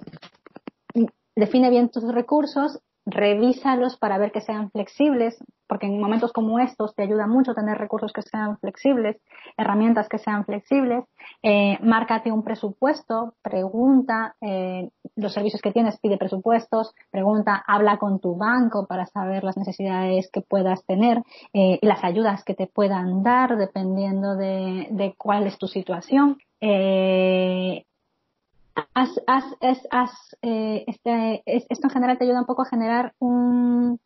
define 1.37 1.71
bien 1.71 1.91
tus 1.91 2.13
recursos 2.13 2.81
revísalos 3.07 3.97
para 3.97 4.19
ver 4.19 4.33
que 4.33 4.41
sean 4.41 4.71
flexibles, 4.73 5.39
porque 5.69 5.87
en 5.87 6.01
momentos 6.01 6.33
como 6.33 6.59
estos 6.59 6.95
te 6.95 7.05
ayuda 7.05 7.29
mucho 7.29 7.55
tener 7.55 7.79
recursos 7.79 8.13
que 8.13 8.23
sean 8.23 8.59
flexibles, 8.59 9.17
herramientas 9.57 10.09
que 10.09 10.19
sean 10.19 10.45
flexibles, 10.45 11.05
eh, 11.43 11.79
márcate 11.83 12.33
un 12.33 12.43
presupuesto, 12.43 13.35
pregunta 13.43 14.35
eh, 14.41 14.91
los 15.15 15.33
servicios 15.33 15.63
que 15.63 15.73
tienes, 15.73 15.99
pide 16.01 16.19
presupuestos, 16.19 16.95
pregunta, 17.11 17.63
habla 17.67 17.97
con 17.99 18.19
tu 18.19 18.37
banco 18.37 18.87
para 18.87 19.07
saber 19.07 19.45
las 19.45 19.57
necesidades 19.57 20.29
que 20.33 20.41
puedas 20.41 20.85
tener 20.85 21.19
eh, 21.53 21.79
y 21.81 21.87
las 21.87 22.03
ayudas 22.03 22.43
que 22.45 22.55
te 22.55 22.67
puedan 22.67 23.23
dar 23.23 23.57
dependiendo 23.57 24.35
de, 24.35 24.89
de 24.91 25.15
cuál 25.17 25.47
es 25.47 25.57
tu 25.59 25.69
situación. 25.69 26.39
Eh, 26.61 27.85
eh, 30.43 30.85
este, 30.87 31.43
esto 31.47 31.87
en 31.87 31.91
general 31.91 32.19
te 32.19 32.25
ayuda 32.25 32.41
un 32.41 32.47
poco 32.47 32.63
a 32.63 32.69
generar 32.69 33.15
un, 33.19 33.99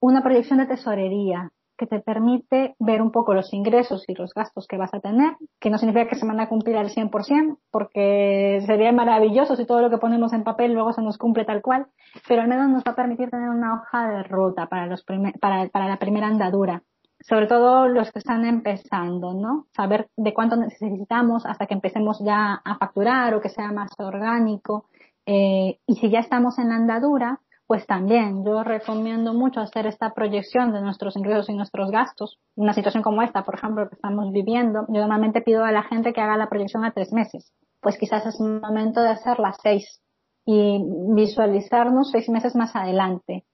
una 0.00 0.22
proyección 0.22 0.58
de 0.58 0.66
tesorería 0.66 1.50
que 1.80 1.86
te 1.86 2.00
permite 2.00 2.74
ver 2.78 3.00
un 3.00 3.10
poco 3.10 3.32
los 3.32 3.54
ingresos 3.54 4.04
y 4.06 4.14
los 4.14 4.34
gastos 4.34 4.66
que 4.68 4.76
vas 4.76 4.92
a 4.92 5.00
tener, 5.00 5.36
que 5.58 5.70
no 5.70 5.78
significa 5.78 6.08
que 6.08 6.16
se 6.16 6.26
van 6.26 6.38
a 6.38 6.48
cumplir 6.48 6.76
al 6.76 6.90
100%, 6.90 7.56
porque 7.70 8.62
sería 8.66 8.92
maravilloso 8.92 9.56
si 9.56 9.64
todo 9.64 9.80
lo 9.80 9.88
que 9.88 9.96
ponemos 9.96 10.34
en 10.34 10.44
papel 10.44 10.74
luego 10.74 10.92
se 10.92 11.00
nos 11.00 11.16
cumple 11.16 11.46
tal 11.46 11.62
cual, 11.62 11.86
pero 12.28 12.42
al 12.42 12.48
menos 12.48 12.68
nos 12.68 12.84
va 12.84 12.92
a 12.92 12.96
permitir 12.96 13.30
tener 13.30 13.48
una 13.48 13.74
hoja 13.74 14.10
de 14.10 14.22
ruta 14.24 14.66
para, 14.66 14.86
los 14.86 15.02
para, 15.40 15.68
para 15.70 15.88
la 15.88 15.98
primera 15.98 16.26
andadura. 16.26 16.82
Sobre 17.20 17.46
todo 17.46 17.86
los 17.88 18.10
que 18.10 18.18
están 18.18 18.44
empezando, 18.44 19.34
¿no? 19.34 19.66
Saber 19.74 20.08
de 20.16 20.32
cuánto 20.32 20.56
necesitamos 20.56 21.44
hasta 21.46 21.66
que 21.66 21.74
empecemos 21.74 22.18
ya 22.24 22.60
a 22.64 22.78
facturar 22.78 23.34
o 23.34 23.40
que 23.40 23.48
sea 23.48 23.72
más 23.72 23.90
orgánico. 23.98 24.86
Eh, 25.26 25.78
y 25.86 25.96
si 25.96 26.10
ya 26.10 26.20
estamos 26.20 26.58
en 26.58 26.70
la 26.70 26.76
andadura, 26.76 27.40
pues 27.66 27.86
también 27.86 28.44
yo 28.44 28.64
recomiendo 28.64 29.32
mucho 29.32 29.60
hacer 29.60 29.86
esta 29.86 30.12
proyección 30.12 30.72
de 30.72 30.80
nuestros 30.80 31.16
ingresos 31.16 31.48
y 31.50 31.54
nuestros 31.54 31.90
gastos. 31.92 32.40
Una 32.56 32.72
situación 32.72 33.02
como 33.02 33.22
esta, 33.22 33.44
por 33.44 33.54
ejemplo, 33.54 33.88
que 33.88 33.94
estamos 33.94 34.32
viviendo, 34.32 34.86
yo 34.88 35.00
normalmente 35.00 35.40
pido 35.40 35.64
a 35.64 35.70
la 35.70 35.84
gente 35.84 36.12
que 36.12 36.20
haga 36.20 36.36
la 36.36 36.48
proyección 36.48 36.84
a 36.84 36.90
tres 36.90 37.12
meses. 37.12 37.52
Pues 37.80 37.96
quizás 37.96 38.26
es 38.26 38.40
momento 38.40 39.00
de 39.02 39.10
hacer 39.10 39.38
las 39.38 39.56
seis 39.62 40.00
y 40.44 40.82
visualizarnos 41.14 42.10
seis 42.10 42.28
meses 42.28 42.56
más 42.56 42.74
adelante. 42.74 43.44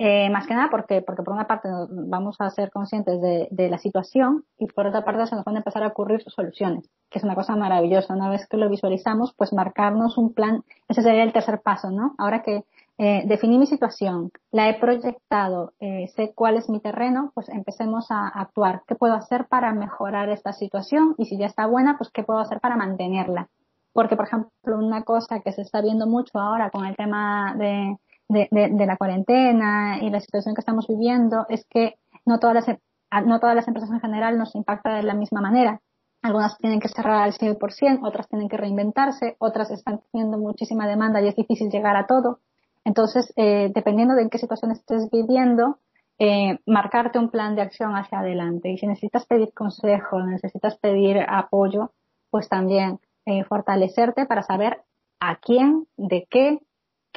Eh, 0.00 0.30
más 0.30 0.46
que 0.46 0.54
nada 0.54 0.68
porque, 0.70 1.02
porque 1.02 1.24
por 1.24 1.34
una 1.34 1.48
parte 1.48 1.68
vamos 1.90 2.36
a 2.38 2.48
ser 2.50 2.70
conscientes 2.70 3.20
de, 3.20 3.48
de, 3.50 3.68
la 3.68 3.78
situación 3.78 4.44
y 4.56 4.66
por 4.66 4.86
otra 4.86 5.04
parte 5.04 5.26
se 5.26 5.34
nos 5.34 5.44
van 5.44 5.56
a 5.56 5.58
empezar 5.58 5.82
a 5.82 5.88
ocurrir 5.88 6.22
soluciones, 6.22 6.88
que 7.10 7.18
es 7.18 7.24
una 7.24 7.34
cosa 7.34 7.56
maravillosa. 7.56 8.14
Una 8.14 8.30
vez 8.30 8.46
que 8.46 8.56
lo 8.56 8.70
visualizamos, 8.70 9.34
pues 9.36 9.52
marcarnos 9.52 10.16
un 10.16 10.32
plan, 10.32 10.62
ese 10.86 11.02
sería 11.02 11.24
el 11.24 11.32
tercer 11.32 11.60
paso, 11.62 11.90
¿no? 11.90 12.14
Ahora 12.16 12.44
que 12.44 12.64
eh, 13.00 13.22
definí 13.26 13.58
mi 13.58 13.66
situación, 13.66 14.32
la 14.50 14.68
he 14.68 14.74
proyectado, 14.74 15.72
eh, 15.78 16.08
sé 16.16 16.32
cuál 16.34 16.56
es 16.56 16.68
mi 16.68 16.80
terreno, 16.80 17.30
pues 17.32 17.48
empecemos 17.48 18.10
a 18.10 18.26
actuar. 18.26 18.82
¿Qué 18.88 18.96
puedo 18.96 19.14
hacer 19.14 19.46
para 19.46 19.72
mejorar 19.72 20.28
esta 20.30 20.52
situación? 20.52 21.14
Y 21.16 21.26
si 21.26 21.38
ya 21.38 21.46
está 21.46 21.66
buena, 21.66 21.96
pues 21.96 22.10
qué 22.10 22.24
puedo 22.24 22.40
hacer 22.40 22.60
para 22.60 22.76
mantenerla. 22.76 23.48
Porque, 23.92 24.16
por 24.16 24.26
ejemplo, 24.26 24.78
una 24.78 25.02
cosa 25.04 25.40
que 25.40 25.52
se 25.52 25.62
está 25.62 25.80
viendo 25.80 26.08
mucho 26.08 26.38
ahora 26.40 26.70
con 26.70 26.86
el 26.86 26.96
tema 26.96 27.54
de, 27.56 27.96
de, 28.28 28.86
la 28.86 28.96
cuarentena 28.96 29.98
y 30.00 30.10
la 30.10 30.20
situación 30.20 30.54
que 30.54 30.60
estamos 30.60 30.86
viviendo 30.86 31.46
es 31.48 31.64
que 31.68 31.94
no 32.26 32.38
todas 32.38 32.54
las, 32.66 33.26
no 33.26 33.40
todas 33.40 33.56
las 33.56 33.68
empresas 33.68 33.90
en 33.90 34.00
general 34.00 34.38
nos 34.38 34.54
impacta 34.54 34.94
de 34.94 35.02
la 35.02 35.14
misma 35.14 35.40
manera. 35.40 35.80
Algunas 36.22 36.58
tienen 36.58 36.80
que 36.80 36.88
cerrar 36.88 37.22
al 37.22 37.32
100%, 37.32 38.00
otras 38.02 38.28
tienen 38.28 38.48
que 38.48 38.56
reinventarse, 38.56 39.36
otras 39.38 39.70
están 39.70 40.00
teniendo 40.10 40.36
muchísima 40.36 40.86
demanda 40.86 41.22
y 41.22 41.28
es 41.28 41.36
difícil 41.36 41.70
llegar 41.70 41.96
a 41.96 42.06
todo. 42.06 42.40
Entonces, 42.84 43.32
eh, 43.36 43.70
dependiendo 43.74 44.14
de 44.14 44.22
en 44.22 44.30
qué 44.30 44.38
situación 44.38 44.72
estés 44.72 45.10
viviendo, 45.10 45.78
eh, 46.18 46.58
marcarte 46.66 47.18
un 47.18 47.30
plan 47.30 47.54
de 47.54 47.62
acción 47.62 47.94
hacia 47.94 48.18
adelante. 48.18 48.70
Y 48.70 48.78
si 48.78 48.86
necesitas 48.86 49.26
pedir 49.26 49.52
consejo, 49.54 50.20
necesitas 50.20 50.76
pedir 50.78 51.18
apoyo, 51.28 51.92
pues 52.30 52.48
también 52.48 52.98
eh, 53.26 53.44
fortalecerte 53.44 54.26
para 54.26 54.42
saber 54.42 54.82
a 55.20 55.36
quién, 55.36 55.86
de 55.96 56.26
qué, 56.28 56.60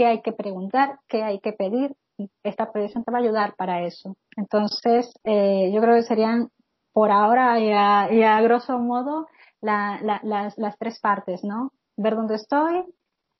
qué 0.01 0.07
hay 0.07 0.21
que 0.23 0.31
preguntar, 0.31 0.99
qué 1.07 1.21
hay 1.21 1.39
que 1.41 1.53
pedir. 1.53 1.95
Esta 2.43 2.71
predicción 2.71 3.03
te 3.03 3.11
va 3.11 3.19
a 3.19 3.21
ayudar 3.21 3.53
para 3.55 3.83
eso. 3.85 4.15
Entonces, 4.35 5.13
eh, 5.23 5.69
yo 5.71 5.79
creo 5.79 5.93
que 5.93 6.01
serían 6.01 6.49
por 6.91 7.11
ahora 7.11 7.59
y 7.59 7.71
a, 7.71 8.05
a 8.35 8.41
grosso 8.41 8.79
modo 8.79 9.27
la, 9.61 9.99
las, 10.23 10.57
las, 10.57 10.77
tres 10.79 10.99
partes, 10.99 11.43
¿no? 11.43 11.71
Ver 11.97 12.15
dónde 12.15 12.33
estoy, 12.33 12.83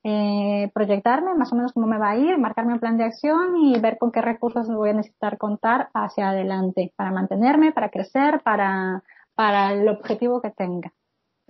eh, 0.04 0.70
proyectarme 0.72 1.34
más 1.34 1.52
o 1.52 1.56
menos 1.56 1.74
cómo 1.74 1.88
me 1.88 1.98
va 1.98 2.12
a 2.12 2.18
ir, 2.18 2.38
marcarme 2.38 2.74
un 2.74 2.80
plan 2.80 2.98
de 3.00 3.06
acción 3.06 3.58
y 3.58 3.80
ver 3.80 3.98
con 3.98 4.12
qué 4.12 4.22
recursos 4.22 4.68
voy 4.68 4.92
a 4.92 4.94
necesitar 4.94 5.40
contar 5.40 5.90
hacia 5.96 6.30
adelante 6.30 6.94
para 6.96 7.10
mantenerme, 7.10 7.72
para 7.72 7.90
crecer, 7.90 8.42
para, 8.44 9.04
para 9.34 9.74
el 9.74 9.90
objetivo 9.90 10.44
que 10.44 10.52
tenga. 10.52 10.94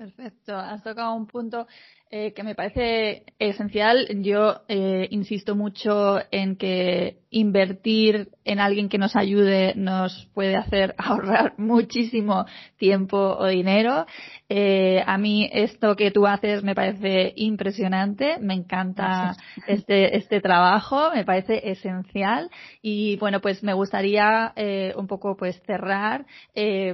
Perfecto, 0.01 0.55
has 0.55 0.81
tocado 0.81 1.13
un 1.13 1.27
punto 1.27 1.67
eh, 2.09 2.33
que 2.33 2.41
me 2.41 2.55
parece 2.55 3.23
esencial. 3.37 4.07
Yo 4.23 4.61
eh, 4.67 5.07
insisto 5.11 5.55
mucho 5.55 6.19
en 6.31 6.55
que 6.55 7.19
invertir 7.29 8.29
en 8.43 8.59
alguien 8.59 8.89
que 8.89 8.97
nos 8.97 9.15
ayude 9.15 9.73
nos 9.75 10.27
puede 10.33 10.57
hacer 10.57 10.93
ahorrar 10.97 11.53
muchísimo 11.57 12.45
tiempo 12.77 13.17
o 13.17 13.47
dinero. 13.47 14.05
Eh, 14.49 15.01
a 15.05 15.17
mí 15.17 15.49
esto 15.53 15.95
que 15.95 16.11
tú 16.11 16.27
haces 16.27 16.63
me 16.63 16.75
parece 16.75 17.31
impresionante, 17.37 18.37
me 18.39 18.55
encanta 18.55 19.37
este, 19.67 20.17
este 20.17 20.41
trabajo, 20.41 21.11
me 21.15 21.23
parece 21.23 21.71
esencial 21.71 22.49
y 22.81 23.15
bueno, 23.17 23.39
pues 23.39 23.63
me 23.63 23.73
gustaría 23.73 24.51
eh, 24.57 24.93
un 24.97 25.07
poco 25.07 25.37
pues 25.37 25.61
cerrar. 25.65 26.25
Eh, 26.53 26.93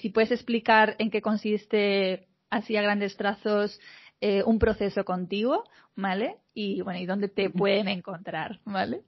si 0.00 0.08
puedes 0.10 0.32
explicar 0.32 0.96
en 0.98 1.10
qué 1.10 1.22
consiste 1.22 2.21
así 2.52 2.76
a 2.76 2.82
grandes 2.82 3.16
trazos 3.16 3.80
eh, 4.20 4.42
un 4.44 4.58
proceso 4.60 5.04
contigo, 5.04 5.64
¿vale? 5.96 6.36
Y 6.54 6.82
bueno, 6.82 7.00
y 7.00 7.06
dónde 7.06 7.28
te 7.28 7.50
pueden 7.50 7.88
encontrar, 7.88 8.60
¿vale? 8.64 9.02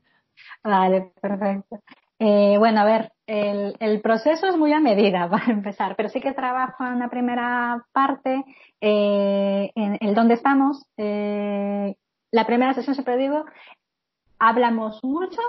Vale, 0.62 1.12
perfecto. 1.20 1.80
Eh, 2.18 2.56
bueno, 2.58 2.80
a 2.80 2.84
ver, 2.84 3.12
el, 3.26 3.76
el, 3.80 4.00
proceso 4.00 4.46
es 4.46 4.56
muy 4.56 4.72
a 4.72 4.80
medida 4.80 5.28
para 5.30 5.46
empezar, 5.52 5.94
pero 5.96 6.08
sí 6.08 6.20
que 6.20 6.32
trabajo 6.32 6.84
en 6.84 6.98
la 6.98 7.08
primera 7.08 7.84
parte, 7.92 8.44
eh, 8.80 9.70
en 9.74 9.98
el 10.00 10.14
dónde 10.14 10.34
estamos. 10.34 10.84
Eh, 10.96 11.94
la 12.30 12.46
primera 12.46 12.74
sesión, 12.74 12.94
siempre 12.94 13.16
digo, 13.16 13.44
hablamos 14.38 15.02
mucho, 15.04 15.40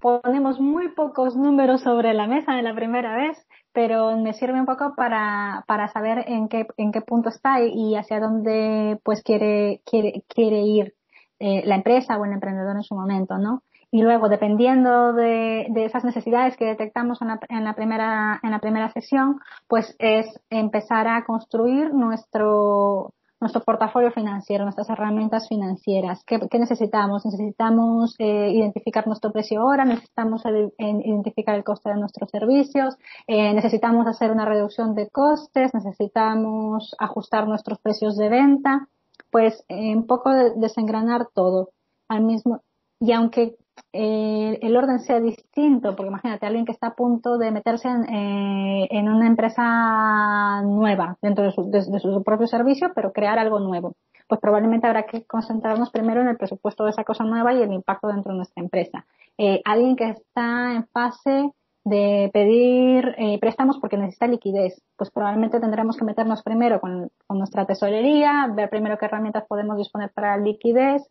ponemos 0.00 0.60
muy 0.60 0.88
pocos 0.88 1.36
números 1.36 1.82
sobre 1.82 2.14
la 2.14 2.26
mesa 2.26 2.58
en 2.58 2.64
la 2.64 2.74
primera 2.74 3.14
vez, 3.16 3.36
pero 3.72 4.16
me 4.16 4.32
sirve 4.32 4.58
un 4.58 4.66
poco 4.66 4.94
para, 4.96 5.64
para 5.66 5.88
saber 5.88 6.24
en 6.26 6.48
qué, 6.48 6.66
en 6.76 6.90
qué 6.90 7.02
punto 7.02 7.28
está 7.28 7.60
y, 7.62 7.94
hacia 7.94 8.20
dónde 8.20 8.98
pues 9.04 9.22
quiere, 9.22 9.82
quiere, 9.84 10.24
quiere 10.28 10.62
ir 10.62 10.94
eh, 11.38 11.62
la 11.64 11.76
empresa 11.76 12.18
o 12.18 12.24
el 12.24 12.32
emprendedor 12.32 12.76
en 12.76 12.82
su 12.82 12.94
momento, 12.94 13.38
¿no? 13.38 13.62
Y 13.92 14.02
luego, 14.02 14.28
dependiendo 14.28 15.12
de, 15.12 15.66
de 15.70 15.84
esas 15.84 16.04
necesidades 16.04 16.56
que 16.56 16.64
detectamos 16.64 17.20
en 17.22 17.28
la, 17.28 17.40
en 17.48 17.64
la, 17.64 17.74
primera, 17.74 18.38
en 18.42 18.52
la 18.52 18.60
primera 18.60 18.92
sesión, 18.92 19.40
pues 19.66 19.96
es 19.98 20.26
empezar 20.48 21.08
a 21.08 21.24
construir 21.24 21.92
nuestro, 21.92 23.14
nuestro 23.40 23.62
portafolio 23.62 24.12
financiero, 24.12 24.64
nuestras 24.64 24.90
herramientas 24.90 25.48
financieras. 25.48 26.22
¿Qué, 26.24 26.38
qué 26.50 26.58
necesitamos? 26.58 27.24
Necesitamos 27.24 28.14
eh, 28.18 28.50
identificar 28.52 29.06
nuestro 29.06 29.32
precio 29.32 29.64
hora, 29.64 29.84
necesitamos 29.84 30.42
identificar 30.78 31.54
el 31.56 31.64
coste 31.64 31.88
de 31.90 31.96
nuestros 31.96 32.30
servicios, 32.30 32.96
eh, 33.26 33.54
necesitamos 33.54 34.06
hacer 34.06 34.30
una 34.30 34.44
reducción 34.44 34.94
de 34.94 35.08
costes, 35.08 35.72
necesitamos 35.72 36.94
ajustar 36.98 37.48
nuestros 37.48 37.78
precios 37.78 38.16
de 38.16 38.28
venta, 38.28 38.88
pues 39.30 39.64
eh, 39.68 39.96
un 39.96 40.06
poco 40.06 40.30
de 40.30 40.52
desengranar 40.56 41.28
todo 41.32 41.70
al 42.08 42.22
mismo. 42.22 42.62
Y 43.00 43.12
aunque 43.12 43.56
eh, 43.92 44.58
el 44.62 44.76
orden 44.76 45.00
sea 45.00 45.20
distinto, 45.20 45.96
porque 45.96 46.10
imagínate 46.10 46.46
alguien 46.46 46.64
que 46.64 46.72
está 46.72 46.88
a 46.88 46.94
punto 46.94 47.38
de 47.38 47.50
meterse 47.50 47.88
en, 47.88 48.04
eh, 48.08 48.88
una 49.02 49.26
empresa 49.26 50.62
nueva 50.62 51.16
dentro 51.20 51.44
de 51.44 51.52
su, 51.52 51.70
de, 51.70 51.82
su, 51.82 52.22
propio 52.22 52.46
servicio, 52.46 52.92
pero 52.94 53.12
crear 53.12 53.38
algo 53.38 53.58
nuevo. 53.58 53.96
Pues 54.28 54.40
probablemente 54.40 54.86
habrá 54.86 55.06
que 55.06 55.24
concentrarnos 55.24 55.90
primero 55.90 56.20
en 56.20 56.28
el 56.28 56.36
presupuesto 56.36 56.84
de 56.84 56.90
esa 56.90 57.02
cosa 57.02 57.24
nueva 57.24 57.52
y 57.52 57.62
el 57.62 57.72
impacto 57.72 58.08
dentro 58.08 58.30
de 58.30 58.36
nuestra 58.36 58.62
empresa. 58.62 59.06
Eh, 59.38 59.60
alguien 59.64 59.96
que 59.96 60.10
está 60.10 60.74
en 60.74 60.86
fase 60.88 61.50
de 61.84 62.30
pedir 62.32 63.14
eh, 63.18 63.38
préstamos 63.40 63.78
porque 63.80 63.96
necesita 63.96 64.26
liquidez, 64.28 64.80
pues 64.96 65.10
probablemente 65.10 65.58
tendremos 65.58 65.96
que 65.96 66.04
meternos 66.04 66.42
primero 66.42 66.80
con, 66.80 67.10
con 67.26 67.38
nuestra 67.38 67.64
tesorería, 67.66 68.46
ver 68.54 68.68
primero 68.70 68.98
qué 68.98 69.06
herramientas 69.06 69.46
podemos 69.48 69.78
disponer 69.78 70.10
para 70.10 70.36
liquidez, 70.36 71.02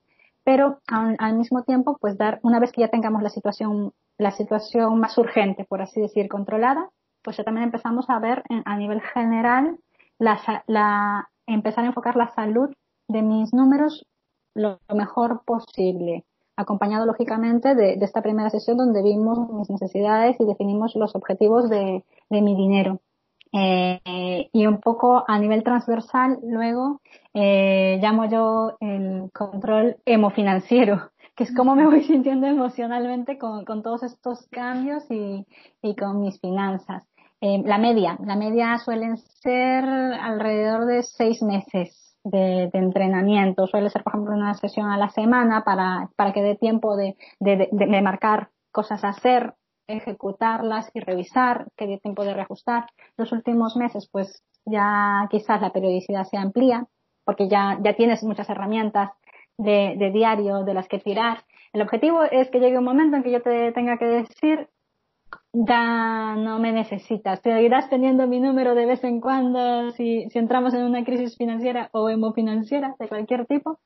pero 0.49 0.79
al, 0.87 1.37
mismo 1.37 1.61
tiempo, 1.61 1.99
pues 2.01 2.17
dar, 2.17 2.39
una 2.41 2.59
vez 2.59 2.71
que 2.71 2.81
ya 2.81 2.87
tengamos 2.87 3.21
la 3.21 3.29
situación, 3.29 3.93
la 4.17 4.31
situación 4.31 4.99
más 4.99 5.15
urgente, 5.19 5.63
por 5.63 5.79
así 5.79 6.01
decir, 6.01 6.27
controlada, 6.27 6.89
pues 7.21 7.37
ya 7.37 7.43
también 7.43 7.65
empezamos 7.65 8.09
a 8.09 8.17
ver 8.17 8.41
en, 8.49 8.63
a 8.65 8.75
nivel 8.75 8.99
general 8.99 9.77
la, 10.17 10.41
la, 10.65 11.29
empezar 11.45 11.83
a 11.83 11.87
enfocar 11.89 12.15
la 12.15 12.33
salud 12.33 12.73
de 13.07 13.21
mis 13.21 13.53
números 13.53 14.07
lo 14.55 14.79
mejor 14.91 15.43
posible, 15.45 16.25
acompañado 16.55 17.05
lógicamente 17.05 17.75
de, 17.75 17.97
de 17.97 18.05
esta 18.05 18.23
primera 18.23 18.49
sesión 18.49 18.75
donde 18.75 19.03
vimos 19.03 19.51
mis 19.51 19.69
necesidades 19.69 20.35
y 20.39 20.45
definimos 20.45 20.95
los 20.95 21.13
objetivos 21.13 21.69
de, 21.69 22.03
de 22.31 22.41
mi 22.41 22.55
dinero. 22.55 23.01
Eh, 23.51 24.49
y 24.53 24.67
un 24.67 24.79
poco 24.79 25.23
a 25.27 25.39
nivel 25.39 25.63
transversal, 25.63 26.37
luego 26.43 27.01
eh, 27.33 27.99
llamo 28.01 28.25
yo 28.25 28.77
el 28.79 29.31
control 29.33 29.97
hemofinanciero, 30.05 31.11
que 31.35 31.45
es 31.45 31.55
cómo 31.55 31.75
me 31.75 31.85
voy 31.85 32.03
sintiendo 32.03 32.47
emocionalmente 32.47 33.37
con, 33.37 33.65
con 33.65 33.81
todos 33.81 34.03
estos 34.03 34.47
cambios 34.49 35.09
y, 35.09 35.45
y 35.81 35.95
con 35.95 36.21
mis 36.21 36.39
finanzas. 36.39 37.07
Eh, 37.41 37.61
la 37.65 37.77
media, 37.77 38.17
la 38.25 38.35
media 38.35 38.77
suelen 38.79 39.17
ser 39.17 39.85
alrededor 39.85 40.85
de 40.85 41.03
seis 41.03 41.41
meses 41.41 42.17
de, 42.23 42.69
entrenamiento. 42.73 43.65
Suele 43.65 43.89
ser, 43.89 44.03
por 44.03 44.13
ejemplo, 44.13 44.35
una 44.35 44.53
sesión 44.55 44.89
a 44.89 44.97
la 44.97 45.09
semana 45.09 45.63
para, 45.63 46.09
para 46.15 46.33
que 46.33 46.41
dé 46.41 46.55
tiempo 46.55 46.97
de, 46.97 47.15
de, 47.39 47.69
de 47.71 48.01
marcar 48.01 48.49
cosas 48.71 49.03
a 49.03 49.09
hacer, 49.09 49.55
ejecutarlas 49.89 50.89
y 50.93 50.99
revisar, 50.99 51.67
que 51.75 51.87
dé 51.87 51.97
tiempo 51.97 52.23
de 52.23 52.33
reajustar. 52.33 52.87
Los 53.17 53.31
últimos 53.31 53.75
meses, 53.75 54.07
pues 54.11 54.43
ya 54.65 55.27
quizás 55.29 55.61
la 55.61 55.71
periodicidad 55.71 56.23
se 56.25 56.37
amplía, 56.37 56.87
porque 57.23 57.47
ya, 57.47 57.77
ya 57.83 57.95
tienes 57.95 58.23
muchas 58.23 58.49
herramientas 58.49 59.11
de, 59.57 59.95
de 59.97 60.11
diario 60.11 60.63
de 60.63 60.73
las 60.73 60.87
que 60.87 60.99
tirar. 60.99 61.43
El 61.73 61.81
objetivo 61.81 62.23
es 62.23 62.49
que 62.49 62.59
llegue 62.59 62.77
un 62.77 62.85
momento 62.85 63.17
en 63.17 63.23
que 63.23 63.31
yo 63.31 63.41
te 63.41 63.71
tenga 63.71 63.97
que 63.97 64.05
decir 64.05 64.69
ya 65.51 66.35
no 66.35 66.59
me 66.59 66.71
necesitas. 66.71 67.39
Seguirás 67.41 67.89
teniendo 67.89 68.27
mi 68.27 68.39
número 68.39 68.75
de 68.75 68.85
vez 68.85 69.03
en 69.03 69.19
cuando 69.19 69.91
si, 69.91 70.29
si 70.29 70.39
entramos 70.39 70.73
en 70.73 70.83
una 70.83 71.03
crisis 71.03 71.37
financiera 71.37 71.89
o 71.91 72.09
hemofinanciera 72.09 72.95
de 72.99 73.07
cualquier 73.07 73.45
tipo, 73.45 73.79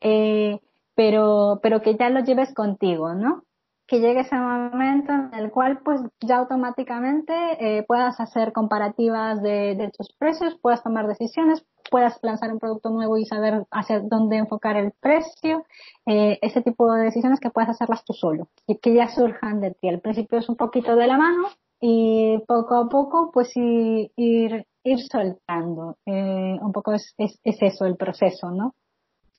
eh, 0.00 0.60
pero, 0.94 1.60
pero 1.62 1.80
que 1.80 1.96
ya 1.96 2.10
lo 2.10 2.20
lleves 2.20 2.52
contigo, 2.54 3.14
¿no? 3.14 3.44
Que 3.92 4.00
llegue 4.00 4.20
ese 4.20 4.36
momento 4.36 5.12
en 5.12 5.34
el 5.34 5.50
cual 5.50 5.80
pues 5.84 6.00
ya 6.22 6.38
automáticamente 6.38 7.34
eh, 7.60 7.82
puedas 7.82 8.18
hacer 8.20 8.54
comparativas 8.54 9.42
de, 9.42 9.92
tus 9.94 10.10
precios, 10.18 10.56
puedas 10.62 10.82
tomar 10.82 11.06
decisiones, 11.06 11.62
puedas 11.90 12.18
lanzar 12.22 12.50
un 12.54 12.58
producto 12.58 12.88
nuevo 12.88 13.18
y 13.18 13.26
saber 13.26 13.66
hacia 13.70 14.00
dónde 14.00 14.38
enfocar 14.38 14.78
el 14.78 14.92
precio, 14.98 15.66
eh, 16.06 16.38
ese 16.40 16.62
tipo 16.62 16.90
de 16.90 17.02
decisiones 17.02 17.38
que 17.38 17.50
puedas 17.50 17.68
hacerlas 17.68 18.02
tú 18.06 18.14
solo 18.14 18.48
y 18.66 18.78
que 18.78 18.94
ya 18.94 19.08
surjan 19.08 19.60
de 19.60 19.72
ti. 19.72 19.90
Al 19.90 20.00
principio 20.00 20.38
es 20.38 20.48
un 20.48 20.56
poquito 20.56 20.96
de 20.96 21.06
la 21.06 21.18
mano 21.18 21.48
y 21.78 22.38
poco 22.48 22.76
a 22.76 22.88
poco 22.88 23.30
pues 23.30 23.52
ir, 23.56 24.10
ir, 24.16 25.00
soltando. 25.00 25.98
Eh, 26.06 26.56
un 26.62 26.72
poco 26.72 26.94
es, 26.94 27.12
es, 27.18 27.38
eso 27.44 27.84
el 27.84 27.98
proceso, 27.98 28.50
¿no? 28.52 28.74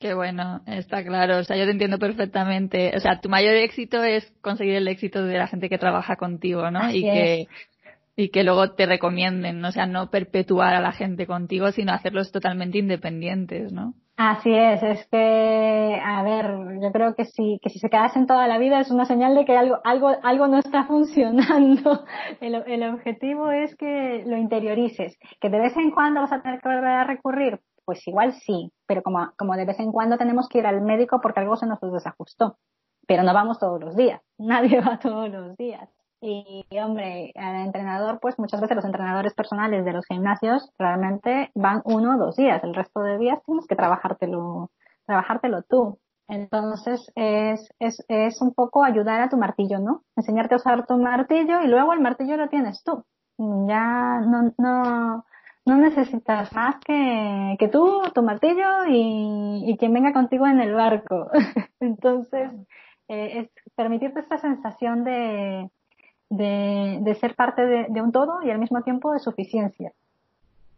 Qué 0.04 0.14
bueno, 0.14 0.60
está 0.68 1.02
claro. 1.02 1.38
O 1.38 1.44
sea, 1.46 1.56
yo 1.56 1.64
te 1.64 1.72
entiendo 1.72 1.98
perfectamente. 1.98 2.92
O 2.94 3.00
sea, 3.00 3.22
tu 3.22 3.30
mayor 3.30 3.56
éxito 3.56 4.04
es 4.04 4.30
conseguir 4.42 4.76
el 4.76 4.90
éxito 4.90 5.24
de 5.24 5.38
la 5.38 5.48
gente 5.48 5.70
que 5.70 5.78
trabaja 5.78 6.18
contigo, 6.18 6.70
¿no? 6.70 6.92
y 6.92 7.04
que 7.04 7.48
y 8.18 8.30
que 8.30 8.44
luego 8.44 8.74
te 8.74 8.86
recomienden, 8.86 9.64
o 9.64 9.72
sea, 9.72 9.86
no 9.86 10.10
perpetuar 10.10 10.76
a 10.76 10.82
la 10.82 10.92
gente 10.92 11.26
contigo, 11.26 11.72
sino 11.72 11.94
hacerlos 11.94 12.34
totalmente 12.34 12.78
independientes, 12.80 13.72
¿no? 13.72 13.94
Así 14.18 14.54
es, 14.54 14.84
es 14.84 15.08
que, 15.08 16.00
a 16.04 16.22
ver, 16.22 16.46
yo 16.82 16.92
creo 16.92 17.16
que 17.16 17.24
si, 17.24 17.60
que 17.64 17.70
si 17.70 17.80
se 17.80 17.90
quedasen 17.90 18.28
toda 18.28 18.46
la 18.48 18.60
vida 18.60 18.82
es 18.82 18.92
una 18.92 19.06
señal 19.06 19.34
de 19.36 19.46
que 19.46 19.56
algo, 19.56 19.80
algo, 19.86 20.12
algo 20.22 20.48
no 20.48 20.60
está 20.60 20.84
funcionando. 20.88 22.04
El, 22.42 22.56
el 22.68 22.84
objetivo 22.94 23.52
es 23.52 23.74
que 23.78 24.24
lo 24.28 24.38
interiorices, 24.38 25.18
que 25.40 25.50
de 25.50 25.60
vez 25.60 25.78
en 25.78 25.92
cuando 25.92 26.22
vas 26.22 26.34
a 26.34 26.42
tener 26.42 26.60
que 26.60 26.68
volver 26.68 26.86
a 26.86 27.06
recurrir, 27.06 27.60
pues 27.86 28.08
igual 28.08 28.34
sí, 28.34 28.72
pero 28.88 29.04
como, 29.04 29.32
como 29.38 29.56
de 29.56 29.66
vez 29.66 29.80
en 29.80 29.92
cuando 29.92 30.18
tenemos 30.18 30.48
que 30.50 30.60
ir 30.60 30.68
al 30.68 30.82
médico 30.82 31.20
porque 31.22 31.40
algo 31.40 31.56
se 31.58 31.68
nos 31.68 31.80
desajustó. 31.82 32.58
Pero 33.08 33.24
no 33.24 33.34
vamos 33.34 33.60
todos 33.60 33.82
los 33.82 33.96
días, 33.96 34.22
nadie 34.38 34.82
va 34.82 35.00
todos 35.00 35.30
los 35.30 35.56
días. 35.58 35.90
Y, 36.26 36.66
hombre, 36.82 37.34
al 37.36 37.66
entrenador, 37.66 38.20
pues 38.22 38.40
muchas 38.40 38.62
veces 38.62 38.78
los 38.78 38.86
entrenadores 38.86 39.34
personales 39.34 39.84
de 39.84 39.92
los 39.92 40.06
gimnasios 40.06 40.72
realmente 40.80 41.52
van 41.54 41.82
uno 41.84 42.16
o 42.16 42.18
dos 42.18 42.38
días. 42.38 42.64
El 42.64 42.74
resto 42.74 43.02
de 43.02 43.18
días 43.18 43.40
tienes 43.46 43.68
que 43.68 43.76
trabajártelo, 43.76 44.72
trabajártelo 45.06 45.64
tú. 45.64 46.00
Entonces 46.30 47.12
es, 47.16 47.70
es, 47.80 48.06
es 48.08 48.42
un 48.42 48.54
poco 48.54 48.86
ayudar 48.86 49.20
a 49.20 49.28
tu 49.28 49.36
martillo, 49.36 49.80
¿no? 49.80 50.04
Enseñarte 50.16 50.54
a 50.54 50.58
usar 50.58 50.88
tu 50.88 50.98
martillo 50.98 51.62
y 51.62 51.68
luego 51.68 51.92
el 51.92 52.00
martillo 52.00 52.38
lo 52.38 52.48
tienes 52.48 52.82
tú. 52.84 53.04
Ya 53.38 54.22
no, 54.22 54.54
no, 54.58 55.26
no 55.66 55.78
necesitas 55.78 56.54
más 56.54 56.76
que, 56.86 57.56
que 57.58 57.68
tú, 57.70 58.02
tu 58.14 58.22
martillo 58.22 58.86
y, 58.88 59.64
y 59.66 59.78
quien 59.78 59.94
venga 59.94 60.14
contigo 60.14 60.46
en 60.48 60.60
el 60.60 60.74
barco. 60.74 61.30
Entonces, 61.80 62.52
eh, 63.08 63.40
es 63.40 63.50
permitirte 63.76 64.20
esta 64.20 64.38
sensación 64.38 65.04
de, 65.04 65.70
de, 66.30 67.00
de 67.02 67.16
ser 67.16 67.36
parte 67.36 67.66
de, 67.66 68.02
un 68.02 68.12
todo 68.12 68.42
y 68.44 68.50
al 68.50 68.60
mismo 68.60 68.82
tiempo 68.82 69.12
de 69.14 69.20
suficiencia. 69.20 69.94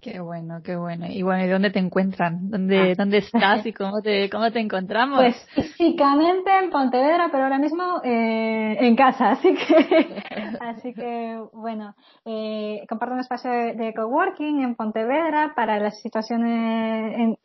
Qué 0.06 0.20
bueno, 0.20 0.62
qué 0.64 0.76
bueno. 0.76 1.08
Y 1.10 1.24
bueno, 1.24 1.46
¿y 1.46 1.50
dónde 1.50 1.72
te 1.72 1.80
encuentran? 1.80 2.52
¿Dónde, 2.52 2.92
ah. 2.92 2.96
¿dónde 2.96 3.18
estás 3.18 3.66
y 3.66 3.74
cómo 3.74 4.04
te, 4.04 4.30
cómo 4.30 4.52
te 4.52 4.60
encontramos? 4.60 5.18
Pues 5.18 5.48
físicamente 5.56 6.52
en 6.62 6.70
Pontevedra, 6.70 7.30
pero 7.32 7.46
ahora 7.46 7.58
mismo 7.58 8.02
eh, 8.04 8.78
en 8.82 8.96
casa, 8.96 9.30
así 9.32 9.56
que, 9.56 10.24
así 10.60 10.94
que 10.94 11.44
bueno, 11.54 11.96
eh, 12.24 12.86
comparto 12.88 13.16
un 13.16 13.22
espacio 13.22 13.50
de, 13.50 13.94
coworking 13.96 14.62
en 14.62 14.76
Pontevedra 14.76 15.54
para 15.56 15.80
las 15.80 16.00
situaciones 16.00 17.18
en, 17.18 17.38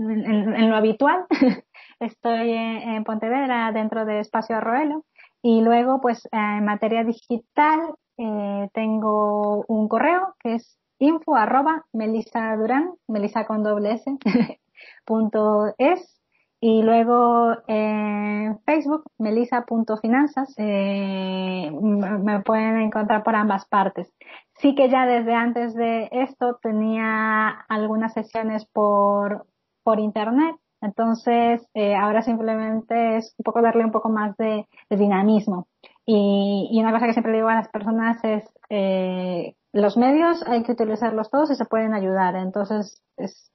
en, 0.00 0.70
lo 0.70 0.74
habitual. 0.74 1.24
Estoy 2.00 2.50
en, 2.50 2.96
en, 2.96 3.04
Pontevedra 3.04 3.70
dentro 3.70 4.04
de 4.04 4.18
Espacio 4.18 4.56
Arroelo 4.56 5.04
y 5.40 5.60
luego, 5.60 6.00
pues 6.00 6.20
en 6.32 6.64
materia 6.64 7.04
digital, 7.04 7.78
eh, 8.16 8.68
tengo 8.74 9.64
un 9.68 9.86
correo 9.86 10.34
que 10.40 10.56
es 10.56 10.78
info 10.98 11.34
arroba 11.36 11.84
melisa 11.92 12.56
durán, 12.56 12.94
melisa 13.06 13.46
con 13.46 13.62
doble 13.62 13.92
s, 13.92 14.04
punto 15.04 15.74
es. 15.78 16.14
Y 16.60 16.82
luego 16.82 17.52
en 17.68 18.58
Facebook, 18.66 19.04
melisa.finanzas, 19.18 20.54
eh, 20.58 21.70
me 21.70 22.40
pueden 22.40 22.78
encontrar 22.80 23.22
por 23.22 23.36
ambas 23.36 23.64
partes. 23.66 24.12
Sí 24.56 24.74
que 24.74 24.88
ya 24.90 25.06
desde 25.06 25.34
antes 25.34 25.74
de 25.74 26.08
esto 26.10 26.58
tenía 26.60 27.48
algunas 27.68 28.12
sesiones 28.12 28.66
por, 28.66 29.46
por 29.84 30.00
internet, 30.00 30.56
entonces, 30.80 31.68
eh, 31.74 31.94
ahora 31.96 32.22
simplemente 32.22 33.16
es 33.16 33.34
un 33.38 33.42
poco 33.42 33.62
darle 33.62 33.84
un 33.84 33.90
poco 33.90 34.08
más 34.08 34.36
de, 34.36 34.66
dinamismo. 34.90 35.66
Y, 36.10 36.70
y, 36.72 36.80
una 36.80 36.90
cosa 36.90 37.04
que 37.04 37.12
siempre 37.12 37.32
le 37.32 37.38
digo 37.38 37.50
a 37.50 37.56
las 37.56 37.68
personas 37.68 38.16
es, 38.24 38.42
eh, 38.70 39.54
los 39.74 39.98
medios 39.98 40.42
hay 40.46 40.62
que 40.62 40.72
utilizarlos 40.72 41.30
todos 41.30 41.50
y 41.50 41.54
se 41.54 41.66
pueden 41.66 41.92
ayudar. 41.92 42.34
Entonces, 42.34 43.02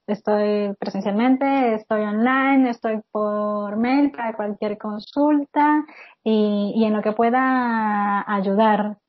estoy 0.05 0.75
presencialmente, 0.77 1.73
estoy 1.73 2.01
online, 2.01 2.69
estoy 2.69 3.01
por 3.11 3.75
mail 3.77 4.11
para 4.11 4.35
cualquier 4.35 4.77
consulta 4.77 5.83
y, 6.23 6.73
y 6.75 6.85
en 6.85 6.93
lo 6.93 7.01
que 7.01 7.13
pueda 7.13 8.23
ayudar. 8.31 8.99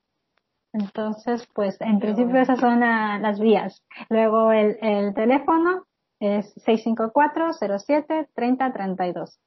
Entonces, 0.73 1.47
pues 1.55 1.79
en 1.83 1.99
principio 1.99 2.41
esas 2.41 2.61
son 2.61 2.81
las 2.81 3.39
vías. 3.39 3.85
Luego 4.09 4.53
el, 4.53 4.79
el 4.81 5.13
teléfono 5.13 5.85
es 6.19 6.55
654-07-3032. 6.65 9.39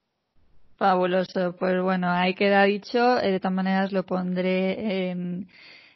Fabuloso. 0.78 1.56
Pues 1.58 1.82
bueno, 1.82 2.10
ahí 2.12 2.36
queda 2.36 2.64
dicho. 2.64 3.20
Eh, 3.20 3.32
de 3.32 3.40
todas 3.40 3.56
maneras 3.56 3.92
lo 3.92 4.06
pondré 4.06 5.10
en... 5.10 5.48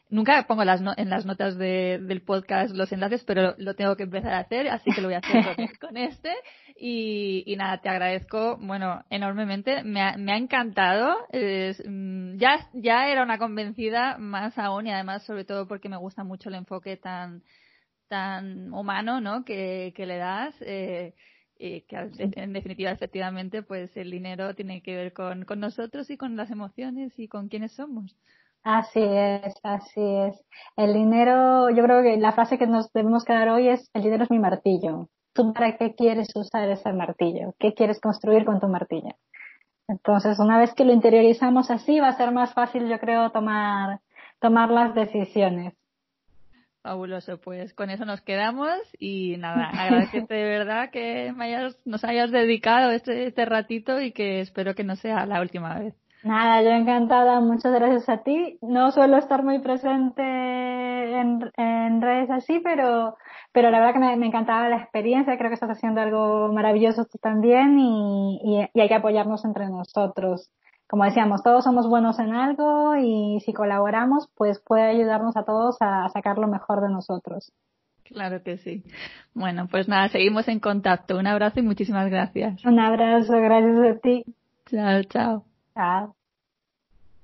Nunca 0.10 0.46
pongo 0.46 0.66
las 0.66 0.82
en 0.98 1.10
las 1.10 1.26
notas 1.26 1.58
del 1.58 2.22
podcast 2.26 2.76
los 2.76 2.92
enlaces, 2.92 3.24
pero 3.24 3.56
lo 3.58 3.76
tengo 3.76 3.96
que 3.96 4.04
empezar 4.04 4.34
a 4.34 4.40
hacer, 4.40 4.68
así 4.68 4.92
que 4.92 5.00
lo 5.00 5.08
voy 5.08 5.16
a 5.16 5.20
hacer 5.20 5.70
con, 5.80 5.96
este. 5.96 6.34
Y, 6.76 7.56
nada, 7.58 7.78
te 7.78 7.88
agradezco, 7.88 8.58
bueno, 8.58 9.06
enormemente. 9.10 9.86
Me 9.86 10.02
ha, 10.02 10.18
me 10.18 10.34
ha 10.34 10.38
encantado. 10.38 11.16
Mm, 11.88 12.36
ya, 12.36 12.68
ya 12.74 13.08
era 13.08 13.24
una 13.24 13.38
convencida, 13.38 14.18
más 14.18 14.58
aún, 14.58 14.88
y 14.88 14.92
además, 14.92 15.24
sobre 15.24 15.46
todo 15.46 15.66
porque 15.66 15.88
me 15.88 15.96
gusta 15.96 16.26
mucho 16.26 16.50
el 16.50 16.56
enfoque 16.56 16.98
tan, 16.98 17.42
tan 18.10 18.74
humano 18.74 19.22
¿no? 19.22 19.46
que, 19.46 19.94
le 19.96 20.18
das. 20.18 20.54
Eh, 20.60 21.14
y 21.62 21.82
que 21.82 22.10
en 22.18 22.54
definitiva, 22.54 22.90
efectivamente, 22.90 23.62
pues 23.62 23.96
el 23.96 24.10
dinero 24.10 24.56
tiene 24.56 24.82
que 24.82 24.96
ver 24.96 25.14
con, 25.14 25.46
con 25.46 25.60
nosotros 25.60 26.10
y 26.10 26.18
con 26.18 26.36
las 26.36 26.50
emociones 26.50 27.18
y 27.20 27.28
con 27.28 27.50
quiénes 27.50 27.74
somos. 27.74 28.18
Así 28.64 29.02
es, 29.02 29.54
así 29.64 30.02
es. 30.02 30.44
El 30.76 30.94
dinero, 30.94 31.70
yo 31.70 31.84
creo 31.84 32.02
que 32.02 32.18
la 32.18 32.32
frase 32.32 32.58
que 32.58 32.68
nos 32.68 32.92
debemos 32.94 33.26
quedar 33.26 33.50
hoy 33.50 33.68
es, 33.70 33.90
el 33.94 34.04
dinero 34.04 34.24
es 34.24 34.32
mi 34.32 34.40
martillo. 34.40 35.10
¿Tú 35.34 35.54
para 35.54 35.78
qué 35.78 35.96
quieres 35.96 36.30
usar 36.36 36.70
ese 36.70 36.92
martillo? 36.94 37.54
¿Qué 37.60 37.74
quieres 37.74 38.00
construir 38.00 38.44
con 38.44 38.60
tu 38.60 38.68
martillo? 38.68 39.16
Entonces, 39.88 40.40
una 40.40 40.58
vez 40.58 40.74
que 40.74 40.86
lo 40.86 40.94
interiorizamos 40.94 41.70
así, 41.70 42.00
va 42.00 42.10
a 42.10 42.18
ser 42.18 42.32
más 42.32 42.54
fácil, 42.54 42.88
yo 42.88 43.00
creo, 43.00 43.32
tomar, 43.32 44.00
tomar 44.40 44.70
las 44.70 44.96
decisiones. 44.96 45.74
Fabuloso, 46.82 47.40
pues 47.40 47.76
con 47.76 47.92
eso 47.92 48.06
nos 48.06 48.22
quedamos 48.22 48.72
y 48.98 49.38
nada, 49.38 49.70
agradecerte 49.80 50.34
de 50.34 50.44
verdad 50.44 50.90
que 50.90 51.32
nos 51.86 52.04
hayas 52.04 52.32
dedicado 52.32 52.92
este, 52.92 53.28
este 53.28 53.46
ratito 53.46 54.02
y 54.02 54.12
que 54.12 54.42
espero 54.42 54.74
que 54.74 54.84
no 54.84 54.96
sea 54.96 55.26
la 55.28 55.42
última 55.42 55.78
vez. 55.78 55.94
Nada, 56.24 56.62
yo 56.62 56.70
encantada, 56.70 57.40
muchas 57.40 57.74
gracias 57.74 58.08
a 58.10 58.24
ti. 58.24 58.58
No 58.62 58.92
suelo 58.92 59.18
estar 59.18 59.44
muy 59.44 59.60
presente 59.60 60.22
en, 60.22 61.52
en 61.58 62.02
redes 62.02 62.30
así, 62.30 62.60
pero, 62.64 63.16
pero 63.52 63.72
la 63.72 63.80
verdad 63.80 63.94
que 63.94 64.00
me, 64.00 64.16
me, 64.18 64.28
encantaba 64.28 64.70
la 64.70 64.78
experiencia, 64.78 65.38
creo 65.38 65.50
que 65.50 65.56
estás 65.56 65.72
haciendo 65.72 66.02
algo 66.02 66.52
maravilloso 66.54 67.06
tú 67.06 67.18
también 67.18 67.80
y, 67.80 68.70
y 68.72 68.80
hay 68.80 68.88
que 68.88 68.96
apoyarnos 68.96 69.46
entre 69.46 69.68
nosotros 69.70 70.52
como 70.92 71.06
decíamos, 71.06 71.42
todos 71.42 71.64
somos 71.64 71.88
buenos 71.88 72.20
en 72.20 72.34
algo 72.34 72.98
y 72.98 73.40
si 73.46 73.54
colaboramos, 73.54 74.28
pues 74.36 74.60
puede 74.60 74.84
ayudarnos 74.84 75.38
a 75.38 75.46
todos 75.46 75.78
a 75.80 76.10
sacar 76.10 76.38
lo 76.38 76.50
mejor 76.50 76.82
de 76.82 76.90
nosotros. 76.90 77.54
Claro 78.04 78.44
que 78.44 78.58
sí. 78.58 78.84
Bueno, 79.34 79.70
pues 79.72 79.88
nada, 79.88 80.10
seguimos 80.10 80.50
en 80.50 80.60
contacto. 80.60 81.18
Un 81.18 81.28
abrazo 81.28 81.62
y 81.62 81.64
muchísimas 81.64 82.10
gracias. 82.10 82.66
Un 82.66 82.78
abrazo, 82.78 83.40
gracias 83.40 83.78
a 83.78 84.00
ti. 84.00 84.26
Chao, 84.66 85.04
chao. 85.04 85.46
Chao. 85.76 86.16